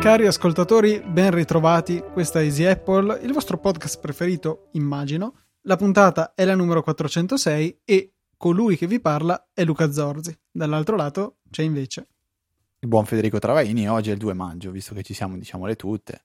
Cari 0.00 0.26
ascoltatori, 0.26 1.02
ben 1.04 1.30
ritrovati. 1.30 2.00
Questa 2.12 2.38
è 2.38 2.44
Easy 2.44 2.64
Apple, 2.66 3.20
il 3.22 3.32
vostro 3.32 3.58
podcast 3.58 3.98
preferito, 3.98 4.68
immagino. 4.72 5.34
La 5.62 5.76
puntata 5.76 6.34
è 6.34 6.44
la 6.44 6.54
numero 6.54 6.82
406 6.82 7.80
e 7.84 8.12
colui 8.36 8.76
che 8.76 8.86
vi 8.86 9.00
parla 9.00 9.48
è 9.54 9.64
Luca 9.64 9.90
Zorzi. 9.90 10.38
Dall'altro 10.50 10.94
lato 10.96 11.38
c'è 11.50 11.62
invece 11.62 12.06
il 12.80 12.88
buon 12.88 13.06
Federico 13.06 13.38
Travaini. 13.38 13.88
Oggi 13.88 14.10
è 14.10 14.12
il 14.12 14.18
2 14.18 14.34
maggio, 14.34 14.70
visto 14.70 14.94
che 14.94 15.02
ci 15.02 15.14
siamo, 15.14 15.38
diciamole 15.38 15.74
tutte. 15.74 16.24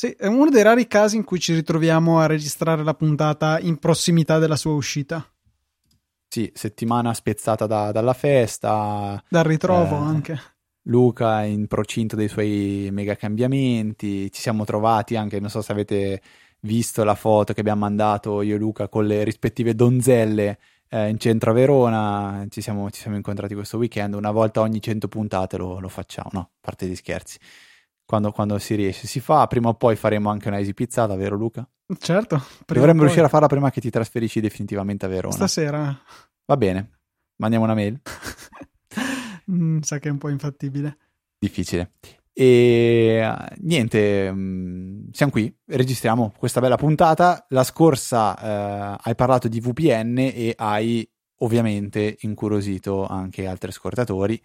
Sì, 0.00 0.12
è 0.12 0.28
uno 0.28 0.48
dei 0.48 0.62
rari 0.62 0.86
casi 0.86 1.16
in 1.16 1.24
cui 1.24 1.38
ci 1.38 1.52
ritroviamo 1.52 2.20
a 2.20 2.26
registrare 2.26 2.82
la 2.82 2.94
puntata 2.94 3.58
in 3.60 3.76
prossimità 3.76 4.38
della 4.38 4.56
sua 4.56 4.72
uscita. 4.72 5.22
Sì, 6.26 6.50
settimana 6.54 7.12
spezzata 7.12 7.66
da, 7.66 7.92
dalla 7.92 8.14
festa. 8.14 9.22
Dal 9.28 9.44
ritrovo 9.44 9.96
eh, 9.96 9.98
anche. 9.98 10.40
Luca 10.84 11.42
in 11.44 11.66
procinto 11.66 12.16
dei 12.16 12.28
suoi 12.28 12.88
mega 12.90 13.14
cambiamenti. 13.14 14.32
Ci 14.32 14.40
siamo 14.40 14.64
trovati 14.64 15.16
anche, 15.16 15.38
non 15.38 15.50
so 15.50 15.60
se 15.60 15.70
avete 15.70 16.22
visto 16.60 17.04
la 17.04 17.14
foto 17.14 17.52
che 17.52 17.60
abbiamo 17.60 17.80
mandato 17.80 18.40
io 18.40 18.54
e 18.54 18.58
Luca 18.58 18.88
con 18.88 19.04
le 19.06 19.22
rispettive 19.22 19.74
donzelle 19.74 20.58
eh, 20.88 21.10
in 21.10 21.18
centro 21.18 21.50
a 21.50 21.52
Verona. 21.52 22.46
Ci 22.48 22.62
siamo, 22.62 22.90
ci 22.90 23.02
siamo, 23.02 23.16
incontrati 23.16 23.52
questo 23.52 23.76
weekend. 23.76 24.14
Una 24.14 24.30
volta 24.30 24.62
ogni 24.62 24.80
100 24.80 25.08
puntate 25.08 25.58
lo, 25.58 25.78
lo 25.78 25.88
facciamo, 25.88 26.30
no? 26.32 26.40
A 26.40 26.58
parte 26.58 26.88
di 26.88 26.96
scherzi. 26.96 27.38
Quando, 28.10 28.32
quando, 28.32 28.58
si 28.58 28.74
riesce, 28.74 29.06
si 29.06 29.20
fa. 29.20 29.46
Prima 29.46 29.68
o 29.68 29.74
poi 29.74 29.94
faremo 29.94 30.30
anche 30.30 30.48
una 30.48 30.58
easy 30.58 30.74
pizzata, 30.74 31.14
vero 31.14 31.36
Luca? 31.36 31.64
Certo. 31.96 32.42
Dovremmo 32.66 33.02
riuscire 33.02 33.26
a 33.26 33.28
farla 33.28 33.46
prima 33.46 33.70
che 33.70 33.80
ti 33.80 33.88
trasferisci 33.88 34.40
definitivamente 34.40 35.06
a 35.06 35.08
Verona. 35.08 35.32
Stasera. 35.32 35.96
Va 36.44 36.56
bene. 36.56 36.90
Mandiamo 37.36 37.66
una 37.66 37.74
mail. 37.74 38.00
mm, 39.48 39.78
sa 39.82 40.00
che 40.00 40.08
è 40.08 40.10
un 40.10 40.18
po' 40.18 40.28
infattibile. 40.28 40.96
Difficile. 41.38 41.92
E 42.32 43.32
niente, 43.58 44.32
mm, 44.32 45.10
siamo 45.12 45.30
qui, 45.30 45.56
registriamo 45.66 46.32
questa 46.36 46.58
bella 46.58 46.76
puntata. 46.76 47.46
La 47.50 47.62
scorsa 47.62 48.36
eh, 48.36 48.98
hai 49.04 49.14
parlato 49.14 49.46
di 49.46 49.60
VPN 49.60 50.18
e 50.18 50.52
hai 50.56 51.08
ovviamente 51.42 52.16
incuriosito 52.22 53.06
anche 53.06 53.46
altri 53.46 53.70
ascoltatori, 53.70 54.42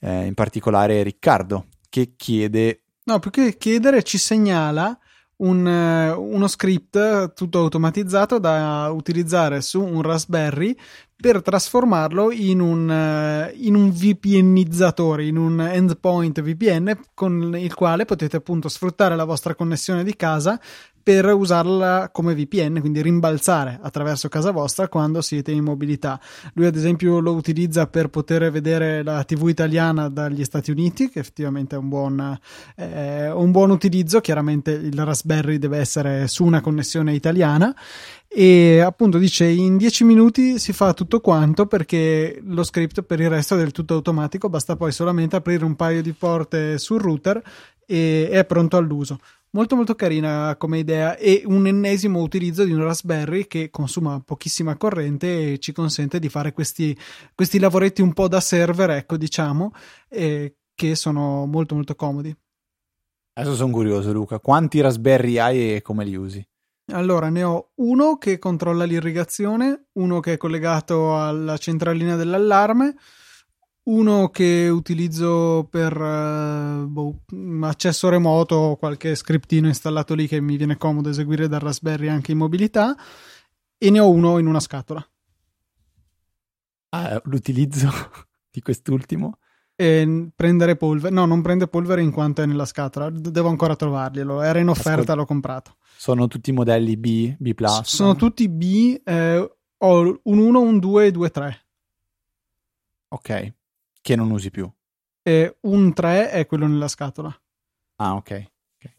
eh, 0.00 0.24
in 0.24 0.32
particolare 0.32 1.02
Riccardo, 1.02 1.66
che 1.90 2.14
chiede... 2.16 2.81
No, 3.04 3.18
più 3.18 3.30
che 3.30 3.56
chiedere 3.56 4.02
ci 4.04 4.16
segnala 4.16 4.96
un, 5.38 5.66
uno 5.66 6.46
script 6.46 7.32
tutto 7.34 7.58
automatizzato 7.58 8.38
da 8.38 8.90
utilizzare 8.92 9.60
su 9.60 9.82
un 9.82 10.02
Raspberry 10.02 10.76
per 11.22 11.40
trasformarlo 11.40 12.32
in 12.32 12.58
un, 12.58 12.88
uh, 12.88 13.56
in 13.56 13.76
un 13.76 13.92
VPNizzatore, 13.92 15.24
in 15.24 15.36
un 15.36 15.60
endpoint 15.60 16.42
VPN 16.42 16.98
con 17.14 17.54
il 17.56 17.72
quale 17.74 18.04
potete 18.04 18.38
appunto 18.38 18.68
sfruttare 18.68 19.14
la 19.14 19.22
vostra 19.22 19.54
connessione 19.54 20.02
di 20.02 20.16
casa 20.16 20.60
per 21.02 21.26
usarla 21.26 22.10
come 22.12 22.34
VPN, 22.34 22.78
quindi 22.80 23.02
rimbalzare 23.02 23.78
attraverso 23.82 24.28
casa 24.28 24.52
vostra 24.52 24.88
quando 24.88 25.20
siete 25.20 25.50
in 25.50 25.64
mobilità. 25.64 26.20
Lui 26.54 26.66
ad 26.66 26.76
esempio 26.76 27.18
lo 27.18 27.32
utilizza 27.32 27.86
per 27.88 28.08
poter 28.08 28.50
vedere 28.50 29.02
la 29.02 29.24
TV 29.24 29.48
italiana 29.48 30.08
dagli 30.08 30.44
Stati 30.44 30.70
Uniti, 30.70 31.08
che 31.08 31.18
effettivamente 31.18 31.74
è 31.74 31.78
un 31.78 31.88
buon, 31.88 32.38
eh, 32.76 33.30
un 33.30 33.50
buon 33.50 33.70
utilizzo, 33.70 34.20
chiaramente 34.20 34.70
il 34.70 35.04
Raspberry 35.04 35.58
deve 35.58 35.78
essere 35.78 36.28
su 36.28 36.44
una 36.44 36.60
connessione 36.60 37.14
italiana 37.14 37.74
e 38.34 38.80
appunto 38.80 39.18
dice 39.18 39.44
in 39.44 39.76
10 39.76 40.04
minuti 40.04 40.58
si 40.58 40.72
fa 40.72 40.94
tutto 40.94 41.20
quanto 41.20 41.66
perché 41.66 42.40
lo 42.44 42.64
script 42.64 43.02
per 43.02 43.20
il 43.20 43.28
resto 43.28 43.54
è 43.54 43.58
del 43.58 43.72
tutto 43.72 43.92
automatico, 43.94 44.48
basta 44.48 44.74
poi 44.74 44.90
solamente 44.90 45.36
aprire 45.36 45.64
un 45.64 45.76
paio 45.76 46.00
di 46.00 46.12
porte 46.12 46.78
sul 46.78 47.00
router 47.00 47.42
e 47.86 48.30
è 48.30 48.44
pronto 48.46 48.78
all'uso. 48.78 49.18
Molto 49.50 49.76
molto 49.76 49.94
carina 49.94 50.56
come 50.56 50.78
idea 50.78 51.14
e 51.18 51.42
un 51.44 51.66
ennesimo 51.66 52.22
utilizzo 52.22 52.64
di 52.64 52.72
un 52.72 52.82
Raspberry 52.82 53.46
che 53.46 53.68
consuma 53.68 54.18
pochissima 54.24 54.78
corrente 54.78 55.52
e 55.52 55.58
ci 55.58 55.72
consente 55.72 56.18
di 56.18 56.30
fare 56.30 56.54
questi, 56.54 56.96
questi 57.34 57.58
lavoretti 57.58 58.00
un 58.00 58.14
po' 58.14 58.28
da 58.28 58.40
server, 58.40 58.90
ecco 58.90 59.18
diciamo, 59.18 59.72
eh, 60.08 60.56
che 60.74 60.94
sono 60.94 61.44
molto 61.44 61.74
molto 61.74 61.94
comodi. 61.94 62.34
Adesso 63.34 63.56
sono 63.56 63.72
curioso 63.72 64.10
Luca, 64.10 64.38
quanti 64.38 64.80
Raspberry 64.80 65.36
hai 65.36 65.74
e 65.74 65.82
come 65.82 66.06
li 66.06 66.16
usi? 66.16 66.42
Allora, 66.86 67.28
ne 67.28 67.42
ho 67.44 67.70
uno 67.76 68.18
che 68.18 68.38
controlla 68.38 68.84
l'irrigazione, 68.84 69.86
uno 69.92 70.20
che 70.20 70.34
è 70.34 70.36
collegato 70.36 71.16
alla 71.16 71.56
centralina 71.56 72.16
dell'allarme, 72.16 72.96
uno 73.84 74.28
che 74.28 74.68
utilizzo 74.68 75.66
per 75.70 75.96
uh, 75.96 76.86
boh, 76.86 77.22
accesso 77.62 78.08
remoto, 78.08 78.76
qualche 78.78 79.14
scriptino 79.14 79.68
installato 79.68 80.14
lì 80.14 80.26
che 80.26 80.40
mi 80.40 80.56
viene 80.56 80.76
comodo 80.76 81.08
eseguire 81.08 81.48
dal 81.48 81.60
Raspberry 81.60 82.08
anche 82.08 82.32
in 82.32 82.38
mobilità, 82.38 82.96
e 83.78 83.90
ne 83.90 84.00
ho 84.00 84.10
uno 84.10 84.38
in 84.38 84.46
una 84.46 84.60
scatola. 84.60 85.04
Ah, 86.90 87.20
l'utilizzo 87.24 87.88
di 88.50 88.60
quest'ultimo? 88.60 89.38
E 89.82 90.28
prendere 90.34 90.76
polvere, 90.76 91.14
no, 91.14 91.26
non 91.26 91.42
prende 91.42 91.66
polvere 91.66 92.02
in 92.02 92.10
quanto 92.10 92.42
è 92.42 92.46
nella 92.46 92.66
scatola, 92.66 93.10
devo 93.10 93.48
ancora 93.48 93.74
trovarglielo. 93.74 94.42
Era 94.42 94.58
in 94.58 94.68
offerta, 94.68 95.00
Ascol- 95.00 95.16
l'ho 95.16 95.26
comprato. 95.26 95.76
Sono 95.96 96.28
tutti 96.28 96.52
modelli 96.52 96.96
B, 96.96 97.34
B. 97.38 97.64
Sono 97.82 98.14
tutti 98.14 98.48
B, 98.48 99.00
eh, 99.04 99.56
ho 99.76 100.20
un 100.22 100.38
1, 100.38 100.60
un 100.60 100.78
2 100.78 101.06
e 101.06 101.10
due 101.10 101.30
3. 101.30 101.66
Ok 103.08 103.52
che 104.02 104.16
non 104.16 104.30
usi 104.30 104.50
più. 104.50 104.70
E 105.22 105.56
un 105.60 105.94
3 105.94 106.30
è 106.30 106.46
quello 106.46 106.66
nella 106.66 106.88
scatola. 106.88 107.34
Ah, 107.96 108.14
ok. 108.16 108.20
okay. 108.76 108.96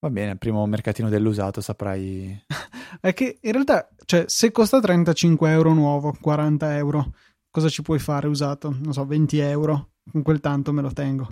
Va 0.00 0.10
bene, 0.10 0.36
primo 0.36 0.66
mercatino 0.66 1.10
dell'usato 1.10 1.60
saprai. 1.60 2.42
è 3.00 3.12
che 3.12 3.38
in 3.42 3.52
realtà, 3.52 3.88
cioè, 4.06 4.24
se 4.26 4.50
costa 4.50 4.80
35 4.80 5.50
euro 5.50 5.74
nuovo, 5.74 6.16
40 6.18 6.76
euro, 6.76 7.12
cosa 7.50 7.68
ci 7.68 7.82
puoi 7.82 7.98
fare 7.98 8.28
usato? 8.28 8.74
Non 8.80 8.92
so, 8.92 9.04
20 9.04 9.38
euro. 9.38 9.90
Con 10.10 10.22
quel 10.22 10.40
tanto 10.40 10.72
me 10.72 10.82
lo 10.82 10.92
tengo. 10.92 11.28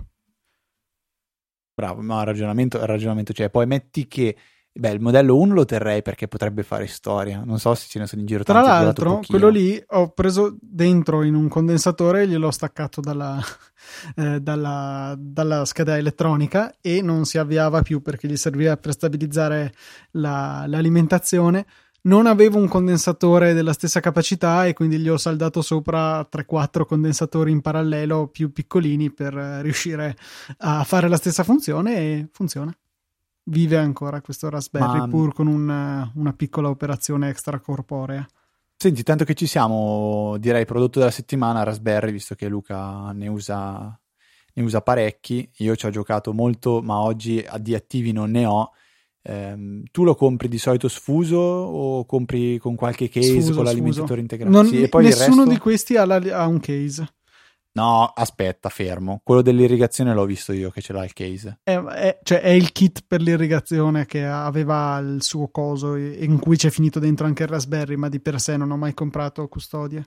Bravo, 1.73 2.01
ma 2.01 2.19
il 2.19 2.25
ragionamento, 2.25 2.85
ragionamento 2.85 3.33
c'è. 3.33 3.49
Poi 3.49 3.65
metti 3.65 4.07
che 4.07 4.35
Beh, 4.71 4.91
il 4.91 5.01
modello 5.01 5.35
1 5.37 5.53
lo 5.53 5.65
terrei 5.65 6.01
perché 6.01 6.27
potrebbe 6.27 6.63
fare 6.63 6.87
storia. 6.87 7.41
Non 7.43 7.59
so 7.59 7.73
se 7.75 7.87
ce 7.89 7.99
ne 7.99 8.07
sono 8.07 8.21
in 8.21 8.27
giro 8.27 8.43
Tra 8.43 8.61
l'altro, 8.61 9.19
quello 9.27 9.49
lì 9.49 9.81
ho 9.87 10.09
preso 10.11 10.57
dentro 10.61 11.23
in 11.23 11.33
un 11.33 11.49
condensatore 11.49 12.21
e 12.21 12.27
gliel'ho 12.27 12.51
staccato 12.51 13.01
dalla, 13.01 13.37
eh, 14.15 14.39
dalla, 14.39 15.15
dalla, 15.17 15.65
scheda 15.65 15.97
elettronica 15.97 16.75
e 16.79 17.01
non 17.01 17.25
si 17.25 17.37
avviava 17.37 17.81
più 17.81 18.01
perché 18.01 18.27
gli 18.27 18.37
serviva 18.37 18.77
per 18.77 18.93
stabilizzare 18.93 19.73
la, 20.11 20.63
l'alimentazione. 20.67 21.65
Non 22.09 22.25
avevo 22.25 22.57
un 22.57 22.67
condensatore 22.67 23.53
della 23.53 23.71
stessa 23.71 23.99
capacità 23.99 24.65
e 24.65 24.73
quindi 24.73 24.97
gli 24.97 25.07
ho 25.07 25.17
saldato 25.17 25.61
sopra 25.61 26.21
3-4 26.21 26.83
condensatori 26.83 27.51
in 27.51 27.61
parallelo 27.61 28.29
più 28.29 28.51
piccolini 28.51 29.11
per 29.11 29.31
riuscire 29.35 30.17
a 30.57 30.83
fare 30.85 31.07
la 31.07 31.17
stessa 31.17 31.43
funzione 31.43 31.97
e 31.97 32.27
funziona 32.31 32.75
vive 33.43 33.77
ancora 33.77 34.21
questo 34.21 34.49
Raspberry 34.49 34.97
Ma... 34.97 35.07
pur 35.07 35.33
con 35.35 35.45
una, 35.45 36.11
una 36.15 36.33
piccola 36.33 36.69
operazione 36.69 37.29
extracorporea. 37.29 38.27
Senti, 38.75 39.03
tanto 39.03 39.23
che 39.23 39.35
ci 39.35 39.45
siamo, 39.45 40.35
direi 40.39 40.65
prodotto 40.65 40.97
della 40.97 41.11
settimana 41.11 41.61
Raspberry, 41.61 42.11
visto 42.11 42.33
che 42.33 42.47
Luca 42.47 43.11
ne 43.11 43.27
usa, 43.27 43.99
ne 44.53 44.63
usa 44.63 44.81
parecchi. 44.81 45.47
Io 45.57 45.75
ci 45.75 45.85
ho 45.85 45.91
giocato 45.91 46.33
molto, 46.33 46.81
ma 46.81 47.01
oggi 47.01 47.45
di 47.59 47.75
attivi 47.75 48.13
non 48.13 48.31
ne 48.31 48.45
ho. 48.45 48.71
Eh, 49.29 49.83
tu 49.91 50.03
lo 50.03 50.15
compri 50.15 50.47
di 50.47 50.57
solito 50.57 50.87
sfuso 50.87 51.37
o 51.37 52.03
compri 52.05 52.57
con 52.57 52.75
qualche 52.75 53.09
case 53.09 53.39
sfuso, 53.39 53.53
con 53.53 53.63
l'alimentatore 53.63 54.21
integrato? 54.21 54.51
Non, 54.51 54.65
sì, 54.65 54.79
nessuno 54.79 55.43
resto... 55.43 55.45
di 55.45 55.57
questi 55.59 55.97
ha, 55.97 56.05
la, 56.05 56.15
ha 56.15 56.47
un 56.47 56.59
case. 56.59 57.07
No, 57.73 58.05
aspetta, 58.05 58.69
fermo. 58.69 59.21
Quello 59.23 59.43
dell'irrigazione 59.43 60.15
l'ho 60.15 60.25
visto 60.25 60.51
io 60.51 60.71
che 60.71 60.81
ce 60.81 60.93
l'ha 60.93 61.03
il 61.03 61.13
case. 61.13 61.59
È, 61.61 61.77
è, 61.77 62.19
cioè, 62.23 62.41
è 62.41 62.49
il 62.49 62.71
kit 62.71 63.03
per 63.05 63.21
l'irrigazione 63.21 64.07
che 64.07 64.25
aveva 64.25 64.97
il 64.97 65.21
suo 65.21 65.49
coso 65.49 65.95
in 65.95 66.39
cui 66.39 66.57
c'è 66.57 66.71
finito 66.71 66.97
dentro 66.97 67.27
anche 67.27 67.43
il 67.43 67.49
Raspberry, 67.49 67.97
ma 67.97 68.09
di 68.09 68.19
per 68.19 68.39
sé 68.39 68.57
non 68.57 68.71
ho 68.71 68.77
mai 68.77 68.95
comprato 68.95 69.47
custodie. 69.47 70.03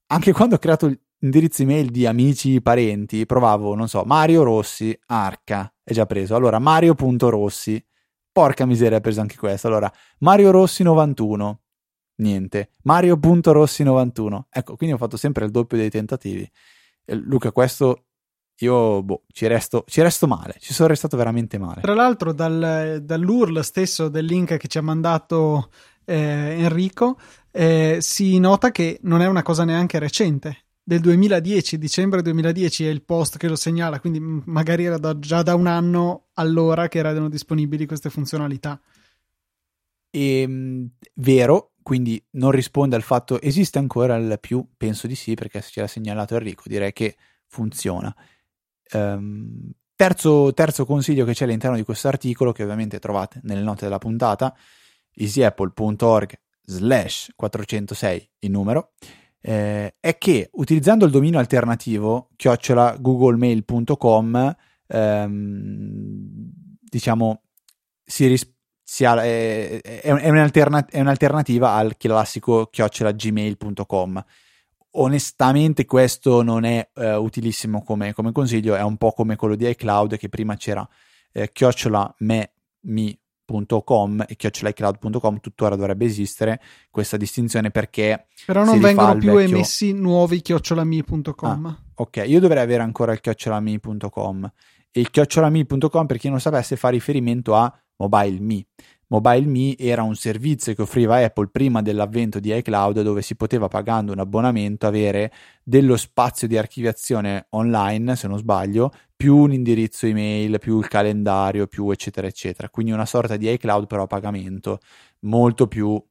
anche 0.08 0.32
quando 0.32 0.56
ho 0.56 0.60
creato 0.60 0.92
indirizzo 1.20 1.62
email 1.62 1.92
di 1.92 2.08
amici, 2.08 2.60
parenti, 2.60 3.28
provavo, 3.28 3.76
non 3.76 3.88
so, 3.88 4.02
Mario 4.04 4.42
Rossi, 4.42 5.00
Arca, 5.06 5.72
è 5.84 5.94
già 5.94 6.08
preso. 6.08 6.36
Allora, 6.36 6.58
Mario.rossi, 6.58 7.86
porca 8.36 8.66
miseria, 8.66 8.98
ha 8.98 9.00
preso 9.00 9.22
anche 9.22 9.38
questo. 9.38 9.68
Allora, 9.68 9.90
Mario 10.18 10.52
Rossi 10.52 10.84
91, 10.84 11.62
niente. 12.16 12.72
Mario.rossi91. 12.84 14.42
Ecco, 14.50 14.76
quindi 14.76 14.94
ho 14.94 14.98
fatto 14.98 15.16
sempre 15.16 15.46
il 15.46 15.52
doppio 15.52 15.78
dei 15.78 15.90
tentativi. 15.90 16.46
Luca, 17.06 17.54
questo 17.54 18.08
io 18.58 19.02
boh, 19.04 19.24
ci, 19.32 19.48
resto, 19.48 19.86
ci 19.88 20.02
resto 20.02 20.28
male, 20.28 20.58
ci 20.60 20.74
sono 20.74 20.90
restato 20.90 21.16
veramente 21.16 21.58
male. 21.58 21.80
Tra 21.80 21.94
l'altro, 21.94 22.34
dal, 22.34 23.00
dall'URL 23.02 23.64
stesso 23.64 24.10
del 24.10 24.26
link 24.26 24.58
che 24.58 24.68
ci 24.68 24.80
ha 24.80 24.82
mandato 24.82 25.70
eh, 26.04 26.58
Enrico, 26.60 27.18
eh, 27.52 28.00
si 28.02 28.38
nota 28.40 28.72
che 28.72 29.00
non 29.04 29.22
è 29.22 29.28
una 29.28 29.44
cosa 29.44 29.64
neanche 29.64 29.98
recente. 29.98 30.65
Del 30.88 31.00
2010, 31.00 31.80
dicembre 31.80 32.22
2010 32.22 32.86
è 32.86 32.90
il 32.90 33.02
post 33.02 33.38
che 33.38 33.48
lo 33.48 33.56
segnala, 33.56 34.00
quindi 34.00 34.20
magari 34.20 34.86
era 34.86 35.00
da, 35.00 35.18
già 35.18 35.42
da 35.42 35.56
un 35.56 35.66
anno 35.66 36.28
allora 36.34 36.88
che 36.88 37.00
erano 37.00 37.28
disponibili 37.28 37.88
queste 37.88 38.12
funzionalità. 38.12 38.80
E, 40.12 40.42
ehm, 40.42 40.88
vero, 41.16 41.72
quindi 41.82 42.24
non 42.34 42.52
risponde 42.52 42.96
al 42.96 43.02
fatto 43.02 43.42
esiste 43.42 43.80
ancora 43.80 44.16
il 44.18 44.38
più, 44.40 44.64
penso 44.78 45.08
di 45.08 45.16
sì 45.16 45.34
perché 45.34 45.60
se 45.62 45.72
ce 45.72 45.82
l'ha 45.82 45.88
segnalato 45.88 46.36
Enrico 46.36 46.62
direi 46.68 46.94
che 46.94 47.16
funziona. 47.48 48.16
Um, 48.92 49.72
terzo, 49.96 50.54
terzo, 50.54 50.86
consiglio 50.86 51.26
che 51.26 51.34
c'è 51.34 51.46
all'interno 51.46 51.78
di 51.78 51.84
questo 51.84 52.10
articolo 52.10 52.52
che 52.52 52.62
ovviamente 52.62 53.00
trovate 53.00 53.40
nelle 53.42 53.64
note 53.64 53.86
della 53.86 53.98
puntata 53.98 54.56
easyapple.org 55.16 56.40
slash 56.62 57.32
406 57.36 58.30
il 58.40 58.52
numero 58.52 58.92
eh, 59.48 59.96
è 60.00 60.18
che 60.18 60.50
utilizzando 60.54 61.06
il 61.06 61.12
dominio 61.12 61.38
alternativo 61.38 62.30
chiocciola 62.36 62.98
googlemail.com 63.00 64.56
ehm, 64.88 66.52
diciamo 66.82 67.42
si 68.04 68.26
risponde 68.26 68.54
è, 68.88 69.82
è, 69.82 70.30
un'alterna- 70.30 70.86
è, 70.86 71.00
un'alternativa 71.00 71.72
al 71.74 71.98
classico 71.98 72.68
chiocciola 72.68 73.12
gmail.com. 73.12 74.24
Onestamente 74.98 75.86
questo 75.86 76.44
non 76.44 76.64
è 76.64 76.88
eh, 76.94 77.16
utilissimo 77.16 77.84
come, 77.84 78.14
come, 78.14 78.32
consiglio, 78.32 78.76
è 78.76 78.82
un 78.82 78.98
po' 78.98 79.12
come 79.12 79.36
quello 79.36 79.56
di 79.56 79.68
iCloud 79.68 80.18
che 80.18 80.30
prima 80.30 80.56
c'era 80.56 80.88
eh, 81.32 81.52
chiocciola 81.52 82.16
me, 82.20 82.52
mi, 82.82 83.20
e 84.28 84.36
chiocciolaiCloud.com 84.36 85.40
tuttora 85.40 85.76
dovrebbe 85.76 86.06
esistere 86.06 86.60
questa 86.90 87.18
distinzione 87.18 87.70
perché 87.70 88.28
però 88.46 88.64
non 88.64 88.80
vengono 88.80 89.18
più 89.18 89.34
vecchio... 89.34 89.56
emessi 89.56 89.94
nuovi 89.94 90.42
chiocciolami.com 90.42 91.66
ah, 91.66 91.80
ok 91.96 92.24
io 92.26 92.40
dovrei 92.40 92.64
avere 92.64 92.82
ancora 92.82 93.14
il 93.14 93.22
chiocciolami.com 93.22 94.52
il 94.94 95.10
chiocciolami.com 95.10 96.06
per 96.06 96.18
chi 96.18 96.30
non 96.30 96.40
sapesse 96.40 96.76
fa 96.76 96.90
riferimento 96.90 97.54
a 97.56 97.72
MobileMe. 97.98 98.66
MobileMe 99.08 99.78
era 99.78 100.04
un 100.04 100.16
servizio 100.16 100.74
che 100.74 100.82
offriva 100.82 101.18
Apple 101.18 101.50
prima 101.52 101.82
dell'avvento 101.82 102.40
di 102.40 102.56
iCloud 102.56 103.02
dove 103.02 103.22
si 103.22 103.36
poteva 103.36 103.68
pagando 103.68 104.12
un 104.12 104.20
abbonamento 104.20 104.88
avere 104.88 105.32
dello 105.64 105.98
spazio 105.98 106.48
di 106.48 106.58
archiviazione 106.58 107.48
online, 107.52 108.16
se 108.16 108.28
non 108.28 108.38
sbaglio, 108.38 108.92
più 109.16 109.38
un 109.38 109.54
indirizzo 109.54 110.08
email, 110.08 110.60
più 110.60 110.80
il 110.80 110.88
calendario, 110.88 111.68
più 111.68 111.90
eccetera 111.92 112.28
eccetera. 112.28 112.70
Quindi 112.70 112.92
una 112.92 113.06
sorta 113.06 113.38
di 113.38 113.52
iCloud 113.52 113.88
però 113.88 114.04
a 114.04 114.08
pagamento 114.08 114.80
molto 115.22 115.68
più 115.68 116.02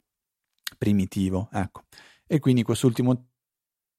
primitivo, 0.78 1.48
ecco. 1.52 1.82
E 2.26 2.38
quindi 2.38 2.62
quest'ultimo 2.62 3.26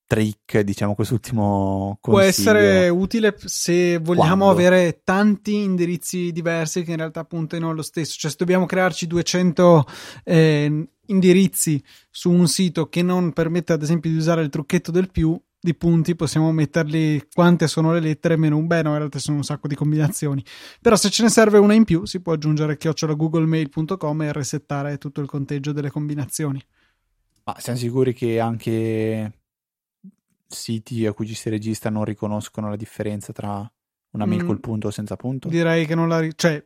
trick, 0.07 0.60
diciamo 0.62 0.96
quest'ultimo 0.96 1.98
consiglio. 2.00 2.18
Può 2.18 2.19
essere 2.19 2.90
utile 2.90 3.36
se 3.38 3.98
vogliamo 3.98 4.46
Quando? 4.46 4.50
avere 4.50 5.02
tanti 5.04 5.56
indirizzi 5.63 6.31
diversi 6.31 6.84
che 6.84 6.92
in 6.92 6.98
realtà 6.98 7.25
puntino 7.25 7.69
allo 7.69 7.81
stesso, 7.81 8.16
cioè 8.18 8.30
se 8.30 8.38
dobbiamo 8.40 8.66
crearci 8.66 9.07
200 9.07 9.86
eh, 10.24 10.88
indirizzi 11.07 11.84
su 12.10 12.31
un 12.31 12.48
sito 12.48 12.88
che 12.88 13.02
non 13.02 13.34
permette 13.34 13.74
ad 13.74 13.81
esempio 13.81 14.10
di 14.10 14.18
usare 14.18 14.42
il 14.42 14.50
trucchetto 14.50 14.92
del 14.92 15.12
più 15.12 15.40
di 15.60 15.74
punti 15.74 16.16
possiamo 16.16 16.52
metterli 16.52 17.28
quante 17.34 17.68
sono 17.68 17.92
le 17.92 18.00
lettere 18.00 18.38
meno 18.38 18.56
un 18.56 18.68
beh 18.68 18.84
no 18.84 18.92
in 18.92 18.98
realtà 18.98 19.18
sono 19.18 19.38
un 19.38 19.44
sacco 19.44 19.68
di 19.68 19.74
combinazioni 19.74 20.44
però 20.80 20.96
se 20.96 21.10
ce 21.10 21.24
ne 21.24 21.30
serve 21.30 21.57
una 21.57 21.74
in 21.74 21.86
più 21.86 22.06
si 22.06 22.22
può 22.22 22.34
aggiungere 22.34 22.78
chiocciola 22.78 23.13
googlemail.com 23.13 24.22
e 24.22 24.31
resettare 24.31 25.00
tutto 25.00 25.22
il 25.22 25.28
conteggio 25.28 25.72
delle 25.72 25.90
combinazioni 25.90 26.64
ma 27.45 27.56
siamo 27.57 27.80
sicuri 27.80 28.14
che 28.14 28.40
anche 28.40 29.33
siti 30.47 31.06
a 31.06 31.14
cui 31.14 31.28
ci 31.28 31.33
si 31.35 31.49
registra 31.49 31.90
non 31.90 32.06
riconoscono 32.06 32.69
la 32.69 32.75
differenza 32.75 33.33
tra 33.33 33.69
una 34.11 34.25
mail 34.25 34.44
mm, 34.44 34.47
col 34.47 34.59
punto 34.59 34.87
o 34.87 34.92
senza 34.92 35.16
punto? 35.16 35.47
Direi 35.47 35.85
che 35.85 35.95
non 35.95 36.07
la... 36.07 36.28
cioè 36.35 36.66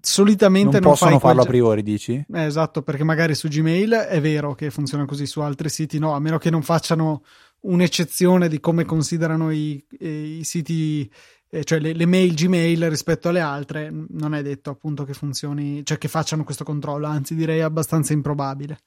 solitamente 0.00 0.78
non, 0.78 0.82
non 0.82 0.90
possono 0.92 1.18
farlo 1.18 1.42
quel... 1.42 1.46
a 1.46 1.48
priori, 1.48 1.82
dici? 1.82 2.24
Eh, 2.32 2.44
esatto, 2.44 2.82
perché 2.82 3.04
magari 3.04 3.34
su 3.34 3.48
Gmail 3.48 3.90
è 3.92 4.20
vero 4.20 4.54
che 4.54 4.70
funziona 4.70 5.04
così, 5.04 5.26
su 5.26 5.40
altri 5.40 5.68
siti 5.68 5.98
no, 5.98 6.12
a 6.12 6.20
meno 6.20 6.38
che 6.38 6.50
non 6.50 6.62
facciano 6.62 7.22
un'eccezione 7.60 8.48
di 8.48 8.60
come 8.60 8.84
considerano 8.84 9.50
i, 9.50 9.84
i 9.98 10.44
siti, 10.44 11.10
eh, 11.50 11.64
cioè 11.64 11.80
le, 11.80 11.92
le, 11.92 12.06
mail 12.06 12.34
Gmail 12.34 12.88
rispetto 12.88 13.28
alle 13.28 13.40
altre, 13.40 13.90
non 13.90 14.34
è 14.34 14.42
detto 14.42 14.70
appunto 14.70 15.04
che 15.04 15.12
funzioni, 15.12 15.84
cioè 15.84 15.98
che 15.98 16.08
facciano 16.08 16.44
questo 16.44 16.64
controllo, 16.64 17.06
anzi 17.06 17.34
direi 17.34 17.60
abbastanza 17.60 18.12
improbabile. 18.12 18.78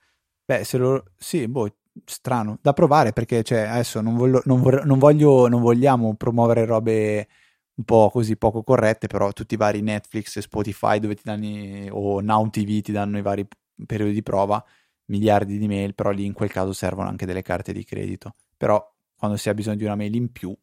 Beh, 0.46 0.64
se 0.64 0.78
lo... 0.78 1.04
sì, 1.18 1.48
boh, 1.48 1.76
strano 2.06 2.58
da 2.62 2.74
provare 2.74 3.14
perché 3.14 3.44
cioè, 3.44 3.62
adesso 3.62 4.02
non, 4.02 4.16
voglio, 4.16 4.42
non, 4.46 4.62
vor- 4.62 4.86
non, 4.86 5.00
voglio, 5.00 5.48
non 5.48 5.62
vogliamo 5.62 6.16
promuovere 6.16 6.66
robe 6.66 7.28
un 7.76 7.84
po' 7.86 8.10
così 8.12 8.38
poco 8.38 8.64
corrette, 8.64 9.08
però 9.08 9.32
tutti 9.32 9.56
i 9.56 9.58
vari 9.58 9.82
Netflix 9.82 10.36
e 10.38 10.42
Spotify 10.42 11.00
dove 11.00 11.16
ti 11.16 11.24
danno 11.24 11.94
o 11.96 12.22
Now 12.22 12.50
TV 12.50 12.82
ti 12.82 12.92
danno 12.92 13.18
i 13.18 13.22
vari 13.22 13.48
periodi 13.86 14.14
di 14.14 14.24
prova, 14.24 14.64
miliardi 15.06 15.58
di 15.58 15.68
mail, 15.68 15.96
però 15.96 16.12
lì 16.12 16.26
in 16.26 16.34
quel 16.34 16.52
caso 16.52 16.74
servono 16.74 17.10
anche 17.10 17.26
delle 17.26 17.42
carte 17.42 17.74
di 17.74 17.84
credito. 17.84 18.36
Però 18.58 18.82
quando 19.16 19.38
si 19.38 19.50
ha 19.50 19.54
bisogno 19.54 19.78
di 19.78 19.86
una 19.86 19.96
mail 19.96 20.16
in 20.16 20.32
più 20.32 20.56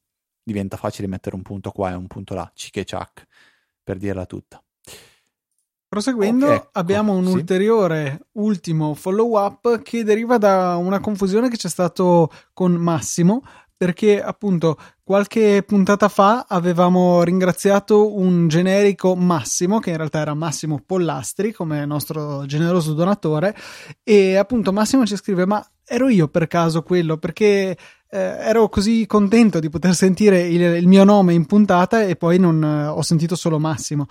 diventa 0.42 0.76
facile 0.76 1.08
mettere 1.08 1.36
un 1.36 1.42
punto 1.42 1.70
qua 1.70 1.90
e 1.90 1.94
un 1.94 2.06
punto 2.06 2.34
là, 2.34 2.50
cic 2.54 2.78
e 2.78 2.84
ciac, 2.84 3.26
per 3.82 3.98
dirla 3.98 4.26
tutta. 4.26 4.62
Proseguendo, 5.90 6.44
okay, 6.44 6.56
ecco, 6.58 6.68
abbiamo 6.74 7.14
un 7.14 7.26
sì. 7.26 7.32
ulteriore 7.32 8.26
ultimo 8.34 8.94
follow 8.94 9.36
up 9.36 9.82
che 9.82 10.04
deriva 10.04 10.38
da 10.38 10.76
una 10.76 11.00
confusione 11.00 11.48
che 11.48 11.56
c'è 11.56 11.68
stato 11.68 12.30
con 12.52 12.74
Massimo, 12.74 13.42
perché 13.76 14.22
appunto 14.22 14.78
qualche 15.02 15.64
puntata 15.66 16.08
fa 16.08 16.46
avevamo 16.48 17.24
ringraziato 17.24 18.16
un 18.16 18.46
generico 18.46 19.16
Massimo, 19.16 19.80
che 19.80 19.90
in 19.90 19.96
realtà 19.96 20.20
era 20.20 20.32
Massimo 20.34 20.80
Pollastri, 20.86 21.50
come 21.52 21.84
nostro 21.86 22.46
generoso 22.46 22.92
donatore, 22.92 23.56
e 24.04 24.36
appunto 24.36 24.72
Massimo 24.72 25.04
ci 25.04 25.16
scrive: 25.16 25.44
Ma 25.44 25.60
ero 25.84 26.08
io 26.08 26.28
per 26.28 26.46
caso 26.46 26.84
quello? 26.84 27.16
Perché 27.16 27.76
eh, 28.08 28.18
ero 28.18 28.68
così 28.68 29.06
contento 29.06 29.58
di 29.58 29.68
poter 29.68 29.96
sentire 29.96 30.46
il, 30.46 30.60
il, 30.60 30.86
mio 30.86 31.02
nome 31.02 31.34
in 31.34 31.46
puntata 31.46 32.04
e 32.04 32.14
poi 32.14 32.38
non 32.38 32.62
eh, 32.62 32.86
ho 32.86 33.02
sentito 33.02 33.34
solo 33.34 33.58
Massimo 33.58 34.06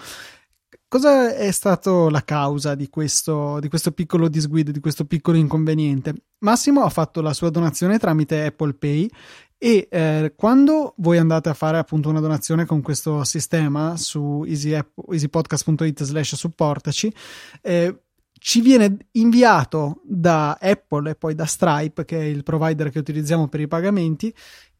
cosa 0.90 1.34
è 1.36 1.52
stata 1.52 2.10
la 2.10 2.24
causa 2.26 2.76
di 2.76 2.90
questo, 2.90 3.60
di 3.62 3.70
questo 3.70 3.92
piccolo 3.92 4.28
disguido, 4.28 4.72
di 4.72 4.82
questo 4.82 5.06
piccolo 5.06 5.38
inconveniente? 5.38 6.14
Massimo 6.40 6.84
ha 6.84 6.90
fatto 6.90 7.22
la 7.22 7.34
sua 7.34 7.50
donazione 7.50 8.00
tramite 8.00 8.44
Apple 8.44 8.74
Pay 8.74 9.10
e 9.58 9.88
eh, 9.90 10.34
quando 10.36 10.96
voi 10.98 11.18
andate 11.18 11.50
a 11.50 11.54
fare 11.54 11.78
appunto 11.78 12.10
una 12.10 12.20
donazione 12.20 12.66
con 12.66 12.82
questo 12.82 13.24
sistema 13.24 13.96
su 13.98 14.44
easypodcast.it 14.46 16.04
slash 16.04 16.36
supportaci 16.36 17.14
eh, 17.62 18.02
ci 18.40 18.62
viene 18.62 18.98
inviato 19.12 20.02
da 20.06 20.58
Apple 20.60 21.12
e 21.12 21.16
poi 21.16 21.36
da 21.36 21.46
Stripe 21.46 22.06
che 22.06 22.20
è 22.20 22.24
il 22.24 22.44
provider 22.44 22.90
che 22.90 23.00
utilizziamo 23.00 23.48
per 23.50 23.60
i 23.60 23.68
pagamenti 23.68 24.34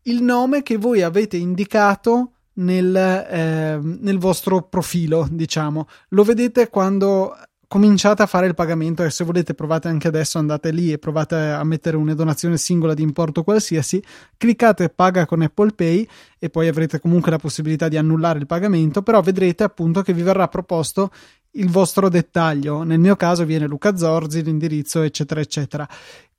il 0.04 0.24
nome 0.24 0.64
che 0.64 0.78
voi 0.78 1.02
avete 1.02 1.36
indicato 1.36 2.36
nel, 2.60 2.96
eh, 2.96 3.80
nel 3.82 4.18
vostro 4.18 4.62
profilo, 4.64 5.28
diciamo. 5.30 5.88
Lo 6.10 6.24
vedete 6.24 6.70
quando 6.70 7.36
cominciate 7.70 8.24
a 8.24 8.26
fare 8.26 8.48
il 8.48 8.56
pagamento 8.56 9.04
e 9.04 9.12
se 9.12 9.24
volete 9.24 9.54
provate 9.54 9.90
anche 9.90 10.08
adesso 10.08 10.40
andate 10.40 10.72
lì 10.72 10.92
e 10.92 10.98
provate 10.98 11.36
a 11.36 11.64
mettere 11.64 11.98
una 11.98 12.16
donazione 12.16 12.58
singola 12.58 12.96
di 12.96 13.04
importo 13.04 13.44
qualsiasi 13.44 14.04
cliccate 14.38 14.90
paga 14.90 15.28
con 15.28 15.44
Apple 15.44 15.74
Pay 15.74 16.08
e 16.40 16.50
poi 16.50 16.68
avrete 16.68 17.00
comunque 17.00 17.30
la 17.30 17.38
possibilità 17.38 17.88
di 17.88 17.96
annullare 17.96 18.40
il 18.40 18.48
pagamento 18.48 19.04
però 19.04 19.22
vedrete 19.22 19.64
appunto 19.64 20.02
che 20.02 20.14
vi 20.14 20.24
verrà 20.24 20.48
proposto 20.48 21.12
il 21.52 21.70
vostro 21.70 22.10
dettaglio 22.10 22.82
nel 22.82 22.98
mio 22.98 23.16
caso 23.16 23.46
viene 23.46 23.68
Luca 23.68 23.96
Zorzi 23.96 24.42
l'indirizzo 24.42 25.04
eccetera 25.04 25.40
eccetera 25.40 25.88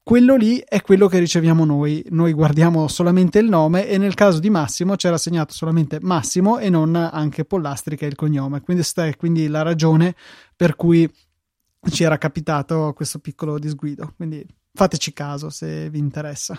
quello 0.03 0.37
lì 0.37 0.63
è 0.67 0.81
quello 0.81 1.07
che 1.09 1.19
riceviamo 1.19 1.65
noi. 1.65 2.05
Noi 2.11 2.33
guardiamo 2.33 2.89
solamente 2.89 3.39
il 3.39 3.49
nome 3.49 3.87
e 3.87 3.99
nel 3.99 4.15
caso 4.15 4.39
di 4.41 4.51
Massimo 4.51 4.97
c'era 4.97 5.19
segnato 5.19 5.53
solamente 5.53 5.99
Massimo 6.01 6.59
e 6.59 6.69
non 6.71 6.95
anche 6.97 7.45
Pollastri 7.45 7.97
che 7.97 8.07
è 8.07 8.09
il 8.09 8.17
cognome. 8.17 8.61
Quindi 8.61 8.83
questa 8.83 9.07
è 9.07 9.17
quindi 9.17 9.47
la 9.47 9.63
ragione 9.63 10.15
per 10.57 10.77
cui 10.77 11.09
ci 11.91 12.03
era 12.03 12.19
capitato 12.19 12.93
questo 12.95 13.19
piccolo 13.19 13.59
disguido. 13.59 14.13
Quindi 14.17 14.45
fateci 14.73 15.13
caso 15.13 15.51
se 15.51 15.89
vi 15.91 15.99
interessa. 15.99 16.55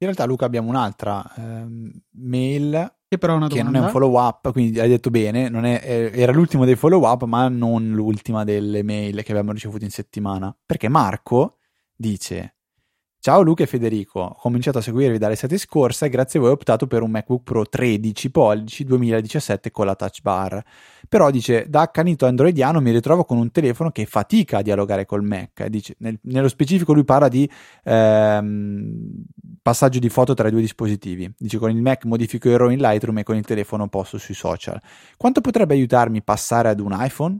In 0.00 0.06
realtà, 0.06 0.24
Luca, 0.26 0.44
abbiamo 0.44 0.68
un'altra 0.68 1.28
ehm, 1.36 1.90
mail 2.10 2.92
che 3.08 3.18
però 3.18 3.36
una 3.36 3.48
che 3.48 3.62
non 3.62 3.74
è 3.74 3.80
un 3.80 3.88
follow 3.88 4.16
up, 4.20 4.52
quindi 4.52 4.78
hai 4.78 4.88
detto 4.88 5.10
bene, 5.10 5.48
è, 5.48 6.10
era 6.14 6.30
l'ultimo 6.30 6.64
dei 6.64 6.76
follow 6.76 7.04
up, 7.04 7.24
ma 7.24 7.48
non 7.48 7.90
l'ultima 7.92 8.44
delle 8.44 8.82
mail 8.82 9.22
che 9.22 9.32
abbiamo 9.32 9.52
ricevuto 9.52 9.84
in 9.84 9.90
settimana. 9.90 10.54
Perché 10.64 10.88
Marco 10.88 11.57
dice 11.98 12.54
Ciao 13.20 13.42
Luca 13.42 13.64
e 13.64 13.66
Federico, 13.66 14.20
ho 14.20 14.38
cominciato 14.40 14.78
a 14.78 14.80
seguirvi 14.80 15.18
dall'estate 15.18 15.58
scorsa 15.58 16.06
e 16.06 16.08
grazie 16.08 16.38
a 16.38 16.42
voi 16.42 16.52
ho 16.52 16.54
optato 16.54 16.86
per 16.86 17.02
un 17.02 17.10
MacBook 17.10 17.42
Pro 17.42 17.66
13 17.66 18.30
pollici 18.30 18.84
2017 18.84 19.72
con 19.72 19.86
la 19.86 19.96
touch 19.96 20.22
bar. 20.22 20.62
Però 21.08 21.28
dice, 21.30 21.66
da 21.68 21.80
accanito 21.80 22.26
androidiano 22.26 22.80
mi 22.80 22.92
ritrovo 22.92 23.24
con 23.24 23.36
un 23.36 23.50
telefono 23.50 23.90
che 23.90 24.06
fatica 24.06 24.58
a 24.58 24.62
dialogare 24.62 25.04
col 25.04 25.24
Mac. 25.24 25.66
Dice, 25.66 25.96
nel, 25.98 26.16
nello 26.22 26.46
specifico 26.46 26.92
lui 26.92 27.04
parla 27.04 27.26
di 27.26 27.50
ehm, 27.82 29.24
passaggio 29.62 29.98
di 29.98 30.08
foto 30.08 30.34
tra 30.34 30.46
i 30.46 30.52
due 30.52 30.60
dispositivi. 30.60 31.28
Dice, 31.36 31.58
con 31.58 31.70
il 31.70 31.82
Mac 31.82 32.04
modifico 32.04 32.48
i 32.48 32.56
RAW 32.56 32.70
in 32.70 32.78
Lightroom 32.78 33.18
e 33.18 33.22
con 33.24 33.34
il 33.34 33.44
telefono 33.44 33.88
posto 33.88 34.16
sui 34.16 34.34
social. 34.34 34.80
Quanto 35.16 35.40
potrebbe 35.40 35.74
aiutarmi 35.74 36.22
passare 36.22 36.68
ad 36.68 36.78
un 36.78 36.96
iPhone? 36.96 37.36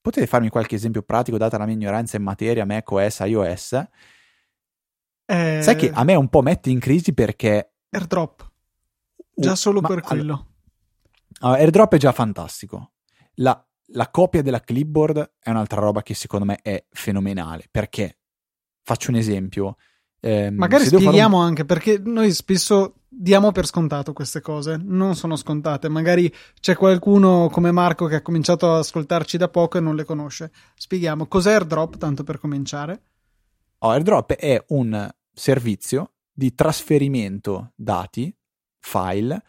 Potete 0.00 0.26
farmi 0.26 0.48
qualche 0.48 0.76
esempio 0.76 1.02
pratico 1.02 1.36
data 1.36 1.58
la 1.58 1.66
mia 1.66 1.74
ignoranza 1.74 2.16
in 2.16 2.22
materia 2.22 2.64
Mac 2.64 2.90
OS, 2.90 3.18
iOS? 3.20 3.72
Eh... 5.26 5.60
Sai 5.62 5.76
che 5.76 5.90
a 5.90 6.04
me 6.04 6.14
un 6.14 6.28
po' 6.28 6.40
mette 6.42 6.70
in 6.70 6.78
crisi 6.78 7.12
perché... 7.12 7.72
AirDrop. 7.90 8.50
Già 9.34 9.54
solo 9.54 9.80
Ma, 9.80 9.88
per 9.88 10.00
quello. 10.00 10.54
Allora, 11.40 11.58
AirDrop 11.60 11.94
è 11.94 11.98
già 11.98 12.12
fantastico. 12.12 12.92
La, 13.34 13.64
la 13.92 14.10
copia 14.10 14.42
della 14.42 14.60
clipboard 14.60 15.34
è 15.38 15.50
un'altra 15.50 15.80
roba 15.80 16.02
che 16.02 16.14
secondo 16.14 16.44
me 16.46 16.58
è 16.62 16.84
fenomenale. 16.90 17.68
Perché? 17.70 18.18
Faccio 18.82 19.10
un 19.10 19.16
esempio. 19.16 19.76
Eh, 20.20 20.50
Magari 20.50 20.84
spieghiamo 20.84 21.38
un... 21.38 21.44
anche 21.44 21.64
perché 21.64 22.00
noi 22.04 22.32
spesso 22.32 22.94
diamo 23.08 23.52
per 23.52 23.66
scontato 23.66 24.12
queste 24.12 24.40
cose, 24.40 24.80
non 24.82 25.14
sono 25.16 25.36
scontate. 25.36 25.88
Magari 25.88 26.32
c'è 26.60 26.76
qualcuno 26.76 27.48
come 27.50 27.72
Marco 27.72 28.06
che 28.06 28.16
ha 28.16 28.22
cominciato 28.22 28.70
ad 28.70 28.78
ascoltarci 28.78 29.36
da 29.36 29.48
poco 29.48 29.78
e 29.78 29.80
non 29.80 29.96
le 29.96 30.04
conosce. 30.04 30.52
Spieghiamo 30.74 31.26
cos'è 31.26 31.52
AirDrop, 31.52 31.96
tanto 31.96 32.24
per 32.24 32.38
cominciare. 32.38 33.02
Oh, 33.78 33.90
AirDrop 33.90 34.32
è 34.34 34.64
un 34.68 35.08
servizio 35.32 36.12
di 36.32 36.54
trasferimento 36.54 37.72
dati, 37.74 38.34
file, 38.78 39.42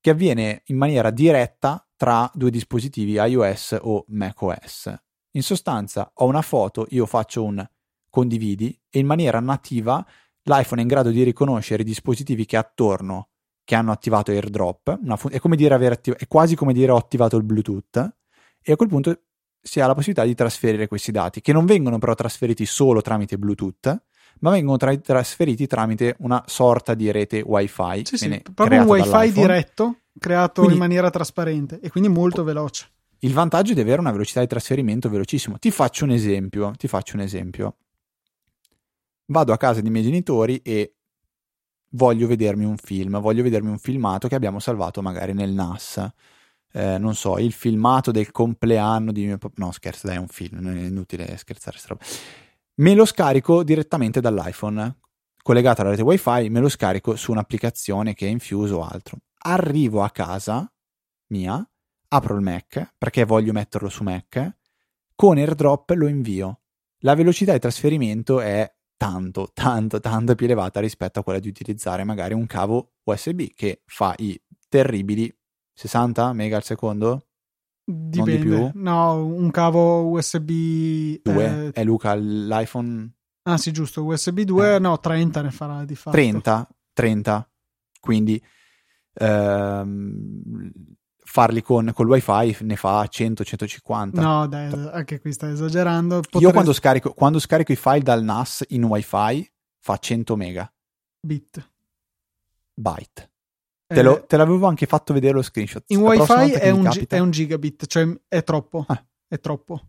che 0.00 0.10
avviene 0.10 0.62
in 0.66 0.76
maniera 0.76 1.10
diretta 1.10 1.86
tra 1.96 2.28
due 2.34 2.50
dispositivi 2.50 3.12
iOS 3.12 3.78
o 3.80 4.04
macOS. 4.08 4.92
In 5.32 5.42
sostanza, 5.42 6.10
ho 6.14 6.26
una 6.26 6.42
foto, 6.42 6.86
io 6.90 7.06
faccio 7.06 7.44
un 7.44 7.64
condividi 8.12 8.78
e 8.90 8.98
in 8.98 9.06
maniera 9.06 9.40
nativa 9.40 10.04
l'iPhone 10.42 10.80
è 10.80 10.82
in 10.82 10.88
grado 10.88 11.10
di 11.10 11.22
riconoscere 11.22 11.80
i 11.80 11.86
dispositivi 11.86 12.44
che 12.44 12.58
attorno 12.58 13.28
che 13.64 13.74
hanno 13.74 13.92
attivato 13.92 14.30
AirDrop, 14.32 14.98
fu- 15.16 15.30
è, 15.30 15.38
come 15.38 15.56
dire 15.56 15.74
aver 15.74 15.92
attiv- 15.92 16.16
è 16.16 16.26
quasi 16.26 16.54
come 16.54 16.74
dire 16.74 16.92
ho 16.92 16.96
attivato 16.96 17.36
il 17.36 17.44
Bluetooth 17.44 18.14
e 18.60 18.72
a 18.72 18.76
quel 18.76 18.88
punto 18.88 19.18
si 19.60 19.80
ha 19.80 19.86
la 19.86 19.94
possibilità 19.94 20.26
di 20.26 20.34
trasferire 20.34 20.88
questi 20.88 21.10
dati, 21.10 21.40
che 21.40 21.52
non 21.52 21.64
vengono 21.64 21.98
però 21.98 22.14
trasferiti 22.14 22.66
solo 22.66 23.00
tramite 23.00 23.38
Bluetooth, 23.38 24.02
ma 24.40 24.50
vengono 24.50 24.76
tra- 24.76 24.96
trasferiti 24.96 25.66
tramite 25.66 26.16
una 26.18 26.42
sorta 26.46 26.94
di 26.94 27.10
rete 27.10 27.40
WiFi. 27.40 28.02
Sì, 28.04 28.18
sì, 28.18 28.42
proprio 28.52 28.80
un 28.80 28.88
WiFi 28.88 29.32
diretto 29.32 29.96
creato 30.18 30.62
quindi, 30.62 30.74
in 30.74 30.80
maniera 30.80 31.08
trasparente 31.10 31.78
e 31.80 31.88
quindi 31.88 32.10
molto 32.10 32.44
veloce. 32.44 32.88
Il 33.20 33.32
vantaggio 33.32 33.72
di 33.72 33.80
avere 33.80 34.00
una 34.00 34.10
velocità 34.10 34.40
di 34.40 34.48
trasferimento 34.48 35.08
velocissimo. 35.08 35.56
Ti 35.58 35.70
faccio 35.70 36.04
un 36.04 36.10
esempio, 36.10 36.72
ti 36.76 36.88
faccio 36.88 37.14
un 37.14 37.22
esempio 37.22 37.76
vado 39.26 39.52
a 39.52 39.56
casa 39.56 39.80
dei 39.80 39.90
miei 39.90 40.04
genitori 40.04 40.58
e 40.58 40.96
voglio 41.90 42.26
vedermi 42.26 42.64
un 42.64 42.76
film, 42.76 43.20
voglio 43.20 43.42
vedermi 43.42 43.70
un 43.70 43.78
filmato 43.78 44.28
che 44.28 44.34
abbiamo 44.34 44.58
salvato 44.58 45.02
magari 45.02 45.32
nel 45.32 45.50
NAS. 45.50 46.10
Eh, 46.74 46.96
non 46.98 47.14
so, 47.14 47.38
il 47.38 47.52
filmato 47.52 48.10
del 48.10 48.30
compleanno 48.30 49.12
di 49.12 49.26
mio 49.26 49.38
papà. 49.38 49.54
No, 49.58 49.72
scherzo, 49.72 50.06
dai, 50.06 50.16
è 50.16 50.18
un 50.18 50.28
film, 50.28 50.66
è 50.66 50.86
inutile 50.86 51.36
scherzare. 51.36 51.76
Me 52.76 52.94
lo 52.94 53.04
scarico 53.04 53.62
direttamente 53.62 54.20
dall'iPhone, 54.20 55.00
collegato 55.42 55.82
alla 55.82 55.90
rete 55.90 56.02
WiFi, 56.02 56.48
me 56.48 56.60
lo 56.60 56.70
scarico 56.70 57.16
su 57.16 57.30
un'applicazione 57.30 58.14
che 58.14 58.26
è 58.26 58.30
Infuse 58.30 58.72
o 58.72 58.82
altro. 58.82 59.18
Arrivo 59.44 60.02
a 60.02 60.10
casa 60.10 60.72
mia, 61.28 61.68
apro 62.08 62.34
il 62.36 62.42
Mac 62.42 62.94
perché 62.96 63.24
voglio 63.24 63.52
metterlo 63.52 63.90
su 63.90 64.02
Mac, 64.02 64.56
con 65.14 65.36
AirDrop 65.36 65.90
lo 65.90 66.06
invio. 66.06 66.60
La 67.00 67.14
velocità 67.14 67.52
di 67.52 67.58
trasferimento 67.58 68.40
è 68.40 68.72
tanto, 69.02 69.50
tanto, 69.52 69.98
tanto 69.98 70.34
più 70.36 70.46
elevata 70.46 70.78
rispetto 70.78 71.18
a 71.18 71.22
quella 71.24 71.40
di 71.40 71.48
utilizzare 71.48 72.04
magari 72.04 72.34
un 72.34 72.46
cavo 72.46 72.92
USB 73.02 73.48
che 73.54 73.82
fa 73.84 74.14
i 74.18 74.40
terribili 74.68 75.34
60 75.74 76.32
mega 76.32 76.56
al 76.56 76.62
secondo? 76.62 77.26
Dipende. 77.84 78.36
Di 78.36 78.42
più? 78.42 78.70
No, 78.74 79.24
un 79.24 79.50
cavo 79.50 80.08
USB 80.08 81.20
2 81.22 81.22
eh... 81.22 81.70
è 81.72 81.82
Luca 81.82 82.14
l'iPhone 82.14 83.12
Ah, 83.44 83.58
sì, 83.58 83.72
giusto, 83.72 84.04
USB 84.04 84.42
2 84.42 84.76
eh. 84.76 84.78
no, 84.78 85.00
30 85.00 85.42
ne 85.42 85.50
farà 85.50 85.84
di 85.84 85.96
fatto. 85.96 86.16
30, 86.16 86.68
30. 86.92 87.50
Quindi 87.98 88.40
ehm, 89.14 90.70
farli 91.32 91.62
con, 91.62 91.92
con 91.94 92.04
il 92.04 92.12
wifi 92.12 92.62
ne 92.62 92.76
fa 92.76 93.02
100-150. 93.04 94.20
No, 94.20 94.46
dai, 94.46 94.70
anche 94.92 95.18
qui 95.18 95.32
stai 95.32 95.52
esagerando. 95.52 96.20
Potrei... 96.20 96.42
Io 96.42 96.52
quando 96.52 96.74
scarico, 96.74 97.14
quando 97.14 97.38
scarico 97.38 97.72
i 97.72 97.76
file 97.76 98.02
dal 98.02 98.22
NAS 98.22 98.66
in 98.68 98.84
wifi 98.84 99.50
fa 99.78 99.96
100 99.96 100.36
mega. 100.36 100.70
Bit. 101.20 101.70
Byte. 102.74 103.30
Eh, 103.86 103.94
te, 103.94 104.02
lo, 104.02 104.26
te, 104.26 104.36
l'avevo 104.36 104.66
anche 104.66 104.84
fatto 104.84 105.14
vedere 105.14 105.32
lo 105.32 105.42
screenshot. 105.42 105.84
In 105.86 106.00
wifi 106.00 106.52
è 106.52 106.68
un, 106.68 106.86
è 107.08 107.18
un, 107.18 107.30
gigabit, 107.30 107.86
cioè 107.86 108.06
è 108.28 108.42
troppo. 108.44 108.84
Ah. 108.86 109.02
È 109.26 109.40
troppo. 109.40 109.80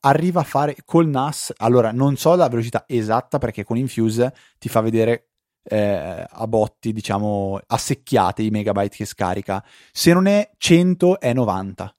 Arriva 0.00 0.42
a 0.42 0.44
fare 0.44 0.76
col 0.84 1.08
NAS, 1.08 1.54
allora 1.56 1.92
non 1.92 2.16
so 2.16 2.34
la 2.34 2.48
velocità 2.48 2.84
esatta 2.86 3.38
perché 3.38 3.64
con 3.64 3.78
Infuse 3.78 4.34
ti 4.58 4.68
fa 4.68 4.82
vedere 4.82 5.30
eh, 5.64 6.26
a 6.28 6.46
botti, 6.46 6.92
diciamo, 6.92 7.58
a 7.66 7.78
secchiate 7.78 8.42
i 8.42 8.50
megabyte 8.50 8.96
che 8.96 9.04
scarica. 9.04 9.64
Se 9.92 10.12
non 10.12 10.26
è 10.26 10.50
100 10.56 11.20
è 11.20 11.32
90. 11.32 11.94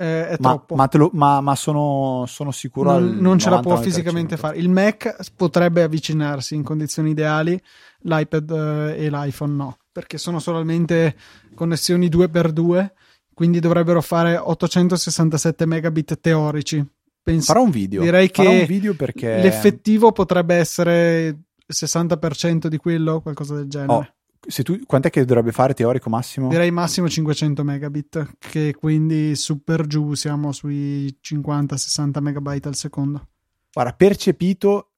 Eh, 0.00 0.28
è 0.28 0.36
ma, 0.40 0.64
ma, 0.70 0.88
lo, 0.92 1.10
ma, 1.12 1.42
ma 1.42 1.54
sono, 1.54 2.24
sono, 2.26 2.52
sicuro 2.52 2.98
non, 2.98 3.18
non 3.18 3.38
ce 3.38 3.50
la 3.50 3.60
può 3.60 3.76
fisicamente 3.76 4.38
fare. 4.38 4.56
Il 4.56 4.70
Mac 4.70 5.14
potrebbe 5.36 5.82
avvicinarsi 5.82 6.54
in 6.54 6.62
condizioni 6.62 7.10
ideali, 7.10 7.60
l'iPad 8.00 8.50
eh, 8.50 9.04
e 9.04 9.10
l'iPhone 9.10 9.52
no, 9.52 9.76
perché 9.92 10.16
sono 10.16 10.38
solamente 10.38 11.14
connessioni 11.54 12.08
2x2, 12.08 12.90
quindi 13.34 13.60
dovrebbero 13.60 14.00
fare 14.00 14.38
867 14.38 15.66
megabit 15.66 16.18
teorici. 16.18 16.82
Pens- 17.22 17.44
Farò 17.44 17.62
un 17.62 17.70
video. 17.70 18.00
Direi 18.00 18.30
Farò 18.32 18.48
che 18.48 18.60
un 18.60 18.64
video 18.64 18.94
perché... 18.94 19.42
l'effettivo 19.42 20.12
potrebbe 20.12 20.54
essere 20.54 21.36
60% 21.70 22.66
di 22.66 22.76
quello, 22.76 23.20
qualcosa 23.20 23.54
del 23.54 23.68
genere. 23.68 23.92
Oh, 23.92 24.06
se 24.46 24.62
tu, 24.62 24.78
quant'è 24.86 25.10
che 25.10 25.24
dovrebbe 25.24 25.52
fare 25.52 25.74
teorico 25.74 26.08
massimo? 26.08 26.48
Direi 26.48 26.70
massimo 26.70 27.08
500 27.08 27.62
megabit, 27.62 28.36
che 28.38 28.74
quindi 28.78 29.36
su 29.36 29.62
per 29.62 29.86
giù 29.86 30.14
siamo 30.14 30.52
sui 30.52 31.14
50-60 31.22 32.20
megabyte 32.20 32.68
al 32.68 32.74
secondo. 32.74 33.28
Guarda, 33.72 33.92
percepito, 33.92 34.92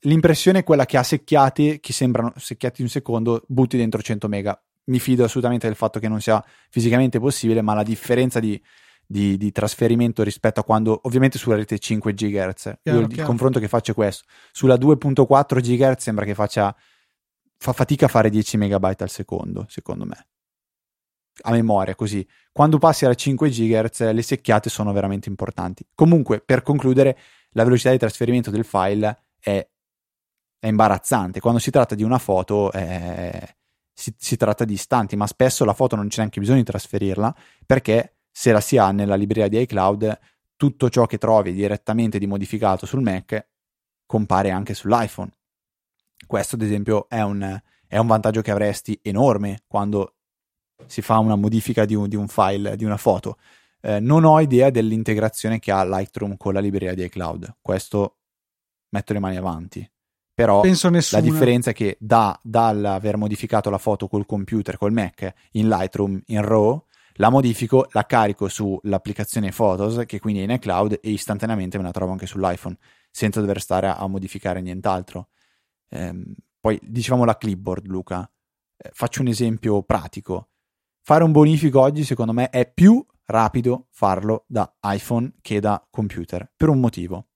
l'impressione 0.00 0.60
è 0.60 0.64
quella 0.64 0.84
che 0.84 0.98
ha 0.98 1.02
secchiati, 1.02 1.80
che 1.80 1.92
sembrano 1.92 2.32
secchiati 2.36 2.82
un 2.82 2.88
secondo, 2.88 3.42
butti 3.48 3.76
dentro 3.76 4.02
100 4.02 4.28
mega. 4.28 4.62
Mi 4.84 4.98
fido 5.00 5.24
assolutamente 5.24 5.66
del 5.66 5.76
fatto 5.76 5.98
che 5.98 6.08
non 6.08 6.20
sia 6.20 6.42
fisicamente 6.70 7.18
possibile, 7.18 7.62
ma 7.62 7.74
la 7.74 7.82
differenza 7.82 8.38
di, 8.40 8.60
di, 9.10 9.38
di 9.38 9.50
trasferimento 9.52 10.22
rispetto 10.22 10.60
a 10.60 10.64
quando, 10.64 11.00
ovviamente 11.04 11.38
sulla 11.38 11.56
rete 11.56 11.78
5 11.78 12.12
GHz, 12.12 12.78
chiaro, 12.82 13.00
Io 13.00 13.06
il, 13.06 13.10
il 13.10 13.22
confronto 13.22 13.58
che 13.58 13.66
faccio 13.66 13.92
è 13.92 13.94
questo. 13.94 14.24
Sulla 14.52 14.74
2.4 14.74 15.60
GHz 15.60 16.02
sembra 16.02 16.26
che 16.26 16.34
faccia 16.34 16.76
fa 17.56 17.72
fatica 17.72 18.04
a 18.04 18.08
fare 18.08 18.28
10 18.28 18.58
megabyte 18.58 19.02
al 19.02 19.08
secondo, 19.08 19.64
secondo 19.68 20.04
me. 20.04 20.26
A 21.42 21.52
memoria, 21.52 21.94
così. 21.94 22.26
Quando 22.52 22.76
passi 22.78 23.06
alla 23.06 23.14
5 23.14 23.48
GHz, 23.48 24.12
le 24.12 24.22
secchiate 24.22 24.68
sono 24.68 24.92
veramente 24.92 25.30
importanti. 25.30 25.86
Comunque, 25.94 26.40
per 26.40 26.60
concludere, 26.60 27.16
la 27.52 27.64
velocità 27.64 27.90
di 27.90 27.98
trasferimento 27.98 28.50
del 28.50 28.64
file 28.64 29.24
è, 29.40 29.66
è 30.58 30.66
imbarazzante. 30.66 31.40
Quando 31.40 31.60
si 31.60 31.70
tratta 31.70 31.94
di 31.94 32.02
una 32.02 32.18
foto, 32.18 32.70
eh, 32.72 33.56
si, 33.94 34.12
si, 34.18 34.36
tratta 34.36 34.66
di 34.66 34.74
istanti, 34.74 35.16
ma 35.16 35.26
spesso 35.26 35.64
la 35.64 35.72
foto 35.72 35.96
non 35.96 36.08
c'è 36.08 36.18
neanche 36.18 36.40
bisogno 36.40 36.58
di 36.58 36.64
trasferirla 36.64 37.34
perché 37.64 38.17
se 38.38 38.52
la 38.52 38.60
si 38.60 38.76
ha 38.76 38.92
nella 38.92 39.16
libreria 39.16 39.48
di 39.48 39.60
iCloud, 39.62 40.16
tutto 40.54 40.88
ciò 40.90 41.06
che 41.06 41.18
trovi 41.18 41.52
direttamente 41.52 42.20
di 42.20 42.28
modificato 42.28 42.86
sul 42.86 43.02
Mac 43.02 43.48
compare 44.06 44.50
anche 44.50 44.74
sull'iPhone. 44.74 45.32
Questo, 46.24 46.54
ad 46.54 46.62
esempio, 46.62 47.08
è 47.08 47.20
un, 47.20 47.60
è 47.88 47.98
un 47.98 48.06
vantaggio 48.06 48.40
che 48.40 48.52
avresti 48.52 48.96
enorme 49.02 49.64
quando 49.66 50.14
si 50.86 51.02
fa 51.02 51.18
una 51.18 51.34
modifica 51.34 51.84
di 51.84 51.96
un, 51.96 52.08
di 52.08 52.14
un 52.14 52.28
file, 52.28 52.76
di 52.76 52.84
una 52.84 52.96
foto. 52.96 53.38
Eh, 53.80 53.98
non 53.98 54.22
ho 54.22 54.38
idea 54.38 54.70
dell'integrazione 54.70 55.58
che 55.58 55.72
ha 55.72 55.84
Lightroom 55.84 56.36
con 56.36 56.54
la 56.54 56.60
libreria 56.60 56.94
di 56.94 57.02
iCloud. 57.02 57.56
Questo 57.60 58.18
metto 58.90 59.14
le 59.14 59.18
mani 59.18 59.36
avanti. 59.36 59.90
Però 60.32 60.62
la 60.62 61.20
differenza 61.20 61.70
è 61.70 61.74
che 61.74 61.96
da, 61.98 62.38
dall'aver 62.40 63.16
modificato 63.16 63.68
la 63.68 63.78
foto 63.78 64.06
col 64.06 64.26
computer, 64.26 64.78
col 64.78 64.92
Mac, 64.92 65.34
in 65.54 65.66
Lightroom, 65.66 66.22
in 66.26 66.42
RAW, 66.42 66.84
la 67.18 67.30
modifico, 67.30 67.88
la 67.92 68.06
carico 68.06 68.48
sull'applicazione 68.48 69.50
Photos, 69.50 70.04
che 70.06 70.20
quindi 70.20 70.40
è 70.40 70.44
in 70.44 70.50
iCloud, 70.50 70.98
e 71.02 71.10
istantaneamente 71.10 71.76
me 71.76 71.84
la 71.84 71.90
trovo 71.90 72.12
anche 72.12 72.26
sull'iPhone, 72.26 72.76
senza 73.10 73.40
dover 73.40 73.60
stare 73.60 73.88
a, 73.88 73.96
a 73.96 74.06
modificare 74.06 74.60
nient'altro. 74.60 75.28
Ehm, 75.90 76.34
poi 76.60 76.78
dicevamo 76.82 77.24
la 77.24 77.36
clipboard, 77.36 77.86
Luca. 77.86 78.30
Eh, 78.76 78.90
faccio 78.92 79.22
un 79.22 79.28
esempio 79.28 79.82
pratico. 79.82 80.50
Fare 81.02 81.24
un 81.24 81.32
bonifico 81.32 81.80
oggi, 81.80 82.04
secondo 82.04 82.32
me, 82.32 82.50
è 82.50 82.70
più 82.70 83.04
rapido 83.24 83.88
farlo 83.90 84.44
da 84.46 84.72
iPhone 84.82 85.34
che 85.40 85.58
da 85.58 85.84
computer, 85.90 86.52
per 86.56 86.68
un 86.68 86.78
motivo. 86.78 87.28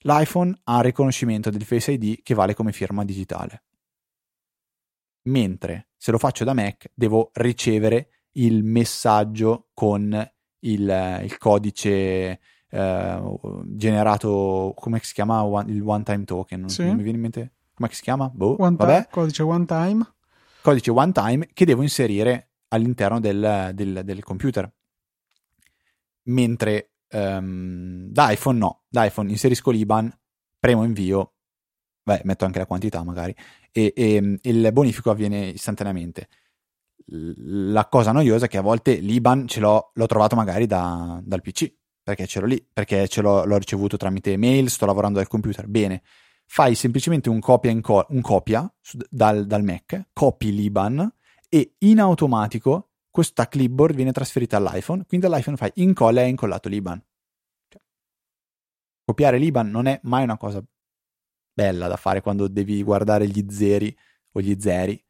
L'iPhone 0.00 0.54
ha 0.64 0.78
il 0.78 0.84
riconoscimento 0.84 1.50
del 1.50 1.64
Face 1.64 1.92
ID 1.92 2.22
che 2.22 2.34
vale 2.34 2.54
come 2.54 2.72
firma 2.72 3.04
digitale. 3.04 3.64
Mentre 5.22 5.88
se 5.96 6.10
lo 6.12 6.18
faccio 6.18 6.44
da 6.44 6.52
Mac 6.52 6.90
devo 6.94 7.30
ricevere 7.34 8.10
il 8.34 8.64
messaggio 8.64 9.68
con 9.74 10.30
il, 10.60 11.20
il 11.22 11.38
codice 11.38 12.40
eh, 12.68 13.38
generato, 13.66 14.72
come 14.76 15.00
si 15.02 15.12
chiama? 15.12 15.64
il 15.66 15.82
one 15.82 16.02
time 16.02 16.24
token. 16.24 16.68
Sì. 16.68 16.84
Non 16.84 16.96
mi 16.96 17.02
viene 17.02 17.16
in 17.18 17.22
mente 17.22 17.52
come 17.74 17.88
si 17.92 18.02
chiama? 18.02 18.30
Boh, 18.32 18.56
one 18.58 18.76
vabbè. 18.76 19.08
codice 19.10 19.42
one 19.42 19.64
time. 19.64 20.06
Codice 20.62 20.90
one 20.90 21.12
time 21.12 21.48
che 21.52 21.64
devo 21.64 21.82
inserire 21.82 22.50
all'interno 22.68 23.20
del, 23.20 23.72
del, 23.74 24.02
del 24.04 24.22
computer. 24.22 24.72
Mentre 26.26 26.92
um, 27.10 28.08
da 28.10 28.30
iPhone 28.30 28.58
no, 28.58 28.82
da 28.88 29.04
iPhone 29.04 29.28
inserisco 29.28 29.70
l'IBAN, 29.70 30.16
premo 30.58 30.84
invio, 30.84 31.34
beh, 32.02 32.22
metto 32.24 32.44
anche 32.44 32.60
la 32.60 32.66
quantità 32.66 33.02
magari, 33.02 33.34
e, 33.70 33.92
e 33.94 34.38
il 34.40 34.70
bonifico 34.72 35.10
avviene 35.10 35.48
istantaneamente. 35.48 36.28
La 37.06 37.86
cosa 37.88 38.12
noiosa 38.12 38.46
è 38.46 38.48
che 38.48 38.56
a 38.56 38.62
volte 38.62 38.94
l'IBAN 38.94 39.46
ce 39.46 39.60
l'ho, 39.60 39.90
l'ho 39.92 40.06
trovato 40.06 40.36
magari 40.36 40.66
da, 40.66 41.20
dal 41.22 41.42
PC, 41.42 41.74
perché 42.02 42.26
ce 42.26 42.40
l'ho 42.40 42.46
lì, 42.46 42.66
perché 42.72 43.08
ce 43.08 43.20
l'ho, 43.20 43.44
l'ho 43.44 43.58
ricevuto 43.58 43.96
tramite 43.96 44.36
mail, 44.36 44.70
sto 44.70 44.86
lavorando 44.86 45.18
dal 45.18 45.28
computer. 45.28 45.66
Bene, 45.66 46.02
fai 46.46 46.74
semplicemente 46.74 47.28
un 47.28 47.40
copia, 47.40 47.70
inco- 47.70 48.06
un 48.08 48.20
copia 48.20 48.72
dal, 49.08 49.46
dal, 49.46 49.62
Mac, 49.62 50.08
copi 50.12 50.52
l'IBAN 50.52 51.12
e 51.48 51.74
in 51.78 52.00
automatico 52.00 52.90
questa 53.10 53.48
clipboard 53.48 53.94
viene 53.94 54.12
trasferita 54.12 54.56
all'iPhone, 54.56 55.04
quindi 55.06 55.26
all'iPhone 55.26 55.56
fai 55.56 55.70
incolla 55.74 56.20
e 56.20 56.24
hai 56.24 56.30
incollato 56.30 56.68
l'IBAN. 56.68 57.04
Cioè, 57.68 57.82
copiare 59.04 59.38
l'IBAN 59.38 59.70
non 59.70 59.86
è 59.86 60.00
mai 60.02 60.24
una 60.24 60.36
cosa 60.36 60.62
bella 61.52 61.86
da 61.86 61.96
fare 61.96 62.20
quando 62.20 62.48
devi 62.48 62.82
guardare 62.82 63.28
gli 63.28 63.46
zeri 63.48 63.96
o 64.32 64.40
gli 64.40 64.56
zeri. 64.58 65.02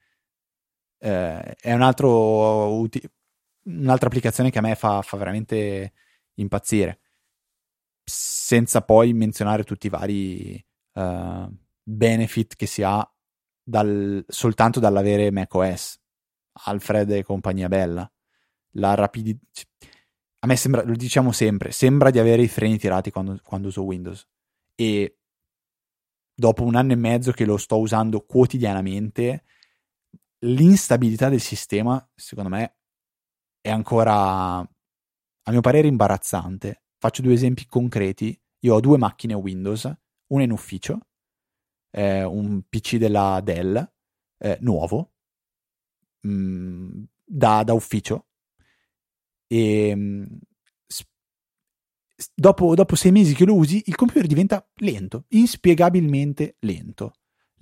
Eh, 1.05 1.57
è 1.57 1.75
un 1.75 1.83
altro 1.83 2.79
uti- 2.79 3.07
un'altra 3.65 4.07
applicazione 4.07 4.51
che 4.51 4.57
a 4.59 4.63
me 4.63 4.75
fa, 4.75 5.03
fa 5.03 5.19
veramente 5.19 5.93
impazzire. 6.37 7.01
Senza 8.03 8.81
poi 8.81 9.13
menzionare 9.13 9.65
tutti 9.65 9.87
i 9.87 9.91
vari 9.91 10.67
uh, 10.93 11.55
benefit 11.83 12.57
che 12.57 12.65
si 12.65 12.83
ha 12.83 13.07
dal, 13.63 14.25
soltanto 14.27 14.81
dall'avere 14.81 15.31
macOS, 15.31 16.01
Alfred 16.65 17.11
e 17.11 17.23
compagnia 17.23 17.69
bella. 17.69 18.11
La 18.77 18.95
rapidità. 18.95 19.45
A 20.41 20.47
me 20.47 20.57
sembra, 20.57 20.85
lo 20.85 20.95
diciamo 20.95 21.33
sempre, 21.33 21.71
sembra 21.71 22.11
di 22.11 22.19
avere 22.19 22.43
i 22.43 22.49
freni 22.49 22.79
tirati 22.79 23.11
quando, 23.11 23.39
quando 23.43 23.69
uso 23.69 23.83
Windows. 23.83 24.27
E 24.75 25.19
dopo 26.35 26.65
un 26.65 26.77
anno 26.77 26.93
e 26.93 26.97
mezzo 26.97 27.33
che 27.33 27.45
lo 27.45 27.59
sto 27.59 27.79
usando 27.79 28.23
quotidianamente, 28.23 29.45
l'instabilità 30.45 31.29
del 31.29 31.41
sistema, 31.41 32.07
secondo 32.15 32.51
me, 32.51 32.77
è 33.61 33.71
ancora, 33.71 34.59
a 34.59 35.51
mio 35.51 35.61
parere, 35.61 35.89
imbarazzante. 35.89 36.83
Faccio 36.99 37.23
due 37.23 37.35
esempi 37.35 37.67
concreti. 37.67 38.39
Io 38.61 38.75
ho 38.75 38.81
due 38.81 38.99
macchine 38.99 39.35
Windows 39.35 39.93
una 40.29 40.43
in 40.43 40.51
ufficio, 40.53 41.01
eh, 41.91 42.25
un 42.25 42.63
PC 42.69 42.97
della 42.97 43.41
Dell 43.43 43.77
eh, 44.39 44.59
nuovo, 44.61 45.13
mh, 46.21 46.31
mm, 46.31 47.05
da, 47.25 47.63
da, 47.63 47.73
ufficio, 47.75 48.29
e 49.47 49.95
mh, 49.95 50.01
mm, 50.01 50.25
dopo, 52.35 52.75
dopo 52.75 52.97
sei 52.97 53.13
mesi 53.13 53.35
che 53.35 53.45
lo 53.45 53.55
usi, 53.55 53.83
il 53.87 53.95
computer 53.95 54.27
diventa 54.27 54.67
lento, 54.77 55.25
inspiegabilmente 55.29 56.57
lento. 56.61 57.13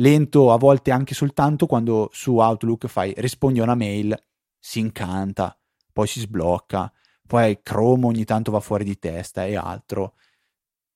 Lento 0.02 0.50
a 0.50 0.56
volte 0.56 0.90
anche 0.90 1.14
soltanto 1.14 1.66
quando 1.66 2.10
su 2.12 2.36
Outlook 2.38 2.88
fai 2.88 3.14
rispondi 3.18 3.60
a 3.60 3.62
una 3.62 3.76
mail, 3.76 4.20
si 4.58 4.80
incanta, 4.80 5.56
poi 5.92 6.08
si 6.08 6.18
sblocca, 6.18 6.92
poi 7.24 7.60
Chrome 7.62 8.06
ogni 8.06 8.24
tanto 8.24 8.50
va 8.50 8.58
fuori 8.58 8.82
di 8.82 8.98
testa 8.98 9.46
e 9.46 9.54
altro. 9.54 10.14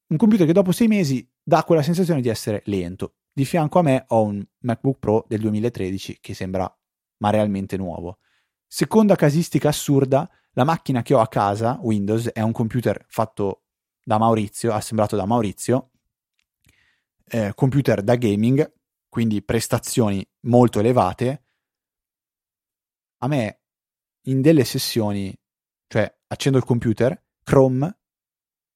Un 0.09 0.17
computer 0.17 0.45
che 0.45 0.53
dopo 0.53 0.73
sei 0.73 0.89
mesi 0.89 1.25
dà 1.41 1.63
quella 1.63 1.83
sensazione 1.83 2.21
di 2.21 2.29
essere 2.29 2.63
lento. 2.65 3.15
Di 3.33 3.45
fianco 3.45 3.79
a 3.79 3.83
me 3.83 4.05
ho 4.09 4.25
un 4.25 4.45
MacBook 4.59 4.99
Pro 4.99 5.25
del 5.29 5.39
2013 5.39 6.19
che 6.21 6.35
sembra 6.35 6.69
ma 7.19 7.31
realmente 7.31 7.77
nuovo. 7.77 8.19
Seconda 8.67 9.15
casistica 9.15 9.69
assurda, 9.69 10.29
la 10.55 10.65
macchina 10.65 11.03
che 11.03 11.15
ho 11.15 11.21
a 11.21 11.29
casa, 11.29 11.79
Windows, 11.81 12.31
è 12.33 12.41
un 12.41 12.51
computer 12.51 13.05
fatto 13.09 13.63
da 14.03 14.19
Maurizio, 14.19 14.73
assemblato 14.73 15.15
da 15.15 15.27
Maurizio, 15.27 15.91
eh, 17.29 17.53
computer 17.55 18.03
da 18.03 18.17
gaming, 18.17 18.75
quindi 19.17 19.41
prestazioni 19.41 20.23
molto 20.41 20.79
elevate. 20.79 21.45
A 23.23 23.29
me 23.29 23.61
in 24.25 24.43
delle 24.43 24.63
sessioni, 24.63 25.35
cioè 25.87 26.15
accendo 26.27 26.59
il 26.59 26.65
computer, 26.65 27.19
Chrome 27.43 27.99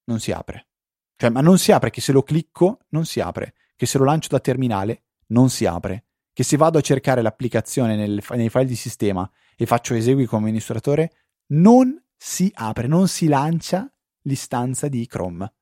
non 0.05 0.19
si 0.19 0.33
apre. 0.33 0.69
Cioè, 1.15 1.29
ma 1.29 1.43
non 1.43 1.59
si 1.59 1.73
apre 1.73 1.91
che 1.91 2.01
se 2.01 2.13
lo 2.13 2.23
clicco 2.23 2.87
non 2.89 3.05
si 3.05 3.21
apre, 3.21 3.53
che 3.77 3.85
se 3.85 3.99
lo 3.99 4.05
lancio 4.05 4.29
da 4.31 4.41
terminale 4.41 5.03
non 5.27 5.51
si 5.51 5.67
apre, 5.67 6.07
che 6.33 6.43
se 6.43 6.57
vado 6.57 6.79
a 6.79 6.81
cercare 6.81 7.21
l'applicazione 7.21 7.95
nel, 7.95 8.25
nei 8.31 8.49
file 8.49 8.65
di 8.65 8.77
sistema 8.77 9.31
e 9.55 9.67
faccio 9.67 9.93
esegui 9.93 10.25
come 10.25 10.45
amministratore, 10.45 11.13
non 11.49 12.03
si 12.17 12.51
apre, 12.55 12.87
non 12.87 13.09
si 13.09 13.29
lancia 13.29 13.93
l'istanza 14.23 14.89
di 14.89 15.07
Chrome. 15.07 15.53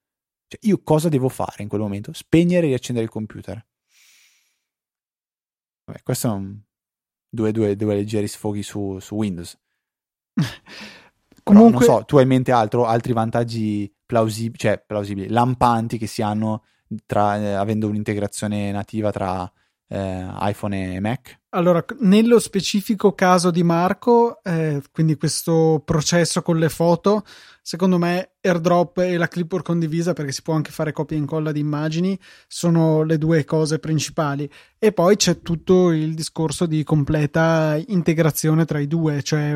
Cioè, 0.47 0.61
io 0.69 0.81
cosa 0.85 1.09
devo 1.09 1.29
fare 1.29 1.64
in 1.64 1.69
quel 1.69 1.81
momento? 1.81 2.12
Spegnere 2.12 2.67
e 2.67 2.69
riaccendere 2.69 3.05
il 3.05 3.11
computer. 3.11 3.61
Vabbè, 5.88 6.03
questi 6.03 6.27
sono 6.27 6.61
due, 7.31 7.51
due, 7.51 7.74
due 7.74 7.94
leggeri 7.94 8.29
sfoghi 8.29 8.62
su, 8.62 8.98
su 9.01 9.14
Windows. 9.14 9.59
Comunque, 11.42 11.79
Però, 11.81 11.92
non 11.92 12.01
so, 12.01 12.05
tu 12.05 12.16
hai 12.16 12.24
in 12.24 12.29
mente 12.29 12.53
altro, 12.53 12.85
altri 12.85 13.14
vantaggi 13.14 13.90
plausibili, 14.05 14.59
cioè 14.59 14.83
plausibili, 14.87 15.29
lampanti 15.29 15.96
che 15.96 16.07
si 16.07 16.20
hanno 16.20 16.64
tra, 17.07 17.38
eh, 17.38 17.53
avendo 17.53 17.88
un'integrazione 17.88 18.70
nativa 18.70 19.11
tra 19.11 19.51
eh, 19.88 20.27
iPhone 20.40 20.94
e 20.94 21.01
Mac? 21.01 21.40
Allora, 21.51 21.83
nello 22.01 22.38
specifico 22.38 23.14
caso 23.14 23.51
di 23.51 23.62
Marco, 23.62 24.42
eh, 24.42 24.83
quindi 24.92 25.16
questo 25.16 25.83
processo 25.83 26.42
con 26.42 26.59
le 26.59 26.68
foto, 26.68 27.24
secondo 27.68 27.98
me 27.98 28.31
AirDrop 28.40 28.96
e 28.96 29.18
la 29.18 29.28
clipboard 29.28 29.62
condivisa, 29.62 30.14
perché 30.14 30.33
si 30.33 30.40
può 30.40 30.54
anche 30.54 30.70
fare 30.70 30.90
copia 30.90 31.18
e 31.18 31.20
incolla 31.20 31.52
di 31.52 31.61
immagini, 31.61 32.18
sono 32.46 33.02
le 33.02 33.18
due 33.18 33.44
cose 33.44 33.78
principali. 33.78 34.50
E 34.78 34.92
poi 34.92 35.16
c'è 35.16 35.42
tutto 35.42 35.90
il 35.90 36.14
discorso 36.14 36.64
di 36.64 36.83
completa 36.83 37.78
integrazione 37.88 38.64
tra 38.64 38.78
i 38.78 38.87
due, 38.87 39.22
cioè 39.22 39.54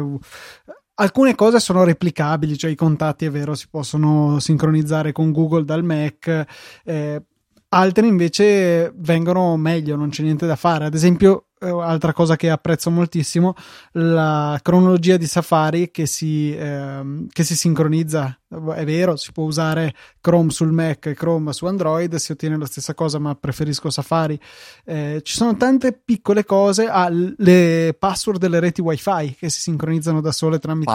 alcune 0.96 1.34
cose 1.34 1.58
sono 1.58 1.84
replicabili, 1.84 2.58
cioè 2.58 2.70
i 2.70 2.74
contatti 2.74 3.24
è 3.24 3.30
vero 3.30 3.54
si 3.54 3.68
possono 3.70 4.38
sincronizzare 4.40 5.12
con 5.12 5.32
Google 5.32 5.64
dal 5.64 5.82
Mac, 5.82 6.46
eh, 6.84 7.22
altre 7.70 8.06
invece 8.06 8.92
vengono 8.94 9.56
meglio, 9.56 9.96
non 9.96 10.10
c'è 10.10 10.22
niente 10.22 10.44
da 10.46 10.56
fare. 10.56 10.84
Ad 10.84 10.92
esempio, 10.92 11.46
altra 11.62 12.12
cosa 12.12 12.36
che 12.36 12.50
apprezzo 12.50 12.90
moltissimo, 12.90 13.54
la 13.92 14.58
cronologia 14.62 15.16
di 15.16 15.26
Safari 15.26 15.90
che 15.90 16.06
si, 16.06 16.54
ehm, 16.56 17.26
che 17.30 17.44
si 17.44 17.56
sincronizza. 17.56 18.36
È 18.52 18.84
vero, 18.84 19.16
si 19.16 19.32
può 19.32 19.44
usare 19.44 19.94
Chrome 20.20 20.50
sul 20.50 20.72
Mac 20.72 21.06
e 21.06 21.14
Chrome 21.14 21.54
su 21.54 21.64
Android, 21.64 22.14
si 22.16 22.32
ottiene 22.32 22.58
la 22.58 22.66
stessa 22.66 22.92
cosa, 22.92 23.18
ma 23.18 23.34
preferisco 23.34 23.88
Safari. 23.88 24.38
Eh, 24.84 25.20
ci 25.22 25.36
sono 25.36 25.56
tante 25.56 25.92
piccole 25.92 26.44
cose, 26.44 26.86
ah, 26.86 27.08
le 27.10 27.96
password 27.98 28.38
delle 28.38 28.60
reti 28.60 28.82
wifi 28.82 29.36
che 29.38 29.48
si 29.48 29.60
sincronizzano 29.60 30.20
da 30.20 30.32
sole 30.32 30.58
tramite, 30.58 30.92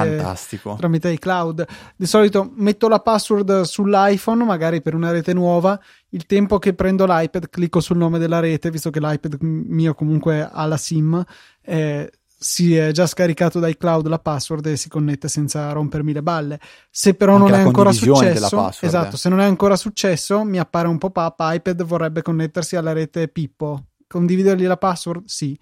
tramite 0.77 1.09
iCloud. 1.13 1.65
Di 1.95 2.05
solito 2.05 2.51
metto 2.55 2.87
la 2.87 2.99
password 2.99 3.61
sull'iPhone, 3.61 4.43
magari 4.43 4.81
per 4.81 4.93
una 4.93 5.09
rete 5.09 5.33
nuova, 5.33 5.79
il 6.09 6.25
tempo 6.25 6.57
che 6.59 6.73
prendo 6.73 7.05
l'iPad 7.05 7.49
clicco 7.49 7.79
sul 7.79 7.97
nome 7.97 8.19
della 8.19 8.39
rete, 8.39 8.71
visto 8.71 8.89
che 8.89 8.99
l'iPad 8.99 9.37
mio 9.41 9.93
comunque 9.93 10.47
alla 10.49 10.77
SIM, 10.77 11.23
eh, 11.61 12.11
si 12.39 12.75
è 12.75 12.91
già 12.91 13.07
scaricato 13.07 13.59
dai 13.59 13.77
cloud 13.77 14.07
la 14.07 14.19
password 14.19 14.67
e 14.67 14.77
si 14.77 14.89
connette 14.89 15.27
senza 15.27 15.71
rompermi 15.71 16.13
le 16.13 16.21
balle. 16.21 16.59
Se 16.89 17.15
però 17.15 17.35
Anche 17.35 17.51
non 17.51 17.59
è 17.59 17.63
ancora 17.63 17.91
successo, 17.91 18.71
esatto, 18.79 19.17
se 19.17 19.29
non 19.29 19.39
è 19.39 19.45
ancora 19.45 19.75
successo, 19.75 20.43
mi 20.43 20.59
appare 20.59 20.87
un 20.87 20.97
pop-up 20.97 21.35
iPad 21.39 21.83
vorrebbe 21.83 22.21
connettersi 22.21 22.75
alla 22.75 22.93
rete 22.93 23.27
Pippo. 23.27 23.87
Condividergli 24.07 24.65
la 24.65 24.77
password? 24.77 25.25
Sì. 25.25 25.59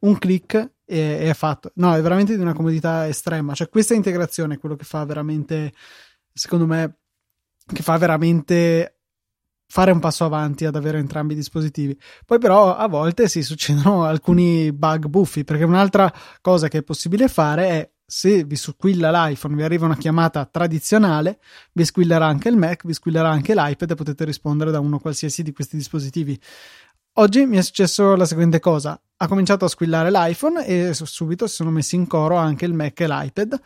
Un 0.00 0.18
clic 0.18 0.54
e, 0.84 0.98
e 0.98 1.30
è 1.30 1.34
fatto. 1.34 1.70
No, 1.76 1.94
è 1.94 2.02
veramente 2.02 2.34
di 2.34 2.40
una 2.42 2.52
comodità 2.52 3.06
estrema. 3.08 3.54
Cioè, 3.54 3.68
questa 3.68 3.94
integrazione 3.94 4.54
è 4.54 4.58
quello 4.58 4.76
che 4.76 4.84
fa 4.84 5.04
veramente, 5.04 5.72
secondo 6.32 6.66
me, 6.66 6.98
che 7.64 7.82
fa 7.82 7.96
veramente 7.96 8.97
fare 9.70 9.90
un 9.90 10.00
passo 10.00 10.24
avanti 10.24 10.64
ad 10.64 10.76
avere 10.76 10.98
entrambi 10.98 11.34
i 11.34 11.36
dispositivi. 11.36 11.96
Poi 12.24 12.38
però 12.38 12.74
a 12.74 12.88
volte 12.88 13.28
si 13.28 13.42
succedono 13.42 14.04
alcuni 14.06 14.72
bug 14.72 15.06
buffi, 15.06 15.44
perché 15.44 15.64
un'altra 15.64 16.12
cosa 16.40 16.68
che 16.68 16.78
è 16.78 16.82
possibile 16.82 17.28
fare 17.28 17.68
è 17.68 17.90
se 18.10 18.44
vi 18.44 18.56
squilla 18.56 19.10
l'iPhone, 19.10 19.54
vi 19.54 19.62
arriva 19.62 19.84
una 19.84 19.96
chiamata 19.98 20.46
tradizionale, 20.46 21.40
vi 21.72 21.84
squillerà 21.84 22.26
anche 22.26 22.48
il 22.48 22.56
Mac, 22.56 22.86
vi 22.86 22.94
squillerà 22.94 23.28
anche 23.28 23.54
l'iPad 23.54 23.90
e 23.90 23.94
potete 23.94 24.24
rispondere 24.24 24.70
da 24.70 24.80
uno 24.80 24.98
qualsiasi 24.98 25.42
di 25.42 25.52
questi 25.52 25.76
dispositivi. 25.76 26.40
Oggi 27.14 27.44
mi 27.44 27.58
è 27.58 27.62
successo 27.62 28.16
la 28.16 28.24
seguente 28.24 28.60
cosa: 28.60 28.98
ha 29.18 29.28
cominciato 29.28 29.66
a 29.66 29.68
squillare 29.68 30.10
l'iPhone 30.10 30.64
e 30.64 30.94
subito 30.94 31.46
si 31.46 31.56
sono 31.56 31.70
messi 31.70 31.96
in 31.96 32.06
coro 32.06 32.36
anche 32.36 32.64
il 32.64 32.72
Mac 32.72 32.98
e 33.00 33.06
l'iPad. 33.06 33.60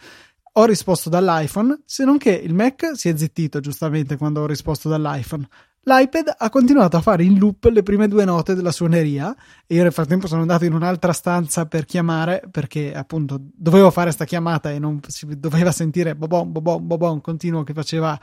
Ho 0.55 0.65
risposto 0.65 1.09
dall'iPhone, 1.09 1.83
se 1.85 2.05
non 2.05 2.19
che 2.19 2.33
il 2.33 2.53
Mac 2.53 2.97
si 2.97 3.09
è 3.09 3.17
zittito 3.17 3.61
giustamente 3.61 4.17
quando 4.17 4.41
ho 4.41 4.47
risposto 4.47 4.89
dall'iPhone 4.89 5.49
L'iPad 5.85 6.35
ha 6.39 6.49
continuato 6.49 6.97
a 6.97 7.01
fare 7.01 7.25
in 7.25 7.39
loop 7.39 7.65
le 7.65 7.83
prime 7.83 8.07
due 8.07 8.25
note 8.25 8.55
della 8.55 8.71
suoneria 8.71 9.35
e 9.67 9.75
io 9.75 9.83
nel 9.83 9.93
frattempo 9.93 10.29
sono 10.29 10.43
andato 10.43 10.65
in 10.65 10.75
un'altra 10.75 11.13
stanza 11.13 11.67
per 11.67 11.87
chiamare 11.87 12.43
perché 12.49 12.95
appunto 12.95 13.39
dovevo 13.41 13.91
fare 13.91 14.07
questa 14.07 14.25
chiamata 14.25 14.71
e 14.71 14.79
non 14.79 15.01
si 15.09 15.27
doveva 15.39 15.73
sentire 15.73 16.15
bobon 16.15 16.53
bobon 16.53 16.87
bobon 16.87 17.21
continuo 17.21 17.65
che 17.65 17.73
faceva 17.73 18.19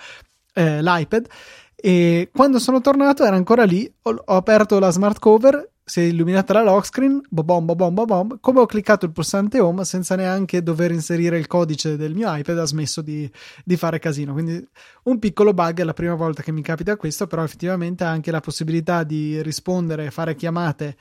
eh, 0.54 0.82
l'iPad. 0.82 1.28
E 1.76 2.30
quando 2.34 2.60
sono 2.60 2.80
tornato 2.80 3.26
era 3.26 3.36
ancora 3.36 3.66
lì 3.66 3.92
ho, 4.04 4.10
ho 4.26 4.36
aperto 4.36 4.80
la 4.80 4.90
smart 4.90 5.20
cover 5.20 5.70
si 5.90 6.02
è 6.02 6.04
illuminata 6.04 6.54
la 6.54 6.62
lock 6.62 6.86
screen, 6.86 7.20
bobom, 7.28 7.66
bobom, 7.66 7.94
bobom, 7.96 8.38
come 8.40 8.60
ho 8.60 8.68
cliccato 8.68 9.06
il 9.06 9.12
pulsante 9.12 9.60
home 9.60 9.84
senza 9.86 10.16
neanche 10.16 10.62
dover 10.62 10.92
inserire 10.92 11.40
il 11.40 11.48
codice 11.48 11.98
del 11.98 12.14
mio 12.14 12.32
iPad 12.32 12.60
ha 12.60 12.66
smesso 12.66 13.02
di, 13.02 13.30
di, 13.66 13.76
fare 13.76 13.98
casino. 13.98 14.34
Quindi 14.34 14.64
un 15.06 15.18
piccolo 15.18 15.52
bug 15.52 15.80
è 15.80 15.84
la 15.84 15.94
prima 15.94 16.14
volta 16.14 16.44
che 16.44 16.52
mi 16.52 16.62
capita 16.62 16.96
questo, 16.96 17.26
però 17.26 17.44
effettivamente 17.44 18.04
ha 18.04 18.10
anche 18.10 18.30
la 18.30 18.40
possibilità 18.40 19.02
di 19.04 19.42
rispondere 19.42 20.06
e 20.06 20.12
fare 20.12 20.36
chiamate 20.36 20.96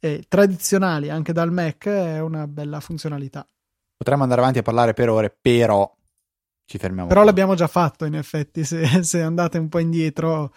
eh, 0.00 0.24
tradizionali 0.26 1.08
anche 1.08 1.32
dal 1.32 1.52
Mac 1.52 1.86
è 1.86 2.20
una 2.20 2.48
bella 2.48 2.80
funzionalità. 2.80 3.46
Potremmo 3.96 4.24
andare 4.24 4.40
avanti 4.40 4.58
a 4.58 4.62
parlare 4.62 4.92
per 4.92 5.08
ore, 5.08 5.32
però 5.40 5.88
ci 6.64 6.78
fermiamo. 6.78 7.06
Però 7.06 7.20
qua. 7.20 7.28
l'abbiamo 7.28 7.54
già 7.54 7.68
fatto 7.68 8.06
in 8.06 8.16
effetti, 8.16 8.64
se, 8.64 9.04
se 9.04 9.22
andate 9.22 9.58
un 9.58 9.68
po' 9.68 9.78
indietro 9.78 10.52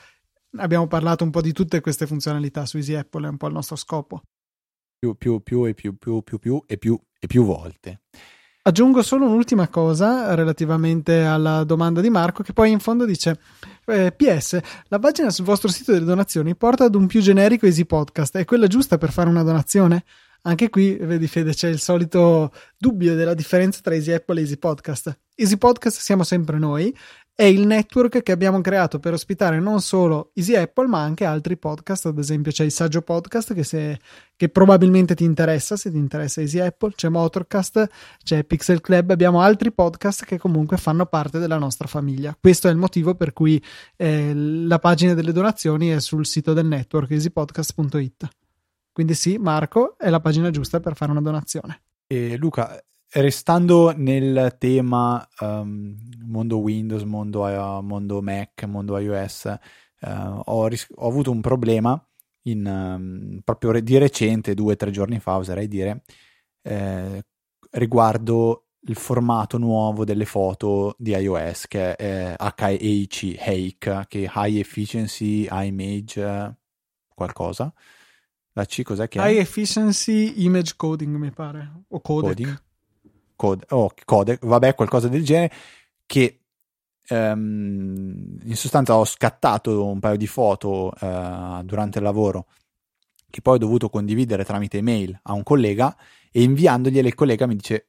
abbiamo 0.58 0.88
parlato 0.88 1.24
un 1.24 1.32
po' 1.32 1.42
di 1.42 1.52
tutte 1.52 1.82
queste 1.82 2.08
funzionalità 2.08 2.66
su 2.66 2.78
Easy 2.78 2.94
Apple, 2.94 3.28
è 3.28 3.30
un 3.30 3.38
po' 3.38 3.48
il 3.48 3.54
nostro 3.54 3.76
scopo. 3.76 4.22
Più, 4.98 5.16
più, 5.16 5.42
più 5.42 5.66
e 5.66 5.74
più, 5.74 5.98
più, 5.98 6.22
più, 6.22 6.40
più 6.40 6.64
e 6.66 6.78
più 6.78 7.00
e 7.20 7.28
più 7.28 7.44
volte. 7.44 8.02
Aggiungo 8.68 9.04
solo 9.04 9.26
un'ultima 9.26 9.68
cosa 9.68 10.34
relativamente 10.34 11.24
alla 11.24 11.64
domanda 11.64 12.02
di 12.02 12.10
Marco, 12.10 12.42
che 12.42 12.52
poi 12.52 12.72
in 12.72 12.80
fondo 12.80 13.06
dice: 13.06 13.40
eh, 13.86 14.12
PS, 14.12 14.60
la 14.88 14.98
pagina 14.98 15.30
sul 15.30 15.46
vostro 15.46 15.70
sito 15.70 15.92
delle 15.92 16.06
donazioni 16.06 16.56
porta 16.56 16.86
ad 16.86 16.96
un 16.96 17.06
più 17.06 17.22
generico 17.22 17.68
Easy 17.68 17.86
Podcast. 17.86 18.38
È 18.38 18.46
quella 18.46 18.66
giusta 18.66 18.98
per 18.98 19.12
fare 19.12 19.30
una 19.30 19.44
donazione? 19.44 20.04
Anche 20.48 20.70
qui, 20.70 20.96
vedi 20.96 21.28
Fede, 21.28 21.54
c'è 21.54 21.70
il 21.70 21.80
solito 21.80 22.52
dubbio 22.78 23.14
della 23.16 23.34
differenza 23.36 23.82
tra 23.82 23.94
Easy 23.94 24.12
Apple 24.12 24.40
e 24.40 24.42
Easy 24.42 24.58
Podcast. 24.58 25.20
Easy 25.36 25.58
Podcast 25.58 26.00
siamo 26.00 26.24
sempre 26.24 26.58
noi 26.58 26.96
è 27.38 27.44
il 27.44 27.68
network 27.68 28.24
che 28.24 28.32
abbiamo 28.32 28.62
creato 28.62 28.98
per 28.98 29.12
ospitare 29.12 29.60
non 29.60 29.82
solo 29.82 30.32
Easy 30.36 30.56
Apple 30.56 30.88
ma 30.88 31.02
anche 31.02 31.26
altri 31.26 31.58
podcast, 31.58 32.06
ad 32.06 32.18
esempio 32.18 32.54
c'è 32.54 32.64
il 32.64 32.72
Saggio 32.72 33.02
Podcast 33.02 33.54
che, 33.54 33.66
se, 33.66 34.00
che 34.38 34.48
probabilmente 34.48 35.16
ti 35.16 35.26
interessa, 35.26 35.76
se 35.76 35.92
ti 35.92 35.98
interessa 35.98 36.40
Easy 36.40 36.60
Apple, 36.60 36.94
c'è 36.96 37.10
Motorcast, 37.10 37.90
c'è 38.24 38.46
Pixel 38.46 38.80
Club, 38.80 39.10
abbiamo 39.10 39.42
altri 39.42 39.74
podcast 39.74 40.24
che 40.24 40.38
comunque 40.38 40.78
fanno 40.78 41.06
parte 41.08 41.38
della 41.38 41.58
nostra 41.58 41.88
famiglia. 41.88 42.38
Questo 42.40 42.70
è 42.70 42.72
il 42.72 42.78
motivo 42.78 43.16
per 43.16 43.34
cui 43.34 43.62
eh, 43.98 44.34
la 44.34 44.80
pagina 44.80 45.14
delle 45.14 45.34
donazioni 45.34 45.90
è 45.90 46.00
sul 46.00 46.26
sito 46.26 46.54
del 46.54 46.68
network 46.68 47.12
easypodcast.it. 47.12 48.30
Quindi 48.94 49.14
sì, 49.14 49.38
Marco 49.38 49.98
è 49.98 50.10
la 50.10 50.22
pagina 50.22 50.52
giusta 50.52 50.80
per 50.80 50.96
fare 50.96 51.12
una 51.12 51.20
donazione. 51.20 51.82
E 52.08 52.38
Luca, 52.38 52.82
restando 53.22 53.94
nel 53.96 54.56
tema 54.58 55.28
um, 55.40 55.96
mondo 56.26 56.58
Windows, 56.58 57.04
mondo, 57.04 57.44
uh, 57.44 57.82
mondo, 57.82 58.22
Mac, 58.22 58.64
mondo 58.64 58.98
iOS, 58.98 59.58
uh, 60.02 60.42
ho, 60.44 60.68
ris- 60.68 60.88
ho, 60.96 61.08
avuto 61.08 61.32
un 61.32 61.42
problema 61.42 62.02
in, 62.44 62.66
um, 62.66 63.40
proprio 63.44 63.72
re- 63.72 63.84
di 63.84 63.98
recente, 63.98 64.54
due 64.54 64.74
o 64.74 64.76
tre 64.76 64.92
giorni 64.92 65.20
fa, 65.20 65.38
oserei 65.38 65.68
dire, 65.68 66.04
eh, 66.62 67.24
riguardo 67.72 68.66
il 68.88 68.96
formato 68.96 69.58
nuovo 69.58 70.04
delle 70.04 70.26
foto 70.26 70.96
di 70.98 71.12
iOS 71.12 71.68
che 71.68 71.96
è 71.96 72.36
HEIC, 72.38 73.36
HEIC 73.40 74.08
che 74.08 74.24
è 74.26 74.32
High 74.36 74.58
Efficiency 74.58 75.48
Image 75.50 76.56
qualcosa. 77.14 77.74
La 78.52 78.66
C 78.66 78.84
cos'è 78.84 79.08
che 79.08 79.20
è? 79.20 79.28
High 79.30 79.40
Efficiency 79.40 80.44
Image 80.44 80.74
Coding 80.76 81.16
mi 81.16 81.32
pare, 81.32 81.84
o 81.88 82.00
codec. 82.00 82.30
Coding 82.30 82.64
code, 83.36 83.66
oh, 83.70 83.92
codec, 84.06 84.46
vabbè, 84.46 84.76
qualcosa 84.76 85.08
del 85.08 85.24
genere, 85.24 85.54
che 86.06 86.40
um, 87.10 88.38
in 88.44 88.56
sostanza 88.56 88.96
ho 88.96 89.06
scattato 89.06 89.86
un 89.86 90.00
paio 90.00 90.18
di 90.18 90.28
foto 90.28 90.94
uh, 91.00 91.64
durante 91.64 92.00
il 92.00 92.04
lavoro 92.04 92.48
che 93.30 93.42
poi 93.42 93.56
ho 93.56 93.60
dovuto 93.60 93.90
condividere 93.90 94.46
tramite 94.46 94.78
email 94.78 95.20
a 95.24 95.34
un 95.34 95.44
collega 95.44 95.94
e 96.32 96.42
inviandogliele 96.44 97.10
il 97.10 97.16
collega 97.16 97.46
mi 97.46 97.56
dice 97.58 97.88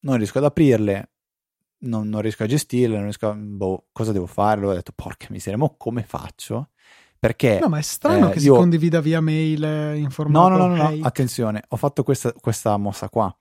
non 0.00 0.16
riesco 0.16 0.38
ad 0.38 0.44
aprirle, 0.44 1.10
non, 1.80 2.08
non 2.08 2.22
riesco 2.22 2.44
a 2.44 2.46
gestirle, 2.46 2.94
non 2.94 3.04
riesco 3.04 3.28
a... 3.28 3.34
Boh, 3.34 3.88
cosa 3.92 4.12
devo 4.12 4.26
fare? 4.26 4.60
L'ho 4.60 4.72
detto, 4.72 4.92
porca 4.94 5.26
miseria, 5.30 5.58
ma 5.58 5.70
come 5.76 6.02
faccio? 6.02 6.70
Perché... 7.18 7.58
No, 7.60 7.68
ma 7.68 7.78
è 7.78 7.82
strano 7.82 8.28
eh, 8.28 8.32
che 8.32 8.38
io... 8.38 8.54
si 8.54 8.58
condivida 8.58 9.00
via 9.00 9.20
mail 9.20 9.64
eh, 9.64 9.96
in 9.96 10.10
formato 10.10 10.48
No, 10.48 10.56
no, 10.56 10.74
no, 10.74 10.90
no, 10.90 10.98
attenzione, 11.04 11.62
ho 11.68 11.76
fatto 11.76 12.02
questa, 12.02 12.32
questa 12.32 12.76
mossa 12.76 13.08
qua 13.08 13.34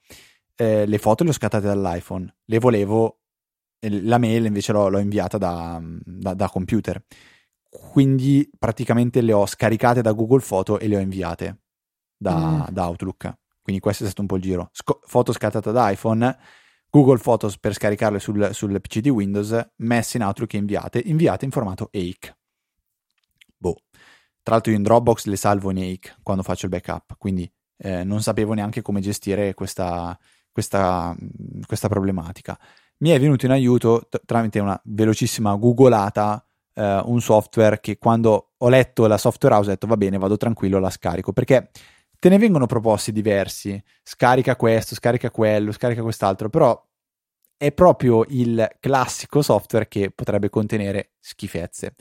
eh, 0.56 0.86
le 0.86 0.98
foto 0.98 1.24
le 1.24 1.30
ho 1.30 1.34
scattate 1.34 1.65
dall'iPhone, 1.65 2.34
le 2.46 2.60
volevo, 2.60 3.20
la 3.80 4.18
mail 4.18 4.46
invece 4.46 4.72
l'ho, 4.72 4.89
l'ho 4.89 5.00
inviata 5.00 5.38
da, 5.38 5.82
da, 5.82 6.34
da, 6.34 6.50
computer. 6.50 7.04
Quindi 7.70 8.50
praticamente 8.58 9.22
le 9.22 9.34
ho 9.34 9.46
scaricate 9.46 10.02
da 10.02 10.13
Google 10.13 10.39
Foto 10.39 10.80
e 10.80 10.88
le 10.88 10.96
ho 10.96 11.00
inviate 11.00 11.60
da, 12.18 12.36
mm. 12.36 12.62
da 12.70 12.88
Outlook. 12.88 13.38
Quindi 13.62 13.82
questo 13.82 14.04
è 14.04 14.06
stato 14.06 14.22
un 14.22 14.28
po' 14.28 14.38
il 14.38 14.41
giro. 14.41 14.70
Sco- 14.72 15.02
foto 15.04 15.34
scattata 15.34 15.72
da 15.72 15.89
iPhone, 15.89 16.38
Google 16.89 17.18
Photos 17.18 17.58
per 17.58 17.74
scaricarle 17.74 18.20
sul, 18.20 18.54
sul 18.54 18.80
PC 18.80 19.00
di 19.00 19.10
Windows, 19.10 19.72
messe 19.78 20.18
in 20.18 20.24
Outlook 20.24 20.54
e 20.54 20.58
inviate, 20.58 21.02
inviate 21.04 21.46
in 21.46 21.52
formato 21.52 21.89
AIC. 21.91 22.36
Boh. 23.58 23.82
tra 24.44 24.54
l'altro 24.54 24.72
io 24.72 24.78
in 24.78 24.84
Dropbox 24.84 25.26
le 25.26 25.38
salvo 25.38 25.72
in 25.72 25.78
Ake 25.78 26.18
quando 26.22 26.44
faccio 26.44 26.65
il 26.65 26.72
backup, 26.72 27.15
quindi 27.18 27.52
eh, 27.78 28.04
non 28.04 28.22
sapevo 28.22 28.54
neanche 28.54 28.82
come 28.82 29.02
gestire 29.02 29.54
questa, 29.56 30.18
questa, 30.56 31.13
questa 31.68 31.89
problematica. 31.89 32.58
Mi 33.00 33.10
è 33.10 33.20
venuto 33.20 33.46
in 33.46 33.52
aiuto 33.52 34.08
t- 34.10 34.22
tramite 34.24 34.60
una 34.60 34.80
velocissima 34.86 35.54
googolata 35.56 36.41
eh, 36.76 37.02
un 37.04 37.20
software 37.20 37.82
che 37.82 37.98
quando 37.98 38.52
ho 38.56 38.70
letto 38.70 39.06
la 39.06 39.18
software 39.18 39.56
house 39.56 39.68
ho 39.68 39.74
detto 39.74 39.86
va 39.86 39.98
bene, 39.98 40.18
vado 40.18 40.38
tranquillo, 40.38 40.80
la 40.80 40.89
scarico, 40.89 41.34
perché 41.34 41.72
te 42.18 42.30
ne 42.30 42.38
vengono 42.38 42.68
proposti 42.68 43.12
diversi, 43.12 43.82
scarica 44.02 44.56
questo, 44.56 44.96
scarica 44.96 45.30
quello, 45.30 45.74
scarica 45.74 46.02
quest'altro, 46.02 46.48
però 46.50 46.82
è 47.58 47.74
proprio 47.74 48.24
il 48.30 48.78
classico 48.80 49.41
software 49.41 49.89
che 49.89 50.10
potrebbe 50.12 50.50
contenere 50.50 51.15
schifezze. 51.20 51.96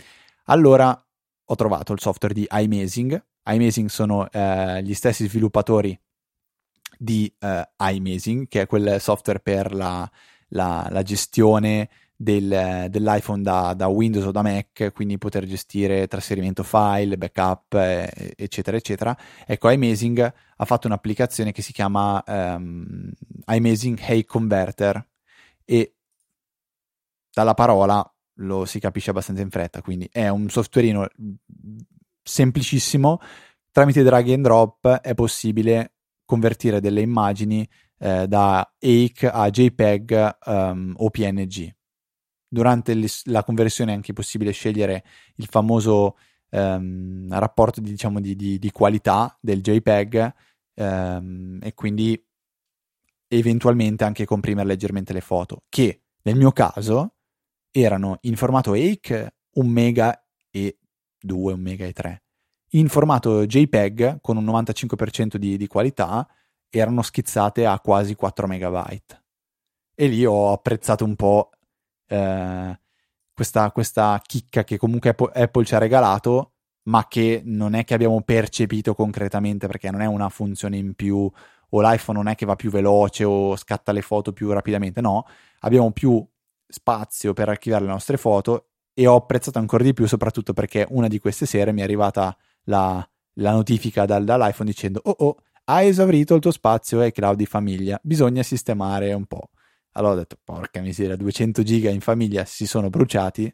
Allora 0.45 0.97
ho 1.45 1.55
trovato 1.57 1.93
il 1.93 2.01
software 2.01 2.35
di 2.35 2.47
iMazing. 2.49 3.21
iMazing 3.47 3.89
sono 3.89 4.31
eh, 4.31 4.81
gli 4.85 4.95
stessi 4.95 5.27
sviluppatori 5.27 5.99
di 6.99 7.33
eh, 7.39 7.69
iMazing, 7.79 8.49
che 8.49 8.63
è 8.63 8.67
quel 8.67 9.01
software 9.01 9.41
per 9.41 9.73
la, 9.75 10.09
la, 10.49 10.89
la 10.91 11.03
gestione 11.03 11.89
del, 12.17 12.87
dell'iPhone 12.89 13.43
da, 13.43 13.75
da, 13.75 13.87
Windows 13.89 14.27
o 14.27 14.31
da 14.31 14.43
Mac, 14.43 14.93
quindi 14.93 15.19
poter 15.19 15.45
gestire 15.45 16.07
trasferimento 16.07 16.63
file, 16.63 17.19
backup, 17.19 17.75
eh, 17.75 18.35
eccetera, 18.37 18.77
eccetera. 18.77 19.17
Ecco, 19.47 19.69
iMazing 19.71 20.33
ha 20.57 20.65
fatto 20.65 20.87
un'applicazione 20.87 21.53
che 21.53 21.63
si 21.63 21.73
chiama 21.73 22.23
um, 22.27 23.11
iMazing 23.47 23.99
Hey 24.01 24.25
Converter 24.25 25.07
e 25.65 25.95
dalla 27.33 27.55
parola 27.55 28.09
lo 28.39 28.65
si 28.65 28.81
capisce 28.81 29.11
abbastanza 29.11 29.43
in 29.43 29.51
fretta, 29.51 29.83
quindi 29.83 30.09
è 30.11 30.29
un 30.29 30.49
softwareino 30.49 31.07
semplicissimo, 32.23 33.21
tramite 33.71 34.03
drag 34.03 34.31
and 34.31 34.43
drop 34.45 34.89
è 35.01 35.15
possibile 35.15 35.94
convertire 36.35 36.81
delle 36.81 37.01
immagini 37.01 37.67
eh, 37.99 38.27
da 38.27 38.75
AIC 38.81 39.31
a 39.33 39.49
JPEG 39.49 40.39
um, 40.47 40.95
o 40.97 41.11
PNG. 41.11 41.73
Durante 42.49 42.97
la 43.25 43.45
conversione 43.45 43.93
è 43.93 43.95
anche 43.95 44.13
possibile 44.13 44.51
scegliere 44.51 45.05
il 45.37 45.47
famoso 45.47 46.17
um, 46.51 47.29
rapporto 47.31 47.81
di, 47.81 47.91
diciamo, 47.91 48.21
di, 48.21 48.35
di, 48.35 48.59
di, 48.59 48.71
qualità 48.73 49.37
del 49.41 49.61
JPEG 49.61 50.33
um, 50.75 51.59
e 51.63 51.73
quindi 51.75 52.21
eventualmente 53.29 54.05
anche 54.05 54.25
comprimere 54.25 54.67
leggermente 54.67 55.13
le 55.13 55.21
foto, 55.21 55.63
che 55.69 56.03
nel 56.23 56.37
mio 56.37 56.51
caso 56.51 57.15
erano 57.71 58.19
in 58.23 58.37
formato 58.37 58.73
AIC 58.73 59.35
1 59.53 59.69
mega 59.69 60.27
e 60.51 60.79
2, 61.21 61.53
1 61.53 61.63
mega 61.63 61.87
e 61.87 61.93
3. 61.93 62.24
In 62.75 62.89
formato 62.89 63.47
JPEG 63.47 64.19
con 64.21 64.37
un 64.37 64.45
95% 64.45 65.37
di, 65.37 65.57
di 65.57 65.67
qualità 65.69 66.27
erano 66.69 67.03
schizzate 67.03 67.67
a 67.67 67.79
quasi 67.79 68.17
4 68.17 68.49
megabyte. 68.49 69.23
E 69.95 70.07
lì 70.09 70.25
ho 70.25 70.51
apprezzato 70.51 71.05
un 71.05 71.15
po' 71.15 71.51
eh, 72.09 72.81
questa, 73.33 73.71
questa 73.71 74.21
chicca 74.27 74.65
che 74.65 74.77
comunque 74.77 75.11
Apple, 75.11 75.31
Apple 75.35 75.65
ci 75.65 75.75
ha 75.77 75.79
regalato, 75.79 76.55
ma 76.89 77.07
che 77.07 77.43
non 77.45 77.75
è 77.75 77.85
che 77.85 77.95
abbiamo 77.95 78.21
percepito 78.23 78.95
concretamente 78.95 79.69
perché 79.69 79.93
non 79.93 80.01
è 80.01 80.07
una 80.07 80.29
funzione 80.29 80.77
in 80.77 80.95
più 80.95 81.31
o 81.77 81.81
l'iPhone 81.81 82.19
non 82.19 82.29
è 82.29 82.35
che 82.35 82.45
va 82.45 82.57
più 82.57 82.71
veloce 82.71 83.25
o 83.25 83.57
scatta 83.57 83.93
le 83.93 84.03
foto 84.03 84.33
più 84.33 84.51
rapidamente, 84.51 85.01
no, 85.01 85.27
abbiamo 85.61 85.93
più 85.93 86.25
spazio 86.67 87.33
per 87.33 87.49
archiviare 87.49 87.85
le 87.85 87.91
nostre 87.91 88.17
foto 88.17 88.71
e 88.93 89.07
ho 89.07 89.17
apprezzato 89.17 89.59
ancora 89.59 89.85
di 89.85 89.93
più 89.93 90.07
soprattutto 90.07 90.53
perché 90.53 90.87
una 90.91 91.09
di 91.09 91.19
queste 91.19 91.47
sere 91.47 91.73
mi 91.73 91.81
è 91.81 91.85
arrivata 91.85 92.37
la, 92.65 93.07
la 93.35 93.53
notifica 93.53 94.05
dal, 94.05 94.25
dall'iPhone 94.25 94.71
dicendo 94.71 95.01
oh 95.05 95.17
oh 95.19 95.37
hai 95.65 95.89
esaurito 95.89 96.35
il 96.35 96.41
tuo 96.41 96.51
spazio 96.51 97.01
e 97.01 97.13
cloud 97.13 97.37
di 97.37 97.47
famiglia 97.47 97.99
bisogna 98.03 98.43
sistemare 98.43 99.13
un 99.13 99.25
po' 99.25 99.49
allora 99.93 100.15
ho 100.15 100.17
detto 100.17 100.39
porca 100.43 100.81
miseria 100.81 101.17
200 101.17 101.63
giga 101.63 101.91
in 101.91 102.01
famiglia 102.01 102.45
si 102.45 102.67
sono 102.67 102.91
bruciati. 102.91 103.53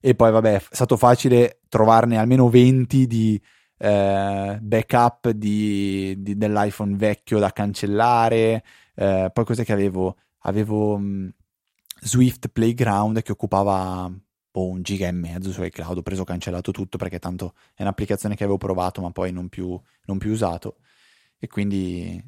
E 0.00 0.14
poi 0.14 0.30
vabbè 0.30 0.54
è 0.54 0.62
stato 0.70 0.96
facile 0.96 1.60
trovarne 1.68 2.18
almeno 2.18 2.48
20 2.48 3.06
di 3.06 3.40
eh, 3.78 4.58
backup 4.60 5.30
di, 5.30 6.14
di, 6.18 6.36
dell'iPhone 6.36 6.96
vecchio 6.96 7.38
da 7.38 7.52
cancellare 7.52 8.62
eh, 8.94 9.30
poi 9.32 9.44
cos'è 9.44 9.64
che 9.64 9.72
avevo? 9.72 10.16
Avevo 10.46 10.96
mh, 10.98 11.34
Swift 12.00 12.48
Playground 12.48 13.22
che 13.22 13.32
occupava 13.32 14.10
boh, 14.54 14.68
un 14.68 14.82
giga 14.82 15.08
e 15.08 15.12
mezzo 15.12 15.50
su 15.50 15.64
iCloud, 15.64 15.98
ho 15.98 16.02
preso 16.02 16.22
cancellato 16.22 16.70
tutto 16.70 16.96
perché 16.96 17.18
tanto 17.18 17.54
è 17.74 17.82
un'applicazione 17.82 18.36
che 18.36 18.44
avevo 18.44 18.56
provato 18.56 19.00
ma 19.00 19.10
poi 19.10 19.32
non 19.32 19.48
più, 19.48 19.78
non 20.04 20.18
più 20.18 20.30
usato 20.30 20.76
e 21.38 21.48
quindi 21.48 22.24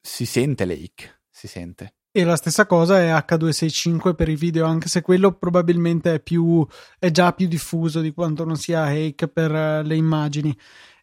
si 0.00 0.24
sente 0.24 0.64
Lake, 0.64 1.22
si 1.28 1.48
sente. 1.48 1.94
E 2.12 2.22
la 2.24 2.36
stessa 2.36 2.66
cosa 2.66 3.00
è 3.00 3.10
H265 3.10 4.14
per 4.14 4.28
i 4.28 4.36
video, 4.36 4.66
anche 4.66 4.86
se 4.86 5.00
quello 5.00 5.32
probabilmente 5.32 6.14
è, 6.14 6.20
più, 6.20 6.64
è 6.98 7.10
già 7.10 7.32
più 7.32 7.48
diffuso 7.48 8.00
di 8.00 8.12
quanto 8.12 8.44
non 8.44 8.56
sia 8.56 8.84
Hake 8.84 9.26
per 9.28 9.52
eh, 9.52 9.82
le 9.82 9.96
immagini. 9.96 10.56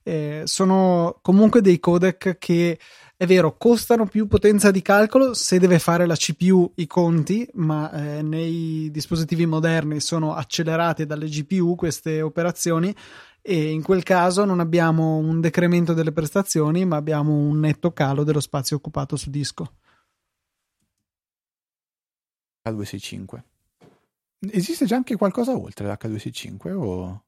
Eh, 0.04 0.44
sono 0.46 1.20
comunque 1.22 1.62
dei 1.62 1.80
codec 1.80 2.38
che 2.38 2.80
è 3.22 3.26
vero, 3.26 3.58
costano 3.58 4.06
più 4.06 4.28
potenza 4.28 4.72
di 4.72 4.82
calcolo 4.82 5.34
se 5.34 5.60
deve 5.60 5.78
fare 5.78 6.06
la 6.06 6.16
CPU 6.16 6.72
i 6.76 6.88
conti, 6.88 7.46
ma 7.56 7.92
eh, 7.92 8.22
nei 8.22 8.90
dispositivi 8.92 9.46
moderni 9.46 10.00
sono 10.00 10.34
accelerate 10.36 11.06
dalle 11.06 11.28
GPU 11.28 11.76
queste 11.76 12.22
operazioni 12.22 12.96
e 13.42 13.72
in 13.72 13.84
quel 13.84 14.04
caso 14.04 14.46
non 14.46 14.62
abbiamo 14.62 15.18
un 15.18 15.42
decremento 15.42 15.94
delle 15.94 16.14
prestazioni, 16.14 16.86
ma 16.86 16.96
abbiamo 16.96 17.34
un 17.34 17.60
netto 17.60 17.92
calo 17.92 18.24
dello 18.24 18.40
spazio 18.40 18.78
occupato 18.78 19.18
su 19.18 19.30
disco. 19.30 19.74
H265. 22.70 23.44
Esiste 24.50 24.86
già 24.86 24.96
anche 24.96 25.18
qualcosa 25.18 25.58
oltre 25.58 25.88
l'H265 25.88 26.72
o... 26.72 27.24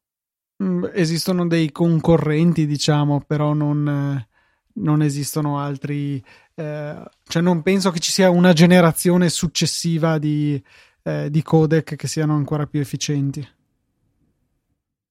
Mm, 0.63 0.85
esistono 0.93 1.45
dei 1.47 1.69
concorrenti, 1.69 2.65
diciamo, 2.65 3.19
però 3.27 3.51
non... 3.51 4.25
Non 4.73 5.01
esistono 5.01 5.59
altri, 5.59 6.23
eh, 6.55 7.03
cioè 7.23 7.41
non 7.41 7.61
penso 7.61 7.91
che 7.91 7.99
ci 7.99 8.11
sia 8.11 8.29
una 8.29 8.53
generazione 8.53 9.29
successiva 9.29 10.17
di, 10.17 10.61
eh, 11.03 11.29
di 11.29 11.41
codec 11.41 11.95
che 11.95 12.07
siano 12.07 12.35
ancora 12.35 12.67
più 12.67 12.79
efficienti. 12.79 13.47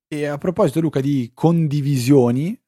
E 0.08 0.26
a 0.26 0.38
proposito, 0.38 0.80
Luca, 0.80 1.00
di 1.00 1.30
condivisioni, 1.34 2.58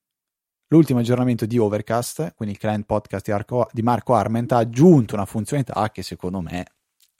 l'ultimo 0.68 1.00
aggiornamento 1.00 1.44
di 1.46 1.58
Overcast, 1.58 2.34
quindi 2.36 2.54
il 2.54 2.60
client 2.60 2.84
podcast 2.84 3.24
di, 3.24 3.32
Arco, 3.32 3.68
di 3.72 3.82
Marco 3.82 4.14
Arment, 4.14 4.52
ha 4.52 4.58
aggiunto 4.58 5.14
una 5.14 5.26
funzionalità 5.26 5.90
che 5.90 6.02
secondo 6.02 6.40
me 6.40 6.64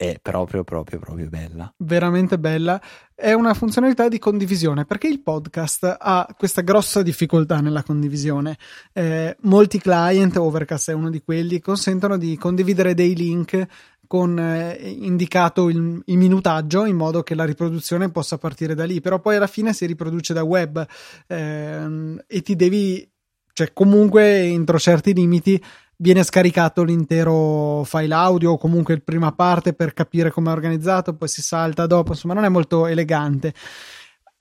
è 0.03 0.19
proprio, 0.21 0.65
proprio, 0.65 0.99
proprio 0.99 1.29
bella. 1.29 1.73
Veramente 1.77 2.37
bella. 2.37 2.81
È 3.15 3.31
una 3.31 3.53
funzionalità 3.53 4.09
di 4.09 4.19
condivisione 4.19 4.83
perché 4.83 5.07
il 5.07 5.21
podcast 5.21 5.97
ha 5.97 6.27
questa 6.37 6.61
grossa 6.61 7.01
difficoltà 7.01 7.61
nella 7.61 7.83
condivisione. 7.83 8.57
Eh, 8.91 9.37
molti 9.43 9.79
client, 9.79 10.35
Overcast 10.35 10.89
è 10.89 10.93
uno 10.93 11.09
di 11.09 11.21
quelli, 11.21 11.61
consentono 11.61 12.17
di 12.17 12.35
condividere 12.37 12.93
dei 12.93 13.15
link 13.15 13.65
con 14.05 14.37
eh, 14.37 14.77
indicato 14.81 15.69
il, 15.69 16.01
il, 16.05 16.17
minutaggio 16.17 16.83
in 16.83 16.97
modo 16.97 17.23
che 17.23 17.33
la 17.33 17.45
riproduzione 17.45 18.11
possa 18.11 18.37
partire 18.37 18.75
da 18.75 18.83
lì, 18.83 18.99
però 18.99 19.19
poi 19.19 19.37
alla 19.37 19.47
fine 19.47 19.73
si 19.73 19.85
riproduce 19.85 20.33
da 20.33 20.43
web 20.43 20.85
eh, 21.27 22.17
e 22.27 22.41
ti 22.41 22.55
devi, 22.57 23.09
cioè 23.53 23.71
comunque 23.71 24.41
entro 24.41 24.77
certi 24.77 25.13
limiti 25.13 25.63
viene 25.97 26.23
scaricato 26.23 26.83
l'intero 26.83 27.83
file 27.85 28.13
audio 28.13 28.51
o 28.51 28.57
comunque 28.57 28.93
il 28.93 29.03
prima 29.03 29.31
parte 29.31 29.73
per 29.73 29.93
capire 29.93 30.31
come 30.31 30.49
è 30.49 30.53
organizzato, 30.53 31.15
poi 31.15 31.27
si 31.27 31.41
salta 31.41 31.85
dopo, 31.87 32.11
insomma 32.11 32.33
non 32.33 32.45
è 32.45 32.49
molto 32.49 32.87
elegante. 32.87 33.53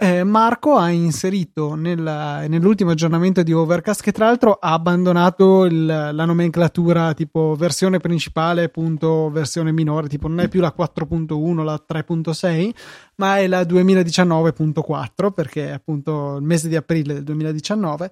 Eh, 0.02 0.24
Marco 0.24 0.74
ha 0.74 0.90
inserito 0.90 1.76
nel, 1.76 2.00
nell'ultimo 2.48 2.90
aggiornamento 2.90 3.44
di 3.44 3.52
Overcast, 3.52 4.02
che 4.02 4.10
tra 4.10 4.26
l'altro 4.26 4.54
ha 4.54 4.72
abbandonato 4.72 5.64
il, 5.64 5.86
la 5.86 6.24
nomenclatura 6.24 7.14
tipo 7.14 7.54
versione 7.56 7.98
principale, 7.98 8.68
punto 8.68 9.30
versione 9.30 9.70
minore, 9.70 10.08
tipo 10.08 10.26
non 10.26 10.40
è 10.40 10.48
più 10.48 10.60
la 10.60 10.74
4.1, 10.76 11.62
la 11.62 11.80
3.6, 11.88 12.70
ma 13.16 13.38
è 13.38 13.46
la 13.46 13.62
2019.4 13.62 15.30
perché 15.32 15.68
è 15.68 15.70
appunto 15.70 16.34
il 16.34 16.42
mese 16.42 16.66
di 16.66 16.74
aprile 16.74 17.14
del 17.14 17.22
2019 17.22 18.10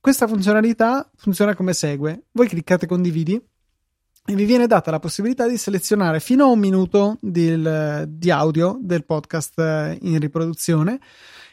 questa 0.00 0.26
funzionalità 0.26 1.10
funziona 1.16 1.54
come 1.54 1.74
segue. 1.74 2.24
Voi 2.32 2.48
cliccate 2.48 2.86
condividi 2.86 3.34
e 3.34 4.34
vi 4.34 4.44
viene 4.44 4.66
data 4.66 4.90
la 4.90 4.98
possibilità 4.98 5.46
di 5.46 5.58
selezionare 5.58 6.20
fino 6.20 6.44
a 6.44 6.48
un 6.48 6.58
minuto 6.58 7.18
del, 7.20 8.06
di 8.08 8.30
audio 8.30 8.78
del 8.80 9.04
podcast 9.04 9.58
eh, 9.58 9.98
in 10.00 10.18
riproduzione 10.18 10.98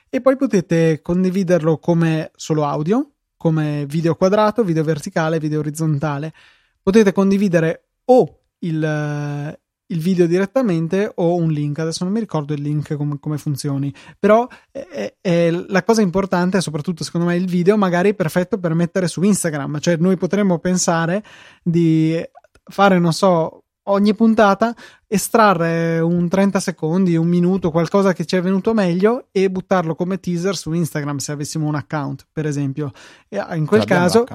e 0.09 0.21
poi 0.21 0.37
potete 0.37 1.01
condividerlo 1.01 1.77
come 1.77 2.31
solo 2.35 2.63
audio, 2.63 3.11
come 3.35 3.85
video 3.85 4.15
quadrato, 4.15 4.63
video 4.63 4.83
verticale, 4.83 5.39
video 5.39 5.59
orizzontale. 5.59 6.33
Potete 6.81 7.11
condividere 7.11 7.89
o 8.05 8.39
il, 8.59 9.59
il 9.87 9.99
video 9.99 10.25
direttamente 10.25 11.11
o 11.15 11.35
un 11.35 11.49
link. 11.49 11.79
Adesso 11.79 12.03
non 12.03 12.13
mi 12.13 12.19
ricordo 12.19 12.53
il 12.53 12.61
link 12.61 12.95
com- 12.95 13.19
come 13.19 13.37
funzioni, 13.37 13.93
però 14.17 14.47
è, 14.71 15.15
è 15.19 15.49
la 15.51 15.83
cosa 15.83 16.01
importante 16.01 16.57
è 16.57 16.61
soprattutto 16.61 17.03
secondo 17.03 17.27
me 17.27 17.35
il 17.35 17.47
video, 17.47 17.77
magari 17.77 18.13
perfetto 18.13 18.57
per 18.57 18.73
mettere 18.73 19.07
su 19.07 19.21
Instagram. 19.21 19.79
Cioè, 19.79 19.97
noi 19.97 20.17
potremmo 20.17 20.59
pensare 20.59 21.23
di 21.63 22.21
fare, 22.63 22.99
non 22.99 23.13
so, 23.13 23.63
ogni 23.87 24.13
puntata 24.13 24.75
estrarre 25.07 25.99
un 25.99 26.27
30 26.27 26.59
secondi, 26.59 27.15
un 27.15 27.27
minuto, 27.27 27.71
qualcosa 27.71 28.13
che 28.13 28.25
ci 28.25 28.35
è 28.35 28.41
venuto 28.41 28.73
meglio 28.73 29.27
e 29.31 29.49
buttarlo 29.49 29.95
come 29.95 30.19
teaser 30.19 30.55
su 30.55 30.73
Instagram 30.73 31.17
se 31.17 31.31
avessimo 31.31 31.67
un 31.67 31.75
account, 31.75 32.27
per 32.31 32.45
esempio. 32.45 32.91
E 33.29 33.41
in 33.55 33.65
quel 33.65 33.85
caso. 33.85 34.25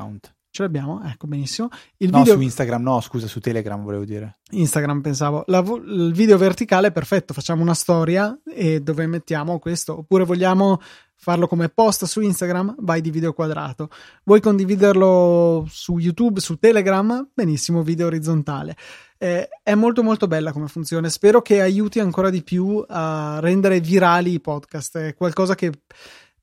Ce 0.53 0.63
l'abbiamo, 0.63 1.03
ecco 1.03 1.27
benissimo. 1.27 1.71
Il 1.97 2.11
no, 2.11 2.19
video 2.19 2.35
su 2.35 2.41
Instagram 2.43 2.83
no, 2.83 3.01
scusa, 3.01 3.27
su 3.27 3.41
Telegram 3.41 3.83
volevo 3.83 4.05
dire. 4.05 4.41
Instagram 4.51 5.01
pensavo. 5.01 5.45
La, 5.47 5.61
il 5.61 6.13
video 6.13 6.37
verticale 6.37 6.89
è 6.89 6.93
perfetto, 6.93 7.33
facciamo 7.33 7.63
una 7.63 7.73
storia 7.73 8.39
e 8.45 8.81
dove 8.81 9.07
mettiamo 9.07 9.59
questo, 9.59 10.01
oppure 10.01 10.25
vogliamo 10.25 10.79
farlo 11.17 11.47
come 11.47 11.71
post 11.71 12.05
su 12.05 12.21
Instagram, 12.21 12.77
vai 12.81 13.01
di 13.01 13.11
video 13.11 13.33
quadrato. 13.33 13.89
Vuoi 14.25 14.41
condividerlo 14.41 15.67
su 15.71 15.97
YouTube, 15.97 16.41
su 16.41 16.59
Telegram? 16.59 17.29
Benissimo, 17.33 17.83
video 17.83 18.09
orizzontale. 18.09 18.77
Eh, 19.17 19.49
è 19.63 19.75
molto 19.75 20.03
molto 20.03 20.27
bella 20.27 20.53
come 20.53 20.67
funzione. 20.67 21.09
Spero 21.09 21.41
che 21.41 21.63
aiuti 21.63 21.99
ancora 21.99 22.29
di 22.29 22.43
più 22.43 22.85
a 22.89 23.39
rendere 23.41 23.81
virali 23.81 24.33
i 24.33 24.41
podcast. 24.41 24.99
È 24.99 25.15
qualcosa 25.15 25.55
che 25.55 25.73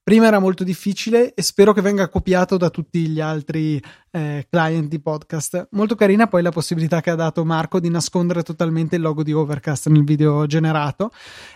prima 0.10 0.26
era 0.26 0.40
molto 0.40 0.64
difficile 0.64 1.36
e 1.36 1.44
spero 1.44 1.72
che 1.72 1.82
venga 1.82 2.10
copiato 2.10 2.58
da 2.58 2.72
tutti 2.72 3.08
gli 3.10 3.20
altri 3.20 3.80
eh, 4.10 4.48
client 4.50 4.88
di 4.88 5.00
podcast. 5.00 5.68
Molto 5.74 5.94
carina 5.94 6.26
poi 6.26 6.42
la 6.42 6.50
possibilità 6.50 7.00
che 7.00 7.12
ha 7.12 7.16
dato 7.16 7.46
Marco 7.46 7.80
di 7.80 7.92
nascondere 7.92 8.42
totalmente 8.42 8.96
il 8.96 9.04
logo 9.04 9.22
di 9.22 9.34
Overcast 9.34 9.88
nel 9.90 10.04
video 10.04 10.48
generato 10.48 11.12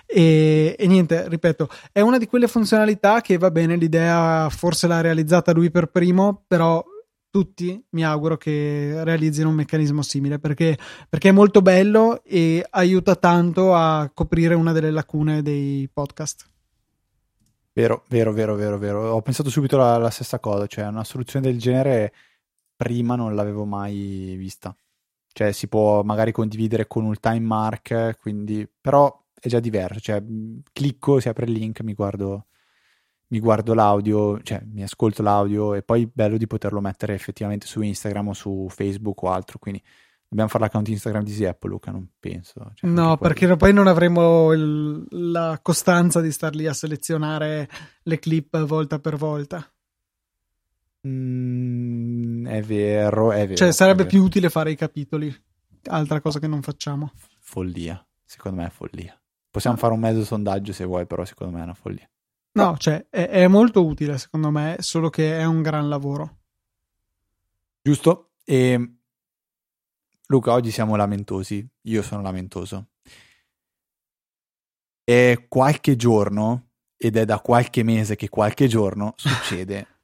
e, 0.06 0.76
e 0.78 0.86
niente, 0.86 1.28
ripeto, 1.30 1.68
è 1.92 2.02
una 2.02 2.20
di 2.20 2.28
quelle 2.28 2.48
funzionalità 2.48 3.22
che 3.22 3.40
va 3.40 3.50
bene, 3.50 3.76
l'idea 3.76 4.48
forse 4.52 4.86
l'ha 4.86 5.02
realizzata 5.02 5.52
lui 5.52 5.72
per 5.72 5.88
primo, 5.88 6.44
però 6.48 6.86
tutti 7.32 7.84
mi 7.90 8.06
auguro 8.06 8.38
che 8.38 9.04
realizzino 9.04 9.50
un 9.50 9.56
meccanismo 9.56 10.04
simile 10.04 10.38
perché, 10.38 10.78
perché, 11.10 11.30
è 11.30 11.32
molto 11.32 11.64
bello 11.64 12.22
e 12.24 12.64
aiuta 12.70 13.16
tanto 13.16 13.74
a 13.74 14.12
coprire 14.14 14.54
una 14.54 14.74
delle 14.74 14.92
lacune 14.92 15.42
dei 15.42 15.90
podcast. 15.92 16.52
Vero, 17.76 18.04
vero, 18.10 18.32
vero, 18.32 18.56
vero, 18.56 18.78
vero. 18.78 19.14
Ho 19.14 19.22
pensato 19.22 19.50
subito 19.50 19.76
alla, 19.78 19.96
alla 19.96 20.10
stessa 20.12 20.40
cosa, 20.40 20.68
cioè 20.68 20.86
una 20.86 21.04
soluzione 21.04 21.48
del 21.48 21.58
genere 21.58 22.14
prima 22.76 23.16
non 23.16 23.34
l'avevo 23.36 23.66
mai 23.66 24.36
vista. 24.38 24.76
Cioè 25.32 25.52
si 25.52 25.68
può 25.68 26.04
magari 26.04 26.32
condividere 26.32 26.86
con 26.88 27.06
un 27.06 27.16
time 27.20 27.40
mark, 27.40 28.18
quindi 28.22 28.68
però 28.80 29.24
è 29.34 29.48
già 29.48 29.60
diverso, 29.60 30.00
cioè 30.00 30.24
clicco, 30.72 31.20
si 31.20 31.30
apre 31.30 31.46
il 31.46 31.54
link, 31.54 31.82
mi 31.82 31.94
guardo 31.94 32.48
mi 33.30 33.40
guardo 33.40 33.74
l'audio, 33.74 34.42
cioè 34.44 34.62
mi 34.66 34.84
ascolto 34.84 35.24
l'audio 35.24 35.74
e 35.74 35.82
poi 35.82 36.06
bello 36.12 36.38
di 36.38 36.46
poterlo 36.46 36.80
mettere 36.82 37.16
effettivamente 37.16 37.66
su 37.66 37.82
Instagram 37.82 38.28
o 38.30 38.34
su 38.34 38.68
Facebook 38.70 39.24
o 39.24 39.32
altro, 39.32 39.58
quindi 39.60 39.82
dobbiamo 40.34 40.50
fare 40.50 40.64
l'account 40.64 40.88
Instagram 40.88 41.24
di 41.24 41.32
Zeppo, 41.32 41.68
Luca, 41.68 41.92
non 41.92 42.08
penso. 42.20 42.72
Cioè, 42.74 42.90
no, 42.90 43.18
perché 43.18 43.56
poi 43.56 43.72
non 43.72 43.86
avremo 43.86 44.52
il, 44.52 45.06
la 45.12 45.60
costanza 45.62 46.22
di 46.22 46.32
star 46.32 46.56
lì 46.56 46.66
a 46.66 46.74
selezionare 46.74 47.70
le 48.02 48.20
clip 48.20 48.58
volta 48.66 48.98
per 49.00 49.16
volta. 49.16 49.64
Mm, 51.08 52.48
è 52.48 52.62
vero, 52.64 53.32
è 53.32 53.44
vero. 53.44 53.56
Cioè 53.56 53.72
sarebbe 53.72 54.06
vero. 54.06 54.10
più 54.10 54.24
utile 54.24 54.50
fare 54.50 54.72
i 54.72 54.76
capitoli, 54.76 55.34
altra 55.86 56.20
cosa 56.20 56.40
che 56.40 56.48
non 56.48 56.64
facciamo. 56.64 57.12
Follia, 57.40 58.04
secondo 58.26 58.62
me 58.62 58.68
è 58.68 58.72
follia. 58.72 59.16
Possiamo 59.52 59.78
fare 59.78 59.94
un 59.94 60.00
mezzo 60.00 60.24
sondaggio 60.24 60.74
se 60.74 60.84
vuoi, 60.84 61.06
però 61.06 61.24
secondo 61.26 61.54
me 61.54 61.60
è 61.60 61.64
una 61.64 61.76
follia. 61.76 62.10
No, 62.54 62.76
cioè 62.80 63.06
è, 63.08 63.28
è 63.28 63.48
molto 63.48 63.86
utile 63.86 64.18
secondo 64.18 64.50
me, 64.50 64.78
solo 64.80 65.12
che 65.12 65.38
è 65.38 65.46
un 65.46 65.62
gran 65.62 65.88
lavoro. 65.88 66.38
Giusto? 67.84 68.32
E 68.44 68.98
Luca, 70.34 70.54
oggi 70.54 70.72
siamo 70.72 70.96
lamentosi, 70.96 71.64
io 71.84 72.02
sono 72.02 72.24
lamentoso. 72.24 72.88
È 75.04 75.46
qualche 75.48 75.96
giorno, 75.96 76.72
ed 76.98 77.18
è 77.18 77.26
da 77.26 77.40
qualche 77.40 77.84
mese 77.84 78.16
che 78.16 78.30
qualche 78.30 78.66
giorno, 78.66 79.14
succede 79.16 80.00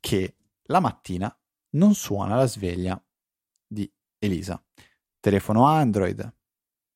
che 0.00 0.34
la 0.64 0.80
mattina 0.80 1.32
non 1.76 1.94
suona 1.94 2.34
la 2.34 2.46
sveglia 2.46 3.00
di 3.68 3.88
Elisa. 4.18 4.60
Telefono 5.20 5.64
Android 5.66 6.28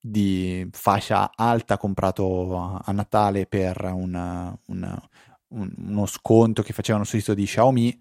di 0.01 0.69
fascia 0.73 1.31
alta 1.37 1.77
comprato 1.77 2.57
a 2.83 2.91
Natale 2.91 3.47
per 3.47 3.93
una, 3.95 4.59
una, 4.67 5.09
un, 5.51 5.73
uno 5.77 6.07
sconto 6.07 6.63
che 6.63 6.73
facevano 6.73 7.05
sul 7.05 7.21
sito 7.21 7.35
di 7.35 7.45
Xiaomi, 7.45 7.97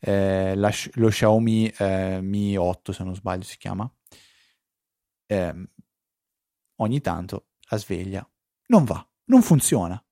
eh, 0.00 0.54
la, 0.54 0.72
lo 0.94 1.08
Xiaomi 1.08 1.68
eh, 1.76 2.20
Mi 2.22 2.56
8 2.56 2.92
se 2.92 3.04
non 3.04 3.14
sbaglio 3.14 3.44
si 3.44 3.56
chiama 3.58 3.90
eh, 5.26 5.54
ogni 6.76 7.00
tanto 7.00 7.46
la 7.68 7.76
sveglia 7.76 8.28
non 8.68 8.84
va, 8.84 9.06
non 9.26 9.42
funziona. 9.42 10.02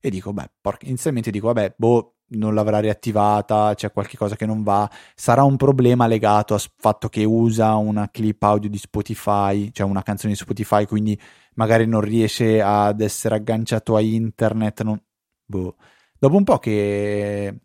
E 0.00 0.10
dico, 0.10 0.32
beh, 0.32 0.50
porca, 0.60 0.86
inizialmente 0.86 1.30
dico, 1.30 1.46
vabbè, 1.46 1.74
boh, 1.76 2.16
non 2.28 2.54
l'avrà 2.54 2.80
riattivata, 2.80 3.74
c'è 3.74 3.92
qualche 3.92 4.16
cosa 4.16 4.36
che 4.36 4.46
non 4.46 4.62
va, 4.62 4.90
sarà 5.14 5.42
un 5.44 5.56
problema 5.56 6.06
legato 6.06 6.54
al 6.54 6.62
fatto 6.76 7.08
che 7.08 7.24
usa 7.24 7.74
una 7.76 8.10
clip 8.10 8.42
audio 8.42 8.68
di 8.68 8.78
Spotify, 8.78 9.70
cioè 9.72 9.86
una 9.86 10.02
canzone 10.02 10.32
di 10.32 10.38
Spotify, 10.38 10.86
quindi 10.86 11.18
magari 11.54 11.86
non 11.86 12.00
riesce 12.00 12.60
ad 12.62 13.00
essere 13.00 13.36
agganciato 13.36 13.96
a 13.96 14.00
internet. 14.00 14.82
Non... 14.82 15.00
Boh. 15.44 15.76
Dopo 16.18 16.36
un 16.36 16.44
po' 16.44 16.58
che 16.58 17.60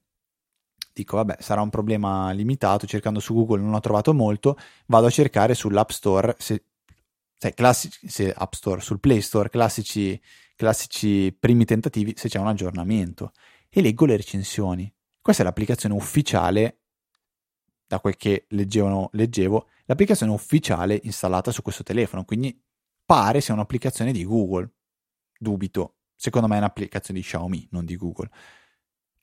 dico, 0.93 1.17
vabbè, 1.17 1.37
sarà 1.39 1.61
un 1.61 1.69
problema 1.69 2.31
limitato, 2.31 2.85
cercando 2.87 3.19
su 3.19 3.33
Google 3.33 3.61
non 3.61 3.73
ho 3.73 3.79
trovato 3.79 4.13
molto, 4.13 4.57
vado 4.87 5.07
a 5.07 5.09
cercare 5.09 5.53
sull'App 5.53 5.89
Store 5.89 6.35
se 6.37 6.65
sai, 7.41 7.55
classici, 7.55 8.07
se 8.07 8.31
App 8.31 8.53
Store, 8.53 8.81
sul 8.81 8.99
Play 8.99 9.19
Store, 9.19 9.49
classici, 9.49 10.19
classici 10.55 11.35
primi 11.37 11.65
tentativi, 11.65 12.13
se 12.15 12.29
c'è 12.29 12.37
un 12.37 12.47
aggiornamento. 12.47 13.31
E 13.67 13.81
leggo 13.81 14.05
le 14.05 14.15
recensioni. 14.15 14.93
Questa 15.19 15.41
è 15.41 15.45
l'applicazione 15.45 15.95
ufficiale, 15.95 16.81
da 17.87 17.99
quel 17.99 18.15
che 18.15 18.45
leggevano, 18.49 19.09
leggevo, 19.13 19.69
l'applicazione 19.85 20.31
ufficiale 20.31 20.99
installata 21.03 21.51
su 21.51 21.63
questo 21.63 21.81
telefono, 21.81 22.25
quindi 22.25 22.61
pare 23.03 23.41
sia 23.41 23.55
un'applicazione 23.55 24.11
di 24.11 24.23
Google. 24.23 24.69
Dubito. 25.35 25.95
Secondo 26.15 26.47
me 26.47 26.55
è 26.55 26.59
un'applicazione 26.59 27.19
di 27.19 27.25
Xiaomi, 27.25 27.67
non 27.71 27.85
di 27.85 27.97
Google. 27.97 28.29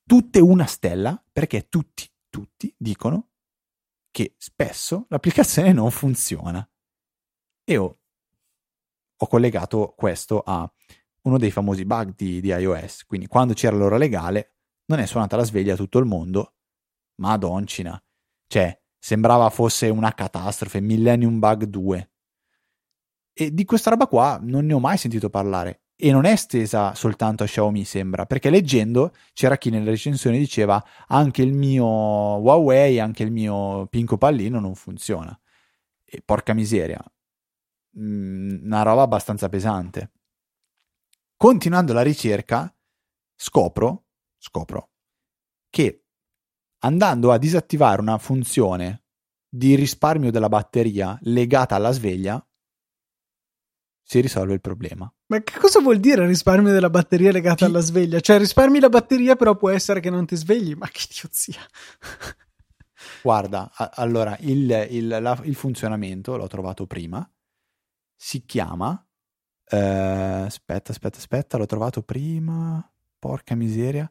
Tutte 0.08 0.40
una 0.40 0.64
stella 0.64 1.22
perché 1.30 1.68
tutti, 1.68 2.10
tutti 2.30 2.74
dicono 2.76 3.32
che 4.10 4.34
spesso 4.38 5.04
l'applicazione 5.10 5.72
non 5.72 5.90
funziona. 5.90 6.66
E 7.62 7.76
ho 7.76 7.98
ho 9.20 9.26
collegato 9.26 9.94
questo 9.96 10.40
a 10.40 10.70
uno 11.22 11.38
dei 11.38 11.50
famosi 11.50 11.84
bug 11.84 12.14
di, 12.14 12.40
di 12.40 12.48
iOS. 12.48 13.04
Quindi 13.04 13.26
quando 13.26 13.52
c'era 13.52 13.76
l'ora 13.76 13.96
legale 13.96 14.54
non 14.86 15.00
è 15.00 15.06
suonata 15.06 15.36
la 15.36 15.44
sveglia 15.44 15.74
a 15.74 15.76
tutto 15.76 15.98
il 15.98 16.06
mondo, 16.06 16.54
ma 17.16 17.32
ad 17.32 17.42
Oncina. 17.44 18.00
Cioè, 18.46 18.80
sembrava 18.98 19.50
fosse 19.50 19.88
una 19.88 20.14
catastrofe, 20.14 20.80
Millennium 20.80 21.38
Bug 21.38 21.64
2. 21.64 22.12
E 23.32 23.52
di 23.52 23.64
questa 23.64 23.90
roba 23.90 24.06
qua 24.06 24.38
non 24.40 24.66
ne 24.66 24.72
ho 24.72 24.80
mai 24.80 24.96
sentito 24.96 25.28
parlare. 25.28 25.82
E 26.00 26.12
non 26.12 26.26
è 26.26 26.30
estesa 26.30 26.94
soltanto 26.94 27.42
a 27.42 27.46
Xiaomi, 27.46 27.84
sembra, 27.84 28.24
perché 28.24 28.50
leggendo 28.50 29.12
c'era 29.32 29.58
chi 29.58 29.70
nelle 29.70 29.90
recensioni 29.90 30.38
diceva 30.38 30.82
anche 31.08 31.42
il 31.42 31.52
mio 31.52 31.84
Huawei, 31.84 33.00
anche 33.00 33.24
il 33.24 33.32
mio 33.32 33.86
Pinco 33.86 34.16
Pallino 34.16 34.60
non 34.60 34.76
funziona. 34.76 35.36
E 36.04 36.22
porca 36.24 36.54
miseria, 36.54 37.02
Mm, 37.98 38.64
una 38.64 38.82
roba 38.82 39.02
abbastanza 39.02 39.48
pesante. 39.48 40.12
Continuando 41.36 41.92
la 41.92 42.02
ricerca, 42.02 42.72
scopro, 43.34 44.06
scopro 44.36 44.90
che 45.70 46.04
andando 46.80 47.32
a 47.32 47.38
disattivare 47.38 48.00
una 48.00 48.18
funzione 48.18 49.04
di 49.48 49.74
risparmio 49.74 50.30
della 50.30 50.48
batteria 50.48 51.18
legata 51.22 51.74
alla 51.74 51.90
sveglia, 51.90 52.44
si 54.02 54.20
risolve 54.20 54.54
il 54.54 54.60
problema. 54.60 55.12
Ma 55.28 55.42
che 55.42 55.58
cosa 55.58 55.80
vuol 55.80 56.00
dire 56.00 56.26
risparmio 56.26 56.72
della 56.72 56.90
batteria 56.90 57.32
legata 57.32 57.66
alla 57.66 57.80
sveglia? 57.80 58.20
Cioè 58.20 58.38
risparmi 58.38 58.80
la 58.80 58.88
batteria 58.88 59.36
però 59.36 59.56
può 59.56 59.70
essere 59.70 60.00
che 60.00 60.10
non 60.10 60.26
ti 60.26 60.36
svegli? 60.36 60.74
Ma 60.74 60.88
che 60.88 61.06
idiozia! 61.10 61.60
Guarda, 63.22 63.70
a- 63.74 63.90
allora 63.94 64.36
il, 64.40 64.86
il, 64.90 65.06
la, 65.06 65.38
il 65.44 65.54
funzionamento 65.54 66.36
l'ho 66.36 66.46
trovato 66.46 66.86
prima 66.86 67.30
si 68.16 68.44
chiama 68.44 69.02
eh, 69.70 69.76
aspetta, 69.76 70.92
aspetta, 70.92 71.18
aspetta, 71.18 71.56
l'ho 71.58 71.66
trovato 71.66 72.02
prima. 72.02 72.82
Porca 73.18 73.54
miseria. 73.54 74.10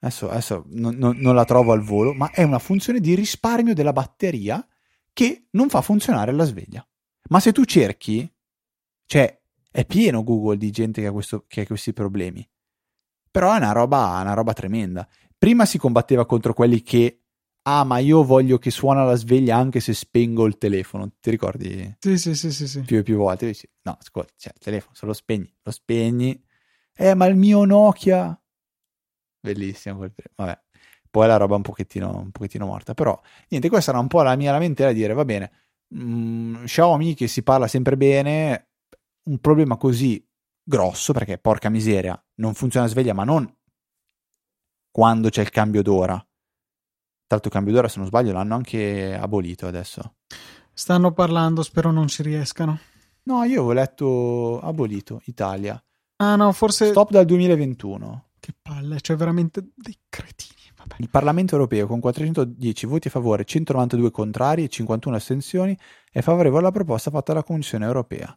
Adesso, 0.00 0.30
adesso 0.30 0.64
non, 0.68 0.94
non, 0.94 1.16
non, 1.18 1.34
la 1.34 1.44
trovo 1.44 1.72
al 1.72 1.82
volo, 1.82 2.12
ma 2.12 2.30
è 2.30 2.42
una 2.42 2.58
funzione 2.58 3.00
di 3.00 3.14
risparmio 3.14 3.74
della 3.74 3.92
batteria 3.92 4.66
che 5.12 5.48
non 5.50 5.68
fa 5.68 5.80
funzionare 5.82 6.32
la 6.32 6.44
sveglia. 6.44 6.86
Ma 7.30 7.40
se 7.40 7.52
tu 7.52 7.64
cerchi 7.64 8.30
Cioè, 9.06 9.39
è 9.70 9.84
pieno 9.84 10.24
Google 10.24 10.56
di 10.56 10.70
gente 10.70 11.00
che 11.00 11.06
ha, 11.06 11.12
questo, 11.12 11.44
che 11.46 11.62
ha 11.62 11.66
questi 11.66 11.92
problemi. 11.92 12.48
Però 13.30 13.52
è 13.52 13.56
una 13.56 13.72
roba, 13.72 14.18
una 14.20 14.34
roba 14.34 14.52
tremenda. 14.52 15.08
Prima 15.36 15.64
si 15.64 15.78
combatteva 15.78 16.26
contro 16.26 16.52
quelli 16.52 16.82
che 16.82 17.20
ah, 17.62 17.84
ma 17.84 17.98
io 17.98 18.24
voglio 18.24 18.58
che 18.58 18.70
suona 18.70 19.04
la 19.04 19.14
sveglia 19.14 19.56
anche 19.56 19.80
se 19.80 19.94
spengo 19.94 20.46
il 20.46 20.58
telefono. 20.58 21.12
Ti 21.20 21.30
ricordi? 21.30 21.96
Sì, 21.98 22.18
sì, 22.18 22.34
sì, 22.34 22.50
sì. 22.52 22.66
sì. 22.66 22.80
Più 22.80 22.98
e 22.98 23.02
più 23.02 23.16
volte. 23.16 23.46
Dici, 23.46 23.68
no, 23.82 23.96
ascolta, 24.00 24.32
cioè, 24.36 24.52
il 24.54 24.60
telefono, 24.60 24.94
se 24.94 25.06
lo 25.06 25.12
spegni, 25.12 25.52
lo 25.62 25.70
spegni. 25.70 26.42
Eh, 26.94 27.14
ma 27.14 27.26
il 27.26 27.36
mio 27.36 27.64
Nokia... 27.64 28.38
Bellissimo 29.40 29.96
quel 29.98 30.12
telefono. 30.14 30.48
Vabbè, 30.48 30.62
poi 31.10 31.26
la 31.26 31.36
roba 31.36 31.56
un 31.56 31.62
pochettino, 31.62 32.18
un 32.18 32.30
pochettino 32.30 32.66
morta. 32.66 32.94
Però, 32.94 33.18
niente, 33.48 33.68
questa 33.68 33.90
era 33.90 34.00
un 34.00 34.08
po' 34.08 34.22
la 34.22 34.36
mia 34.36 34.52
lamentela 34.52 34.92
dire, 34.92 35.14
va 35.14 35.24
bene, 35.24 35.52
mh, 35.88 36.64
Xiaomi 36.64 37.14
che 37.14 37.26
si 37.26 37.42
parla 37.42 37.66
sempre 37.66 37.96
bene, 37.96 38.69
un 39.30 39.38
problema 39.38 39.76
così 39.76 40.24
grosso, 40.62 41.12
perché 41.12 41.38
porca 41.38 41.68
miseria, 41.68 42.20
non 42.36 42.54
funziona 42.54 42.86
la 42.86 42.92
sveglia, 42.92 43.14
ma 43.14 43.24
non 43.24 43.50
quando 44.90 45.28
c'è 45.28 45.42
il 45.42 45.50
cambio 45.50 45.82
d'ora. 45.82 46.16
Tra 46.16 47.38
l'altro 47.38 47.48
il 47.48 47.54
cambio 47.54 47.72
d'ora, 47.72 47.88
se 47.88 47.98
non 47.98 48.08
sbaglio, 48.08 48.32
l'hanno 48.32 48.56
anche 48.56 49.14
abolito 49.14 49.66
adesso. 49.66 50.16
Stanno 50.72 51.12
parlando, 51.12 51.62
spero 51.62 51.92
non 51.92 52.08
ci 52.08 52.22
riescano. 52.22 52.78
No, 53.22 53.44
io 53.44 53.60
avevo 53.60 53.72
letto 53.72 54.60
abolito, 54.60 55.20
Italia. 55.26 55.80
Ah 56.16 56.36
no, 56.36 56.50
forse... 56.52 56.86
Stop 56.86 57.10
dal 57.10 57.24
2021. 57.24 58.30
Che 58.40 58.54
palle, 58.60 59.00
cioè 59.00 59.16
veramente 59.16 59.70
dei 59.74 59.96
cretini. 60.08 60.58
Vabbè. 60.76 60.96
Il 60.98 61.10
Parlamento 61.10 61.54
europeo 61.54 61.86
con 61.86 62.00
410 62.00 62.86
voti 62.86 63.08
a 63.08 63.10
favore, 63.10 63.44
192 63.44 64.10
contrari 64.10 64.64
e 64.64 64.68
51 64.68 65.16
astensioni 65.16 65.76
è 66.10 66.20
favorevole 66.20 66.62
alla 66.62 66.72
proposta 66.72 67.10
fatta 67.10 67.32
dalla 67.32 67.44
Commissione 67.44 67.84
europea. 67.84 68.36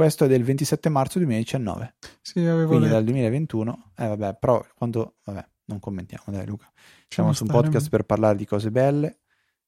Questo 0.00 0.24
è 0.24 0.28
del 0.28 0.44
27 0.44 0.88
marzo 0.88 1.18
2019. 1.18 1.94
Sì, 2.22 2.38
avevo 2.38 2.68
Quindi 2.68 2.84
letto. 2.86 2.94
dal 2.94 3.04
2021. 3.04 3.92
Eh 3.98 4.06
vabbè, 4.06 4.36
però 4.40 4.64
quando... 4.74 5.16
Vabbè, 5.24 5.46
non 5.66 5.78
commentiamo, 5.78 6.24
dai 6.28 6.46
Luca. 6.46 6.72
Siamo 7.06 7.34
su 7.34 7.44
un 7.44 7.50
podcast 7.50 7.90
per 7.90 8.04
parlare 8.04 8.38
di 8.38 8.46
cose 8.46 8.70
belle 8.70 9.18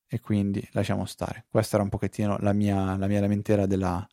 e 0.07 0.21
quindi 0.21 0.67
lasciamo 0.73 1.05
stare. 1.05 1.45
Questa 1.51 1.75
era 1.75 1.85
un 1.85 1.91
pochettino 1.91 2.39
la 2.39 2.55
mia, 2.55 2.97
la 2.97 3.09
mia 3.09 3.21
lamentela 3.21 3.67
della, 3.67 4.09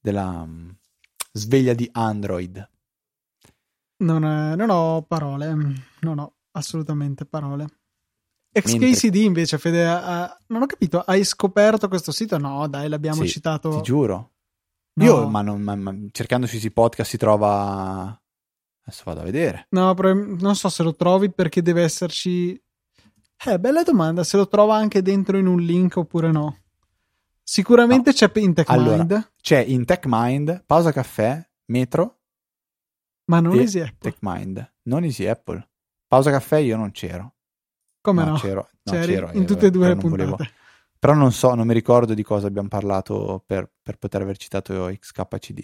della 0.00 0.44
mm, 0.44 0.68
sveglia 1.30 1.74
di 1.74 1.88
Android. 1.92 2.68
Non, 3.98 4.24
è- 4.24 4.56
non 4.56 4.68
ho 4.68 5.02
parole, 5.02 5.54
non 6.00 6.18
ho 6.18 6.34
assolutamente 6.50 7.24
parole. 7.24 7.66
XKCD 8.50 9.14
invece, 9.14 9.58
Fede, 9.58 9.86
ha- 9.86 10.36
non 10.48 10.62
ho 10.62 10.66
capito, 10.66 10.98
hai 11.02 11.22
scoperto 11.22 11.86
questo 11.86 12.10
sito? 12.10 12.36
No, 12.36 12.66
dai, 12.66 12.88
l'abbiamo 12.88 13.22
Sì, 13.22 13.28
citato. 13.28 13.76
Ti 13.76 13.82
giuro. 13.82 14.32
No. 14.98 15.04
Io, 15.04 15.28
ma, 15.28 15.42
non, 15.42 15.60
ma, 15.62 15.74
ma 15.76 15.94
cercando 16.12 16.46
sui 16.46 16.70
podcast 16.70 17.10
si 17.10 17.16
trova... 17.16 18.20
Adesso 18.84 19.02
vado 19.04 19.20
a 19.20 19.24
vedere. 19.24 19.66
No, 19.70 19.92
non 19.94 20.56
so 20.56 20.68
se 20.68 20.82
lo 20.82 20.94
trovi 20.94 21.30
perché 21.30 21.60
deve 21.60 21.82
esserci. 21.82 22.60
Eh, 23.44 23.58
bella 23.60 23.82
domanda. 23.82 24.24
Se 24.24 24.36
lo 24.38 24.48
trova 24.48 24.76
anche 24.76 25.02
dentro 25.02 25.36
in 25.36 25.46
un 25.46 25.60
link 25.60 25.96
oppure 25.96 26.30
no. 26.32 26.58
Sicuramente 27.42 28.10
No. 28.10 28.16
c'è 28.16 28.30
in 28.40 28.54
TechMind, 28.54 28.88
Allora, 29.00 29.30
C'è 29.40 29.58
in 29.58 29.84
TechMind, 29.84 30.64
Pausa 30.66 30.92
Caffè, 30.92 31.46
Metro, 31.66 32.18
ma 33.26 33.40
non 33.40 33.58
Easy 33.58 33.80
Apple. 33.80 34.10
TechMind. 34.10 34.72
Non 34.84 35.04
Easy 35.04 35.26
Apple. 35.26 35.68
Pausa 36.06 36.30
Caffè 36.30 36.56
io 36.58 36.76
non 36.76 36.90
c'ero. 36.90 37.34
Come 38.00 38.24
no? 38.24 38.34
c'ero. 38.36 38.68
no, 38.82 38.92
c'ero, 38.92 39.30
in 39.32 39.44
tutte 39.46 39.66
e 39.66 39.70
due 39.70 39.88
le 39.88 39.94
non 39.94 40.08
volevo- 40.10 40.36
puntate. 40.36 40.52
Però 40.98 41.14
non 41.14 41.32
so, 41.32 41.54
non 41.54 41.66
mi 41.66 41.74
ricordo 41.74 42.14
di 42.14 42.22
cosa 42.22 42.46
abbiamo 42.46 42.68
parlato 42.68 43.42
per, 43.46 43.70
per 43.82 43.98
poter 43.98 44.22
aver 44.22 44.36
citato 44.36 44.90
XKCD. 44.98 45.60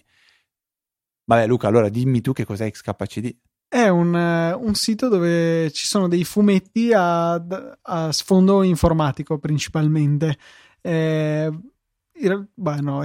Vabbè, 1.24 1.46
Luca, 1.46 1.68
allora 1.68 1.88
dimmi 1.88 2.20
tu 2.20 2.32
che 2.32 2.44
cos'è 2.44 2.70
XKCD. 2.70 3.36
È 3.66 3.88
un, 3.88 4.14
eh, 4.14 4.52
un 4.52 4.74
sito 4.74 5.08
dove 5.08 5.70
ci 5.72 5.86
sono 5.86 6.06
dei 6.06 6.24
fumetti 6.24 6.92
a, 6.92 7.34
a 7.82 8.12
sfondo 8.12 8.62
informatico 8.62 9.38
principalmente. 9.38 10.38
Eh, 10.80 11.50
beh, 12.54 12.80
no, 12.80 13.02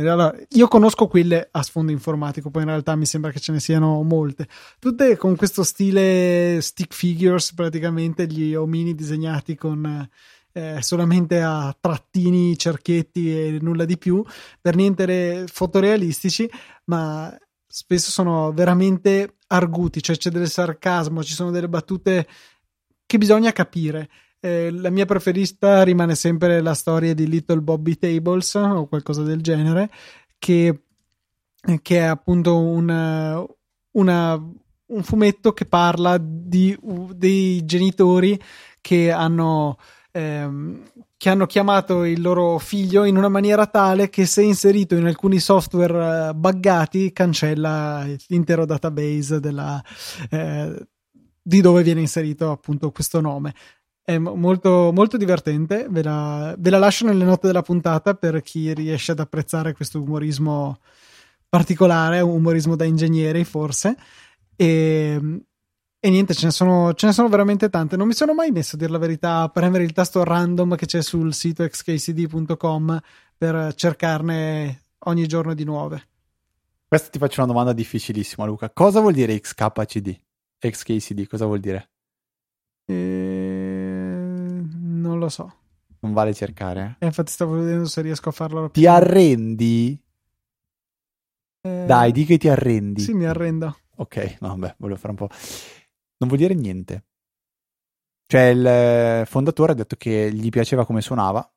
io 0.50 0.68
conosco 0.68 1.08
quelle 1.08 1.48
a 1.50 1.64
sfondo 1.64 1.92
informatico, 1.92 2.52
poi 2.52 2.62
in 2.64 2.68
realtà 2.68 2.96
mi 2.96 3.06
sembra 3.06 3.32
che 3.32 3.40
ce 3.40 3.52
ne 3.52 3.60
siano 3.60 4.04
molte. 4.04 4.48
Tutte 4.78 5.18
con 5.18 5.36
questo 5.36 5.64
stile 5.64 6.60
stick 6.62 6.94
figures, 6.94 7.54
praticamente 7.54 8.28
gli 8.28 8.54
omini 8.54 8.94
disegnati 8.94 9.56
con 9.56 10.08
eh, 10.52 10.82
solamente 10.82 11.42
a 11.42 11.76
trattini, 11.80 12.58
cerchetti 12.58 13.32
e 13.32 13.58
nulla 13.62 13.86
di 13.86 13.98
più, 13.98 14.24
per 14.62 14.76
niente 14.76 15.06
re- 15.06 15.46
fotorealistici, 15.48 16.50
ma 16.86 17.36
spesso 17.66 18.10
sono 18.10 18.52
veramente 18.52 19.36
arguti, 19.48 20.02
cioè 20.02 20.18
c'è 20.18 20.30
del 20.32 20.50
sarcasmo, 20.50 21.24
ci 21.24 21.34
sono 21.34 21.52
delle 21.52 21.70
battute 21.70 22.28
che 23.06 23.18
bisogna 23.18 23.52
capire. 23.52 24.10
Eh, 24.40 24.72
la 24.72 24.90
mia 24.90 25.06
preferita 25.06 25.84
rimane 25.84 26.16
sempre 26.16 26.62
la 26.62 26.74
storia 26.74 27.14
di 27.14 27.28
Little 27.28 27.62
Bobby 27.62 27.96
Tables 27.98 28.56
o 28.56 28.88
qualcosa 28.88 29.22
del 29.24 29.42
genere, 29.42 29.90
che, 30.38 30.84
che 31.82 31.98
è 31.98 32.04
appunto 32.04 32.58
una, 32.58 33.44
una, 33.92 34.34
un 34.36 35.04
fumetto 35.04 35.52
che 35.54 35.66
parla 35.66 36.18
di, 36.20 36.78
dei 37.16 37.66
genitori 37.66 38.40
che 38.82 39.12
hanno, 39.12 39.78
ehm, 40.12 40.84
che 41.18 41.30
hanno 41.30 41.46
chiamato 41.46 42.04
il 42.04 42.22
loro 42.22 42.58
figlio 42.58 43.04
in 43.04 43.18
una 43.18 43.30
maniera 43.30 43.66
tale 43.68 44.10
che 44.10 44.26
se 44.26 44.42
inserito 44.42 44.96
in 44.96 45.06
alcuni 45.06 45.40
software 45.40 46.30
eh, 46.30 46.34
buggati 46.34 47.12
cancella 47.12 48.06
l'intero 48.28 48.66
database 48.66 49.40
della, 49.40 49.84
eh, 50.30 50.88
di 51.42 51.62
dove 51.62 51.84
viene 51.84 52.02
inserito 52.02 52.52
appunto 52.52 52.92
questo 52.92 53.22
nome 53.22 53.54
è 54.10 54.18
molto, 54.18 54.92
molto 54.92 55.18
divertente. 55.18 55.86
Ve 55.88 56.02
la, 56.02 56.56
ve 56.58 56.72
la, 56.72 56.80
lascio 56.80 57.06
nelle 57.06 57.24
note 57.24 57.46
della 57.46 57.62
puntata 57.62 58.16
per 58.16 58.42
chi 58.42 58.74
riesce 58.74 59.12
ad 59.12 59.20
apprezzare 59.20 59.74
questo 59.74 60.02
umorismo 60.02 60.80
particolare, 61.48 62.20
un 62.22 62.38
umorismo 62.38 62.76
da 62.76 62.86
ingegneri, 62.86 63.44
forse. 63.44 63.96
E, 64.56 65.44
e 66.02 66.10
niente, 66.10 66.34
ce 66.34 66.46
ne, 66.46 66.52
sono, 66.52 66.94
ce 66.94 67.08
ne, 67.08 67.12
sono, 67.12 67.28
veramente 67.28 67.70
tante. 67.70 67.98
Non 67.98 68.08
mi 68.08 68.14
sono 68.14 68.34
mai 68.34 68.52
messo, 68.52 68.76
a 68.76 68.80
dire 68.80 68.92
la 68.92 68.98
verità, 68.98 69.42
a 69.42 69.50
premere 69.50 69.84
il 69.84 69.92
tasto 69.92 70.24
random 70.24 70.76
che 70.76 70.86
c'è 70.86 71.02
sul 71.02 71.34
sito 71.34 71.68
xkcd.com 71.68 73.00
per 73.38 73.74
cercarne 73.76 74.82
ogni 75.00 75.28
giorno 75.28 75.54
di 75.54 75.66
nuove. 75.66 76.08
Questa 76.88 77.10
ti 77.10 77.20
faccio 77.20 77.42
una 77.42 77.52
domanda 77.52 77.74
difficilissima, 77.74 78.46
Luca. 78.46 78.70
Cosa 78.70 79.02
vuol 79.02 79.14
dire 79.14 79.38
XKCD? 79.38 80.18
XKCD, 80.58 81.28
cosa 81.28 81.46
vuol 81.46 81.60
dire? 81.60 81.90
E... 82.86 82.94
Non 84.16 85.20
lo 85.20 85.28
so. 85.28 85.54
Non 86.00 86.14
vale 86.14 86.34
cercare. 86.34 86.96
Eh, 87.00 87.08
infatti 87.08 87.32
stavo 87.32 87.56
vedendo 87.56 87.86
se 87.86 88.02
riesco 88.02 88.30
a 88.30 88.32
farlo. 88.32 88.70
Ti 88.70 88.86
arrendi? 88.88 90.02
Eh... 91.62 91.84
Dai, 91.86 92.14
di 92.14 92.24
che 92.24 92.38
ti 92.38 92.48
arrendi. 92.48 93.02
Sì, 93.02 93.14
mi 93.14 93.26
arrendo. 93.26 93.78
Ok, 93.98 94.38
no, 94.40 94.48
vabbè, 94.50 94.76
volevo 94.78 94.98
fare 94.98 95.10
un 95.12 95.18
po'. 95.18 95.30
Non 96.20 96.30
vuol 96.30 96.38
dire 96.38 96.54
niente. 96.54 97.06
Cioè, 98.26 98.42
il 98.42 99.26
fondatore 99.26 99.72
ha 99.72 99.76
detto 99.76 99.96
che 99.96 100.32
gli 100.32 100.50
piaceva 100.50 100.86
come 100.86 101.02
suonava 101.02 101.52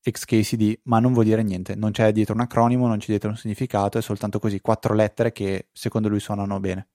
XKCD, 0.00 0.80
ma 0.84 1.00
non 1.00 1.12
vuol 1.12 1.24
dire 1.24 1.42
niente. 1.42 1.74
Non 1.74 1.90
c'è 1.90 2.12
dietro 2.12 2.34
un 2.34 2.40
acronimo, 2.40 2.86
non 2.86 2.98
c'è 2.98 3.06
dietro 3.06 3.30
un 3.30 3.36
significato, 3.36 3.98
è 3.98 4.02
soltanto 4.02 4.38
così, 4.38 4.60
quattro 4.60 4.94
lettere 4.94 5.32
che 5.32 5.68
secondo 5.72 6.08
lui 6.08 6.20
suonano 6.20 6.60
bene. 6.60 6.88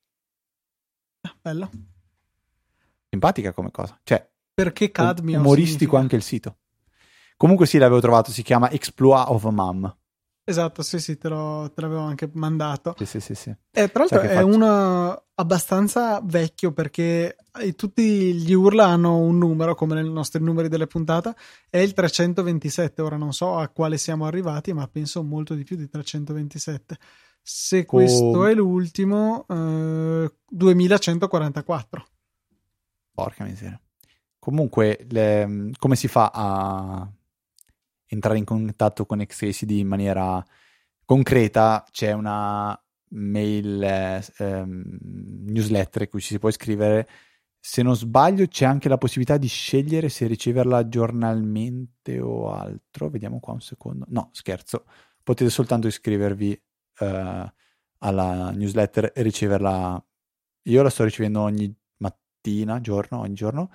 Ah, 1.22 1.36
bello. 1.41 1.70
Simpatica 3.10 3.54
come 3.54 3.72
cosa. 3.72 4.00
Cioè, 4.04 4.30
perché 4.54 4.91
cadmio 4.91 5.39
umoristico 5.39 5.78
significa... 5.78 5.98
anche 6.00 6.16
il 6.16 6.24
sito. 6.24 6.58
Comunque 7.36 7.66
sì, 7.66 7.78
l'avevo 7.78 8.00
trovato, 8.00 8.32
si 8.32 8.44
chiama 8.44 8.70
Exploit 8.72 9.28
of 9.30 9.44
Mom. 9.46 9.98
Esatto, 10.46 10.82
sì, 10.82 11.00
sì, 11.00 11.18
te, 11.18 11.30
lo, 11.30 11.72
te 11.74 11.80
l'avevo 11.82 12.02
anche 12.02 12.30
mandato. 12.34 12.94
Sì, 12.98 13.06
sì, 13.06 13.22
sì. 13.22 13.34
sì. 13.34 13.56
E 13.72 13.89
tra 13.89 14.00
l'altro 14.00 14.20
è 14.20 14.41
uno 14.41 15.24
abbastanza 15.36 16.20
vecchio 16.22 16.74
perché 16.74 17.38
tutti 17.76 18.34
gli 18.34 18.52
urla 18.52 18.88
hanno 18.88 19.20
un 19.20 19.38
numero, 19.38 19.74
come 19.74 19.96
nei 19.96 20.10
nostri 20.10 20.44
numeri 20.44 20.68
delle 20.68 20.88
puntate, 20.88 21.34
è 21.70 21.78
il 21.78 21.94
327. 21.94 23.02
Ora 23.02 23.16
non 23.16 23.32
so 23.32 23.56
a 23.58 23.70
quale 23.70 23.98
siamo 23.98 24.26
arrivati, 24.26 24.74
ma 24.74 24.86
penso 24.88 25.24
molto 25.24 25.54
di 25.54 25.64
più 25.64 25.78
di 25.78 25.88
327. 25.88 26.98
Se 27.41 27.86
questo 27.86 28.24
oh. 28.24 28.46
è 28.46 28.54
l'ultimo, 28.54 29.46
eh, 29.48 30.30
2144. 30.50 32.06
Porca 33.14 33.46
miseria. 33.46 33.80
Comunque, 34.39 35.06
le, 35.10 35.72
come 35.78 35.96
si 35.96 36.10
fa 36.10 36.32
a 36.34 37.10
entrare 38.14 38.38
in 38.38 38.45
contatto 38.45 39.05
con 39.05 39.24
XACD 39.26 39.72
in 39.72 39.88
maniera 39.88 40.43
concreta? 41.05 41.86
C'è 41.91 42.11
una 42.11 42.78
mail 43.09 43.84
ehm, 44.38 44.84
newsletter 45.45 46.09
cui 46.09 46.22
ci 46.22 46.30
si 46.30 46.39
può 46.39 46.49
iscrivere. 46.49 47.07
Se 47.59 47.82
non 47.82 47.95
sbaglio, 47.95 48.45
c'è 48.47 48.66
anche 48.66 48.89
la 48.89 48.97
possibilità 48.97 49.38
di 49.38 49.47
scegliere 49.47 50.09
se 50.09 50.28
riceverla 50.28 50.89
giornalmente 50.89 52.20
o 52.20 52.51
altro. 52.51 53.09
Vediamo 53.09 53.39
qua 53.39 53.53
un 53.53 53.61
secondo. 53.61 54.05
No, 54.09 54.30
scherzo. 54.34 54.86
Potete 55.24 55.49
soltanto 55.49 55.88
iscrivervi 55.88 56.61
eh, 56.99 57.53
alla 57.99 58.51
newsletter 58.51 59.11
e 59.16 59.22
riceverla. 59.22 60.05
Io 60.64 60.82
la 60.82 60.89
sto 60.89 61.03
ricevendo 61.05 61.41
ogni 61.41 61.74
mattina, 61.97 62.82
giorno, 62.82 63.20
ogni 63.20 63.34
giorno. 63.34 63.70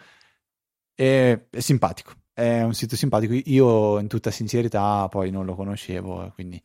E 0.95 1.47
è 1.49 1.61
simpatico, 1.61 2.13
è 2.39 2.63
un 2.63 2.73
sito 2.73 2.95
simpatico. 2.95 3.35
Io 3.47 3.99
in 3.99 4.07
tutta 4.07 4.31
sincerità 4.31 5.09
poi 5.09 5.33
non 5.33 5.45
lo 5.45 5.57
conoscevo, 5.57 6.31
quindi 6.35 6.63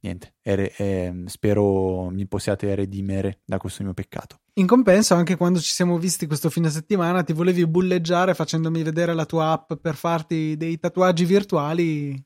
niente, 0.00 0.34
è, 0.40 0.54
è, 0.74 1.12
spero 1.26 2.10
mi 2.10 2.26
possiate 2.26 2.74
redimere 2.74 3.40
da 3.44 3.58
questo 3.58 3.84
mio 3.84 3.94
peccato. 3.94 4.40
In 4.54 4.66
compenso, 4.66 5.14
anche 5.14 5.36
quando 5.36 5.60
ci 5.60 5.70
siamo 5.70 5.96
visti 5.96 6.26
questo 6.26 6.50
fine 6.50 6.70
settimana, 6.70 7.22
ti 7.22 7.32
volevi 7.32 7.64
bulleggiare 7.68 8.34
facendomi 8.34 8.82
vedere 8.82 9.14
la 9.14 9.24
tua 9.24 9.52
app 9.52 9.74
per 9.74 9.94
farti 9.94 10.56
dei 10.56 10.80
tatuaggi 10.80 11.24
virtuali, 11.24 12.20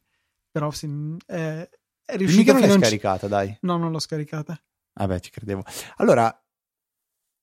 però 0.51 0.71
sì, 0.71 0.89
è, 1.27 1.69
è 2.03 2.17
riuscita 2.17 2.53
non 2.53 2.63
l'hai 2.63 2.79
scaricata, 2.79 3.29
dai. 3.29 3.59
No, 3.61 3.77
non 3.77 3.93
l'ho 3.93 3.99
scaricata. 3.99 4.59
Vabbè, 4.95 5.21
ci 5.21 5.31
credevo. 5.31 5.63
Allora, 5.97 6.35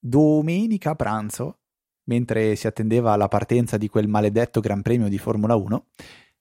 domenica 0.00 0.96
pranzo, 0.96 1.60
mentre 2.04 2.56
si 2.56 2.66
attendeva 2.66 3.16
la 3.16 3.28
partenza 3.28 3.76
di 3.76 3.88
quel 3.88 4.08
maledetto 4.08 4.60
Gran 4.60 4.82
Premio 4.82 5.08
di 5.08 5.18
Formula 5.18 5.54
1, 5.54 5.86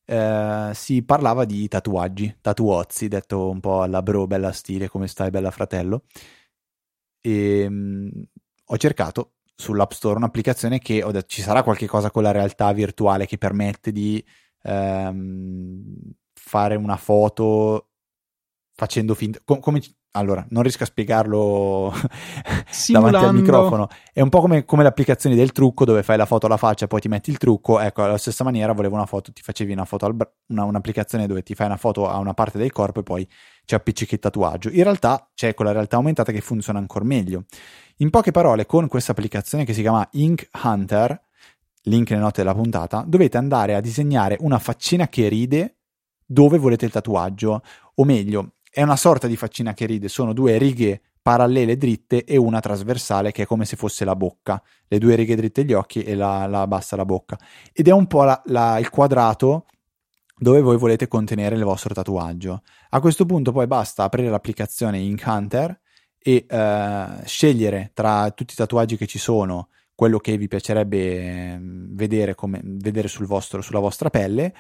eh, 0.06 0.72
si 0.74 1.04
parlava 1.04 1.46
di 1.46 1.68
tatuaggi, 1.68 2.38
tatuozzi, 2.42 3.08
detto 3.08 3.50
un 3.50 3.60
po' 3.60 3.82
alla 3.82 4.02
bro, 4.02 4.28
bella 4.28 4.52
stile, 4.52 4.88
come 4.90 5.08
stai, 5.08 5.30
bella 5.30 5.52
fratello. 5.52 6.04
E 7.22 7.70
mh, 7.70 7.74
mm, 7.74 8.10
ho 8.68 8.78
cercato 8.78 9.34
sull'App 9.56 9.92
Store 9.92 10.18
un'applicazione 10.18 10.80
che 10.80 11.04
ho 11.04 11.12
detto 11.12 11.28
ci 11.28 11.42
sarà 11.42 11.64
qualche 11.64 11.88
cosa 11.88 12.12
con 12.12 12.24
la 12.24 12.32
realtà 12.32 12.72
virtuale 12.74 13.26
che 13.26 13.38
permette 13.38 13.92
di 13.92 14.24
ehm, 14.64 15.96
fare 16.34 16.76
una 16.76 16.98
foto 16.98 17.90
facendo 18.76 19.14
finta 19.14 19.40
com- 19.46 19.60
come 19.60 19.82
allora, 20.16 20.46
non 20.50 20.62
riesco 20.62 20.84
a 20.84 20.86
spiegarlo 20.86 21.92
davanti 22.90 23.16
al 23.16 23.34
microfono. 23.34 23.88
È 24.12 24.22
un 24.22 24.30
po' 24.30 24.42
come, 24.42 24.64
come, 24.64 24.84
l'applicazione 24.84 25.36
del 25.36 25.52
trucco 25.52 25.86
dove 25.86 26.04
fai 26.04 26.18
la 26.18 26.26
foto 26.26 26.46
alla 26.46 26.58
faccia 26.58 26.86
e 26.86 26.88
poi 26.88 27.02
ti 27.02 27.08
metti 27.08 27.32
il 27.32 27.38
trucco. 27.38 27.80
Ecco, 27.80 28.04
alla 28.04 28.20
stessa 28.20 28.44
maniera 28.44 28.74
volevo 28.74 28.94
una 28.94 29.08
foto, 29.08 29.32
ti 29.34 29.42
facevi 29.42 29.72
una 29.72 29.86
foto, 29.86 30.06
al, 30.06 30.16
una, 30.48 30.66
un'applicazione 30.66 31.26
dove 31.26 31.42
ti 31.42 31.56
fai 31.56 31.66
una 31.66 31.78
foto 31.78 32.08
a 32.08 32.18
una 32.18 32.36
parte 32.36 32.60
del 32.60 32.72
corpo 32.72 33.00
e 33.00 33.04
poi 33.04 33.28
ci 33.66 33.74
appiccichi 33.74 34.14
il 34.14 34.20
tatuaggio. 34.20 34.70
In 34.70 34.84
realtà 34.84 35.30
c'è 35.34 35.56
con 35.56 35.66
la 35.66 35.72
realtà 35.72 35.96
aumentata 35.96 36.32
che 36.32 36.42
funziona 36.42 36.78
ancora 36.78 37.06
meglio. 37.06 37.46
In 37.98 38.12
poche 38.12 38.30
parole, 38.32 38.68
con 38.68 38.88
questa 38.88 39.14
applicazione 39.14 39.66
che 39.66 39.74
si 39.74 39.82
chiama 39.82 40.08
Ink 40.12 40.48
Hunter, 40.64 41.20
link 41.84 42.12
nelle 42.12 42.22
note 42.22 42.42
della 42.44 42.54
puntata, 42.54 43.04
dovete 43.08 43.38
andare 43.38 43.74
a 43.74 43.82
disegnare 43.82 44.38
una 44.42 44.60
faccina 44.60 45.08
che 45.08 45.28
ride 45.28 45.78
dove 46.24 46.60
volete 46.60 46.86
il 46.86 46.92
tatuaggio, 46.92 47.62
o 47.96 48.04
meglio, 48.06 48.54
è 48.74 48.82
una 48.82 48.96
sorta 48.96 49.28
di 49.28 49.36
faccina 49.36 49.76
che 49.76 49.86
ride, 49.86 50.08
sono 50.08 50.34
due 50.34 50.58
righe 50.58 51.00
parallele 51.22 51.78
dritte 51.78 52.24
e 52.24 52.38
una 52.38 52.60
trasversale 52.60 53.32
che 53.32 53.44
è 53.44 53.46
come 53.46 53.66
se 53.66 53.76
fosse 53.76 54.04
la 54.04 54.16
bocca, 54.16 54.62
le 54.88 54.98
due 54.98 55.14
righe 55.16 55.36
dritte 55.36 55.64
gli 55.64 55.74
occhi 55.74 56.02
e 56.04 56.16
la, 56.16 56.48
la 56.48 56.66
bassa 56.66 56.96
la 56.96 57.06
bocca. 57.06 57.38
Ed 57.72 57.88
è 57.88 57.92
un 57.92 58.08
po' 58.08 58.24
la, 58.24 58.42
la, 58.46 58.80
il 58.80 58.90
quadrato 58.90 59.68
dove 60.36 60.62
voi 60.62 60.78
volete 60.78 61.08
contenere 61.08 61.56
il 61.56 61.64
vostro 61.64 61.94
tatuaggio. 61.94 62.64
A 62.90 63.00
questo 63.00 63.26
punto 63.26 63.52
poi 63.52 63.68
basta 63.68 64.04
aprire 64.04 64.30
l'applicazione 64.30 64.98
Ink 64.98 65.24
Hunter 65.24 65.80
e 66.18 66.46
eh, 66.50 67.08
scegliere 67.26 67.92
tra 67.94 68.32
tutti 68.32 68.54
i 68.54 68.58
tatuaggi 68.58 68.98
che 68.98 69.06
ci 69.06 69.20
sono 69.20 69.70
quello 69.96 70.18
che 70.18 70.36
vi 70.38 70.48
piacerebbe 70.48 71.58
mm, 71.58 71.96
vedere, 71.96 72.34
come, 72.34 72.60
vedere 72.64 73.08
sul 73.08 73.28
vostro, 73.28 73.62
sulla 73.62 73.80
vostra 73.80 74.10
pelle 74.10 74.54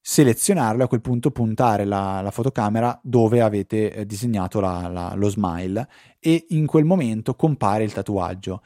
selezionarlo 0.00 0.82
e 0.82 0.84
a 0.84 0.88
quel 0.88 1.00
punto 1.00 1.30
puntare 1.30 1.84
la, 1.84 2.20
la 2.22 2.30
fotocamera 2.30 2.98
dove 3.02 3.40
avete 3.40 3.92
eh, 3.92 4.06
disegnato 4.06 4.60
la, 4.60 4.88
la, 4.88 5.12
lo 5.14 5.28
smile 5.28 5.88
e 6.18 6.46
in 6.50 6.66
quel 6.66 6.84
momento 6.84 7.34
compare 7.34 7.84
il 7.84 7.92
tatuaggio. 7.92 8.62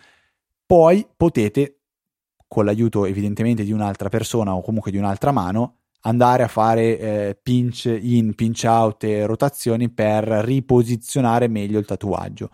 Poi 0.64 1.06
potete, 1.16 1.80
con 2.46 2.64
l'aiuto 2.64 3.04
evidentemente 3.04 3.64
di 3.64 3.72
un'altra 3.72 4.08
persona 4.08 4.54
o 4.54 4.62
comunque 4.62 4.90
di 4.90 4.96
un'altra 4.96 5.32
mano, 5.32 5.78
andare 6.06 6.42
a 6.42 6.48
fare 6.48 6.98
eh, 6.98 7.38
pinch 7.42 7.86
in, 7.86 8.34
pinch 8.34 8.64
out 8.64 9.04
e 9.04 9.26
rotazioni 9.26 9.90
per 9.90 10.24
riposizionare 10.24 11.48
meglio 11.48 11.78
il 11.78 11.86
tatuaggio. 11.86 12.50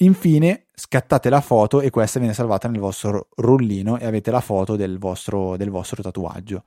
Infine 0.00 0.66
scattate 0.74 1.28
la 1.28 1.40
foto 1.40 1.80
e 1.80 1.90
questa 1.90 2.20
viene 2.20 2.34
salvata 2.34 2.68
nel 2.68 2.80
vostro 2.80 3.28
rullino 3.36 3.98
e 3.98 4.06
avete 4.06 4.30
la 4.30 4.40
foto 4.40 4.76
del 4.76 4.98
vostro, 4.98 5.56
del 5.56 5.70
vostro 5.70 6.02
tatuaggio. 6.02 6.62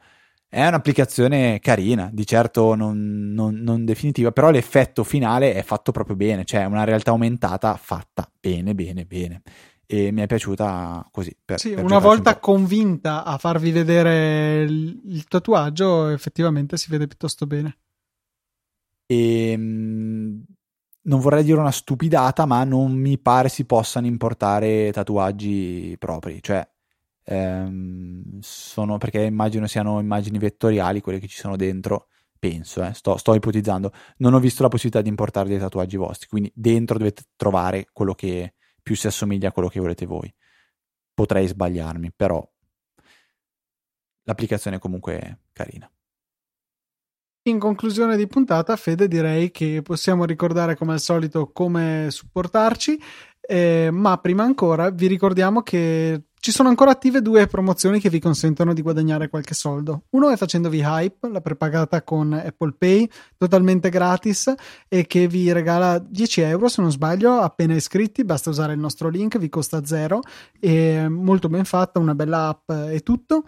È 0.54 0.68
un'applicazione 0.68 1.62
carina, 1.62 2.10
di 2.12 2.26
certo 2.26 2.76
non, 2.76 3.32
non, 3.32 3.56
non, 3.62 3.86
definitiva, 3.86 4.34
però 4.34 4.50
l'effetto 4.50 5.06
finale 5.06 5.54
è 5.54 5.64
fatto 5.64 5.94
proprio 5.94 6.18
bene, 6.18 6.44
cioè 6.44 6.66
una 6.66 6.84
realtà 6.84 7.12
aumentata 7.12 7.74
fatta 7.78 8.30
bene, 8.38 8.76
bene, 8.76 9.06
bene. 9.06 9.44
E 9.86 10.12
mi 10.12 10.20
è 10.20 10.28
piaciuta 10.28 11.08
così. 11.10 11.34
Per, 11.46 11.58
sì, 11.58 11.70
per 11.70 11.86
una 11.86 12.00
volta 12.00 12.32
un 12.32 12.40
convinta 12.42 13.24
a 13.24 13.38
farvi 13.38 13.72
vedere 13.72 14.64
il, 14.64 15.02
il, 15.06 15.24
tatuaggio, 15.24 16.10
effettivamente 16.10 16.76
si 16.76 16.90
vede 16.90 17.08
piuttosto 17.08 17.48
bene. 17.48 17.78
E, 19.06 19.52
ehm, 19.52 20.44
non 21.04 21.20
vorrei 21.22 21.46
dire 21.46 21.62
una 21.62 21.72
stupidata, 21.72 22.46
ma 22.46 22.66
non 22.66 22.92
mi 22.92 23.18
pare 23.18 23.48
si 23.48 23.64
possano 23.64 24.06
importare 24.06 24.92
tatuaggi 24.92 25.96
propri, 25.98 26.40
cioè 26.42 26.68
ehm, 27.24 28.40
sono 28.42 28.98
perché 28.98 29.22
immagino 29.22 29.68
siano 29.68 30.00
immagini 30.00 30.38
vettoriali 30.38 31.02
quelle 31.02 31.20
che 31.20 31.28
ci 31.28 31.38
sono 31.38 31.56
dentro 31.56 32.08
penso, 32.40 32.84
eh, 32.84 32.94
sto, 32.94 33.18
sto, 33.18 33.36
ipotizzando. 33.36 33.92
Non 34.18 34.34
ho 34.34 34.40
visto 34.40 34.64
la 34.64 34.70
possibilità 34.70 35.02
di 35.02 35.10
importare 35.10 35.48
dei 35.50 35.60
tatuaggi 35.60 35.98
vostri 35.98 36.28
quindi 36.28 36.52
dentro 36.56 36.98
dovete 36.98 37.24
trovare 37.36 37.88
quello 37.92 38.16
che 38.16 38.56
più 38.82 38.96
si 38.96 39.08
assomiglia 39.08 39.50
a 39.50 39.52
quello 39.52 39.68
che 39.70 39.80
volete 39.80 40.06
voi. 40.06 40.34
Potrei 41.14 41.48
sbagliarmi 41.48 42.12
però 42.16 42.48
l'applicazione 44.24 44.78
è 44.78 44.80
comunque 44.80 45.40
carina. 45.54 45.90
In 47.44 47.58
conclusione 47.58 48.18
di 48.18 48.28
puntata, 48.28 48.76
Fede, 48.76 49.08
direi 49.08 49.50
che 49.50 49.82
possiamo 49.82 50.26
ricordare 50.26 50.76
come 50.76 50.94
al 50.94 51.00
solito 51.00 51.52
come 51.52 52.08
supportarci, 52.12 53.02
eh, 53.42 53.90
ma 53.92 54.18
prima 54.20 54.44
ancora 54.44 54.92
vi 54.92 55.08
ricordiamo 55.08 55.64
che 55.64 56.26
ci 56.42 56.52
sono 56.52 56.70
ancora 56.70 56.90
attive 56.90 57.22
due 57.22 57.46
promozioni 57.46 58.00
che 58.00 58.10
vi 58.10 58.20
consentono 58.20 58.74
di 58.74 58.82
guadagnare 58.82 59.30
qualche 59.30 59.54
soldo. 59.54 60.06
Uno 60.10 60.32
è 60.32 60.38
facendovi 60.38 60.80
Hype, 60.80 61.30
la 61.30 61.40
prepagata 61.40 62.02
con 62.02 62.34
Apple 62.34 62.74
Pay, 62.76 63.08
totalmente 63.38 63.90
gratis 63.90 64.52
e 64.88 65.06
che 65.06 65.28
vi 65.28 65.52
regala 65.52 66.00
10 66.00 66.42
euro 66.42 66.68
se 66.68 66.82
non 66.82 66.90
sbaglio 66.90 67.34
appena 67.40 67.76
iscritti, 67.76 68.24
basta 68.24 68.50
usare 68.50 68.74
il 68.74 68.80
nostro 68.80 69.08
link, 69.10 69.38
vi 69.38 69.50
costa 69.50 69.86
zero, 69.86 70.22
è 70.60 71.08
molto 71.08 71.48
ben 71.48 71.64
fatta, 71.64 72.00
una 72.00 72.16
bella 72.16 72.48
app 72.48 72.72
e 72.90 73.02
tutto. 73.02 73.44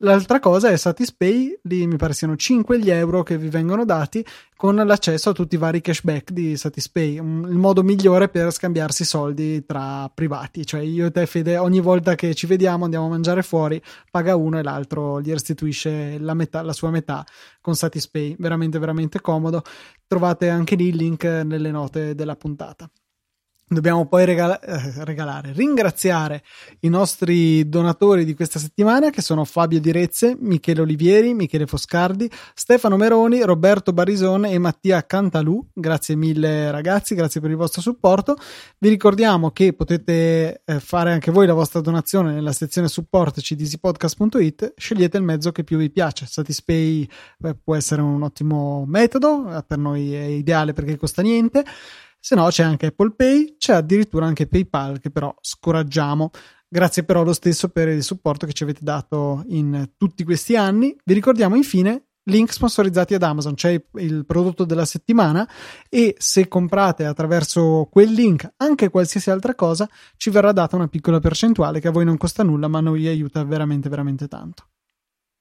L'altra 0.00 0.40
cosa 0.40 0.68
è 0.68 0.76
Satispay, 0.76 1.58
lì 1.62 1.86
mi 1.86 1.96
pare 1.96 2.12
siano 2.12 2.36
5 2.36 2.78
gli 2.78 2.90
euro 2.90 3.22
che 3.22 3.38
vi 3.38 3.48
vengono 3.48 3.86
dati 3.86 4.22
con 4.54 4.74
l'accesso 4.76 5.30
a 5.30 5.32
tutti 5.32 5.54
i 5.54 5.58
vari 5.58 5.80
cashback 5.80 6.32
di 6.32 6.54
Satispay, 6.54 7.14
il 7.14 7.22
modo 7.22 7.82
migliore 7.82 8.28
per 8.28 8.52
scambiarsi 8.52 9.06
soldi 9.06 9.64
tra 9.64 10.10
privati, 10.12 10.66
cioè 10.66 10.82
io 10.82 11.06
e 11.06 11.10
te 11.12 11.24
Fede 11.24 11.56
ogni 11.56 11.80
volta 11.80 12.14
che 12.14 12.34
ci 12.34 12.46
vediamo 12.46 12.84
andiamo 12.84 13.06
a 13.06 13.08
mangiare 13.08 13.42
fuori, 13.42 13.80
paga 14.10 14.36
uno 14.36 14.58
e 14.58 14.62
l'altro 14.62 15.18
gli 15.22 15.32
restituisce 15.32 16.18
la, 16.18 16.34
metà, 16.34 16.60
la 16.60 16.74
sua 16.74 16.90
metà 16.90 17.24
con 17.62 17.74
Satispay, 17.74 18.36
veramente 18.38 18.78
veramente 18.78 19.22
comodo, 19.22 19.62
trovate 20.06 20.50
anche 20.50 20.74
lì 20.74 20.88
il 20.88 20.96
link 20.96 21.24
nelle 21.24 21.70
note 21.70 22.14
della 22.14 22.36
puntata. 22.36 22.86
Dobbiamo 23.68 24.06
poi 24.06 24.24
regala- 24.24 24.60
eh, 24.60 25.04
regalare, 25.04 25.52
ringraziare 25.52 26.44
i 26.82 26.88
nostri 26.88 27.68
donatori 27.68 28.24
di 28.24 28.32
questa 28.32 28.60
settimana 28.60 29.10
che 29.10 29.22
sono 29.22 29.44
Fabio 29.44 29.80
Direzze, 29.80 30.36
Michele 30.38 30.82
Olivieri, 30.82 31.34
Michele 31.34 31.66
Foscardi, 31.66 32.30
Stefano 32.54 32.96
Meroni, 32.96 33.42
Roberto 33.42 33.92
Barisone 33.92 34.52
e 34.52 34.58
Mattia 34.58 35.04
Cantalù. 35.04 35.66
Grazie 35.74 36.14
mille 36.14 36.70
ragazzi, 36.70 37.16
grazie 37.16 37.40
per 37.40 37.50
il 37.50 37.56
vostro 37.56 37.82
supporto. 37.82 38.36
Vi 38.78 38.88
ricordiamo 38.88 39.50
che 39.50 39.72
potete 39.72 40.62
eh, 40.64 40.78
fare 40.78 41.10
anche 41.10 41.32
voi 41.32 41.48
la 41.48 41.54
vostra 41.54 41.80
donazione 41.80 42.32
nella 42.32 42.52
sezione 42.52 42.86
supportaci 42.86 43.56
di 43.56 43.64
easypodcast.it. 43.64 44.74
Scegliete 44.76 45.16
il 45.16 45.24
mezzo 45.24 45.50
che 45.50 45.64
più 45.64 45.76
vi 45.76 45.90
piace. 45.90 46.24
Satispay 46.24 47.08
eh, 47.42 47.56
può 47.56 47.74
essere 47.74 48.00
un 48.00 48.22
ottimo 48.22 48.84
metodo, 48.86 49.64
per 49.66 49.78
noi 49.78 50.14
è 50.14 50.22
ideale 50.22 50.72
perché 50.72 50.96
costa 50.96 51.20
niente. 51.20 51.64
Se 52.26 52.34
no 52.34 52.48
c'è 52.48 52.64
anche 52.64 52.86
Apple 52.86 53.12
Pay, 53.14 53.54
c'è 53.56 53.74
addirittura 53.74 54.26
anche 54.26 54.48
PayPal 54.48 54.98
che 54.98 55.10
però 55.10 55.32
scoraggiamo. 55.40 56.30
Grazie 56.66 57.04
però 57.04 57.22
lo 57.22 57.32
stesso 57.32 57.68
per 57.68 57.86
il 57.86 58.02
supporto 58.02 58.46
che 58.46 58.52
ci 58.52 58.64
avete 58.64 58.80
dato 58.82 59.44
in 59.50 59.92
tutti 59.96 60.24
questi 60.24 60.56
anni. 60.56 60.96
Vi 61.04 61.14
ricordiamo 61.14 61.54
infine 61.54 62.06
link 62.24 62.52
sponsorizzati 62.52 63.14
ad 63.14 63.22
Amazon, 63.22 63.54
c'è 63.54 63.80
il 63.98 64.26
prodotto 64.26 64.64
della 64.64 64.84
settimana 64.84 65.48
e 65.88 66.16
se 66.18 66.48
comprate 66.48 67.04
attraverso 67.04 67.86
quel 67.88 68.10
link 68.10 68.54
anche 68.56 68.90
qualsiasi 68.90 69.30
altra 69.30 69.54
cosa 69.54 69.88
ci 70.16 70.30
verrà 70.30 70.50
data 70.50 70.74
una 70.74 70.88
piccola 70.88 71.20
percentuale 71.20 71.78
che 71.78 71.86
a 71.86 71.92
voi 71.92 72.04
non 72.04 72.16
costa 72.16 72.42
nulla 72.42 72.66
ma 72.66 72.80
noi 72.80 73.06
aiuta 73.06 73.44
veramente 73.44 73.88
veramente 73.88 74.26
tanto. 74.26 74.64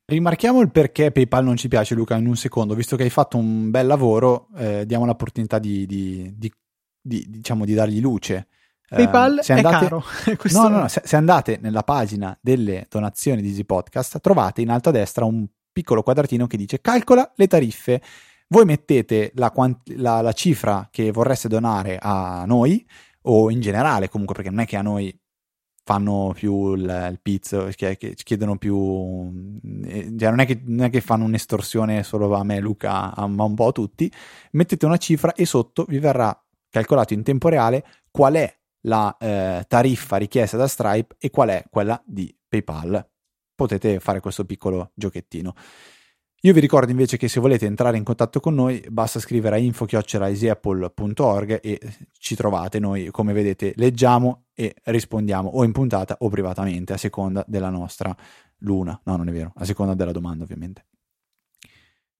Rimarchiamo 0.06 0.62
il 0.62 0.70
perché 0.70 1.12
PayPal 1.12 1.46
non 1.46 1.58
ci 1.58 1.68
piace 1.68 1.96
Luca 1.96 2.16
in 2.16 2.28
un 2.28 2.36
secondo, 2.36 2.76
visto 2.76 2.96
che 2.96 3.02
hai 3.02 3.10
fatto 3.10 3.38
un 3.38 3.72
bel 3.72 3.88
lavoro, 3.88 4.50
eh, 4.56 4.86
diamo 4.86 5.08
l'opportunità 5.08 5.58
di, 5.58 5.88
di, 5.88 6.32
di 6.38 6.52
di, 7.06 7.26
diciamo, 7.28 7.66
di 7.66 7.74
dargli 7.74 8.01
luce. 8.01 8.47
PayPal 8.88 9.39
eh, 9.39 9.41
è 9.41 9.53
andate... 9.53 9.86
caro. 9.86 10.03
no, 10.51 10.68
no, 10.68 10.80
no, 10.80 10.88
se, 10.88 11.01
se, 11.06 11.16
andate 11.16 11.60
nella 11.62 11.84
pagina 11.84 12.38
delle 12.41 12.88
donazioni 12.89 13.41
di 13.41 13.49
Easy 13.49 13.64
Podcast, 13.64 14.20
trovate 14.20 14.62
in 14.62 14.70
alto 14.70 14.89
a 14.89 14.91
destra 14.91 15.26
un 15.26 15.45
piccolo 15.72 16.03
quadratino 16.03 16.47
che 16.47 16.58
dice 16.58 16.82
calcola 16.82 17.32
le 17.36 17.47
tariffe. 17.47 18.01
Voi 18.47 18.66
mettete 18.66 19.32
la, 19.36 19.51
la, 19.95 20.22
la 20.22 20.34
cifra 20.34 20.88
che 20.91 21.12
vorreste 21.12 21.47
donare 21.47 21.97
a 21.99 22.43
noi 22.45 22.86
o 23.28 23.49
in 23.49 23.60
generale 23.60 24.08
comunque 24.08 24.36
perché 24.36 24.51
non 24.51 24.60
è 24.60 24.66
che 24.68 24.78
a 24.78 24.84
noi 24.84 25.20
fanno 25.86 26.34
più 26.34 26.74
il, 26.74 27.08
il 27.12 27.20
pizzo, 27.22 27.70
che, 27.76 27.95
che 27.95 28.16
chiedono 28.16 28.58
più, 28.58 29.60
eh, 29.84 30.12
cioè 30.18 30.30
non, 30.30 30.39
è 30.39 30.45
che, 30.47 30.60
non 30.66 30.86
è 30.86 30.89
che 30.89 30.99
fanno 30.99 31.26
un'estorsione 31.26 32.01
solo 32.01 32.34
a 32.34 32.43
me, 32.43 32.60
Luca, 32.60 33.14
ma 33.28 33.43
un 33.43 33.53
po' 33.53 33.68
a 33.68 33.72
tutti, 33.72 34.12
mettete 34.53 34.86
una 34.88 34.97
cifra 34.97 35.34
e 35.34 35.45
sotto 35.45 35.86
vi 35.88 35.99
verrà 35.99 36.36
calcolato 36.76 37.14
in 37.14 37.24
tempo 37.24 37.48
reale 37.48 37.86
qual 38.12 38.34
è 38.34 38.54
la 38.82 39.16
eh, 39.18 39.64
tariffa 39.66 40.18
richiesta 40.18 40.58
da 40.58 40.68
Stripe 40.68 41.16
e 41.18 41.30
qual 41.30 41.48
è 41.50 41.64
quella 41.70 42.02
di 42.06 42.36
PayPal. 42.48 43.08
Potete 43.56 44.02
fare 44.02 44.20
questo 44.20 44.44
piccolo 44.44 44.92
giochettino. 44.94 45.54
Io 46.42 46.54
vi 46.54 46.60
ricordo 46.60 46.92
invece 46.92 47.16
che 47.16 47.30
se 47.30 47.40
volete 47.40 47.66
entrare 47.66 47.96
in 47.98 48.04
contatto 48.04 48.42
con 48.42 48.54
noi 48.54 48.84
basta 48.90 49.20
scrivere 49.20 49.56
a 49.56 49.58
info.easyapple.org 49.58 51.60
e 51.64 51.80
ci 52.20 52.36
trovate. 52.36 52.80
Noi, 52.80 53.10
come 53.10 53.32
vedete, 53.32 53.72
leggiamo 53.78 54.48
e 54.54 54.76
rispondiamo 54.84 55.50
o 55.50 55.64
in 55.64 55.72
puntata 55.72 56.18
o 56.20 56.30
privatamente 56.30 56.92
a 56.92 56.98
seconda 56.98 57.46
della 57.48 57.70
nostra 57.70 58.14
luna. 58.60 59.00
No, 59.06 59.16
non 59.16 59.30
è 59.30 59.32
vero, 59.32 59.54
a 59.56 59.64
seconda 59.64 59.96
della 59.96 60.12
domanda 60.12 60.44
ovviamente. 60.44 60.86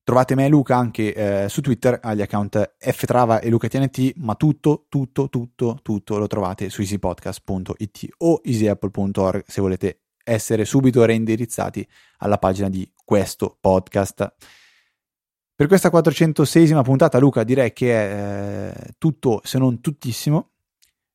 Trovate 0.06 0.36
me 0.36 0.44
e 0.44 0.48
Luca 0.48 0.76
anche 0.76 1.12
eh, 1.12 1.48
su 1.48 1.60
Twitter 1.60 1.98
agli 2.00 2.22
account 2.22 2.76
ftrava 2.78 3.40
e 3.40 3.48
lucatnt, 3.50 4.12
ma 4.18 4.36
tutto, 4.36 4.86
tutto, 4.88 5.28
tutto, 5.28 5.80
tutto 5.82 6.18
lo 6.18 6.28
trovate 6.28 6.70
su 6.70 6.82
easypodcast.it 6.82 8.14
o 8.18 8.40
easyapple.org 8.44 9.42
se 9.44 9.60
volete 9.60 10.02
essere 10.22 10.64
subito 10.64 11.04
reindirizzati 11.04 11.84
alla 12.18 12.38
pagina 12.38 12.68
di 12.68 12.88
questo 13.04 13.58
podcast. 13.60 14.32
Per 15.56 15.66
questa 15.66 15.90
406esima 15.90 16.82
puntata, 16.82 17.18
Luca, 17.18 17.42
direi 17.42 17.72
che 17.72 17.92
è 17.92 18.72
eh, 18.76 18.94
tutto 18.98 19.40
se 19.42 19.58
non 19.58 19.80
tuttissimo. 19.80 20.52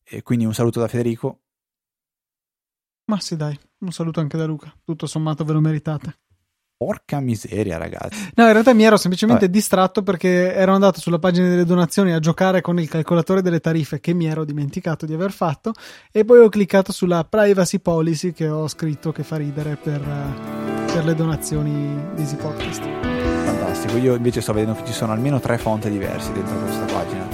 E 0.03 0.21
quindi 0.21 0.43
un 0.43 0.53
saluto 0.53 0.81
da 0.81 0.89
Federico. 0.89 1.43
Ma 3.05 3.21
sì, 3.21 3.37
dai, 3.37 3.57
un 3.77 3.91
saluto 3.93 4.19
anche 4.19 4.35
da 4.35 4.43
Luca. 4.43 4.77
Tutto 4.83 5.05
sommato 5.05 5.45
ve 5.45 5.53
lo 5.53 5.61
meritate. 5.61 6.19
Porca 6.81 7.19
miseria, 7.19 7.77
ragazzi. 7.77 8.31
No, 8.33 8.47
in 8.47 8.53
realtà 8.53 8.73
mi 8.73 8.83
ero 8.83 8.97
semplicemente 8.97 9.45
Vabbè. 9.45 9.55
distratto 9.55 10.01
perché 10.01 10.51
ero 10.55 10.73
andato 10.73 10.99
sulla 10.99 11.19
pagina 11.19 11.47
delle 11.47 11.63
donazioni 11.63 12.11
a 12.11 12.17
giocare 12.17 12.61
con 12.61 12.79
il 12.79 12.89
calcolatore 12.89 13.43
delle 13.43 13.59
tariffe 13.59 13.99
che 13.99 14.15
mi 14.15 14.25
ero 14.25 14.43
dimenticato 14.43 15.05
di 15.05 15.13
aver 15.13 15.31
fatto 15.31 15.73
e 16.11 16.25
poi 16.25 16.39
ho 16.39 16.49
cliccato 16.49 16.91
sulla 16.91 17.23
privacy 17.23 17.77
policy 17.77 18.33
che 18.33 18.49
ho 18.49 18.67
scritto 18.67 19.11
che 19.11 19.21
fa 19.21 19.35
ridere 19.35 19.77
per, 19.79 20.01
per 20.91 21.05
le 21.05 21.13
donazioni 21.13 22.03
di 22.15 22.21
Easy 22.23 22.35
Podcast. 22.35 22.81
Fantastico, 22.81 23.97
io 23.97 24.15
invece 24.15 24.41
sto 24.41 24.51
vedendo 24.51 24.73
che 24.81 24.87
ci 24.87 24.93
sono 24.93 25.11
almeno 25.11 25.39
tre 25.39 25.59
fonti 25.59 25.87
diverse 25.87 26.31
dentro 26.31 26.57
questa 26.61 26.85
pagina. 26.85 27.29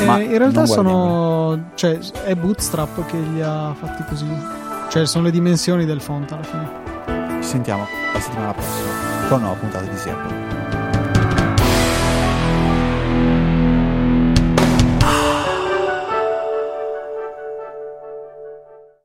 Eh, 0.00 0.22
in 0.22 0.38
realtà 0.38 0.64
sono. 0.64 1.72
Cioè, 1.74 1.98
è 2.24 2.34
Bootstrap 2.34 3.04
che 3.04 3.18
li 3.18 3.42
ha 3.42 3.74
fatti 3.78 4.04
così. 4.08 4.26
Cioè, 4.88 5.04
sono 5.04 5.24
le 5.24 5.30
dimensioni 5.30 5.84
del 5.84 6.00
font 6.00 6.32
alla 6.32 6.42
fine. 6.42 6.85
Sentiamo 7.46 7.86
la 8.12 8.18
settimana 8.18 8.52
prossima 8.52 9.28
con 9.28 9.38
una 9.38 9.46
nuova 9.46 9.60
puntata 9.60 9.84
di 9.86 9.96
Seattle. 9.96 10.45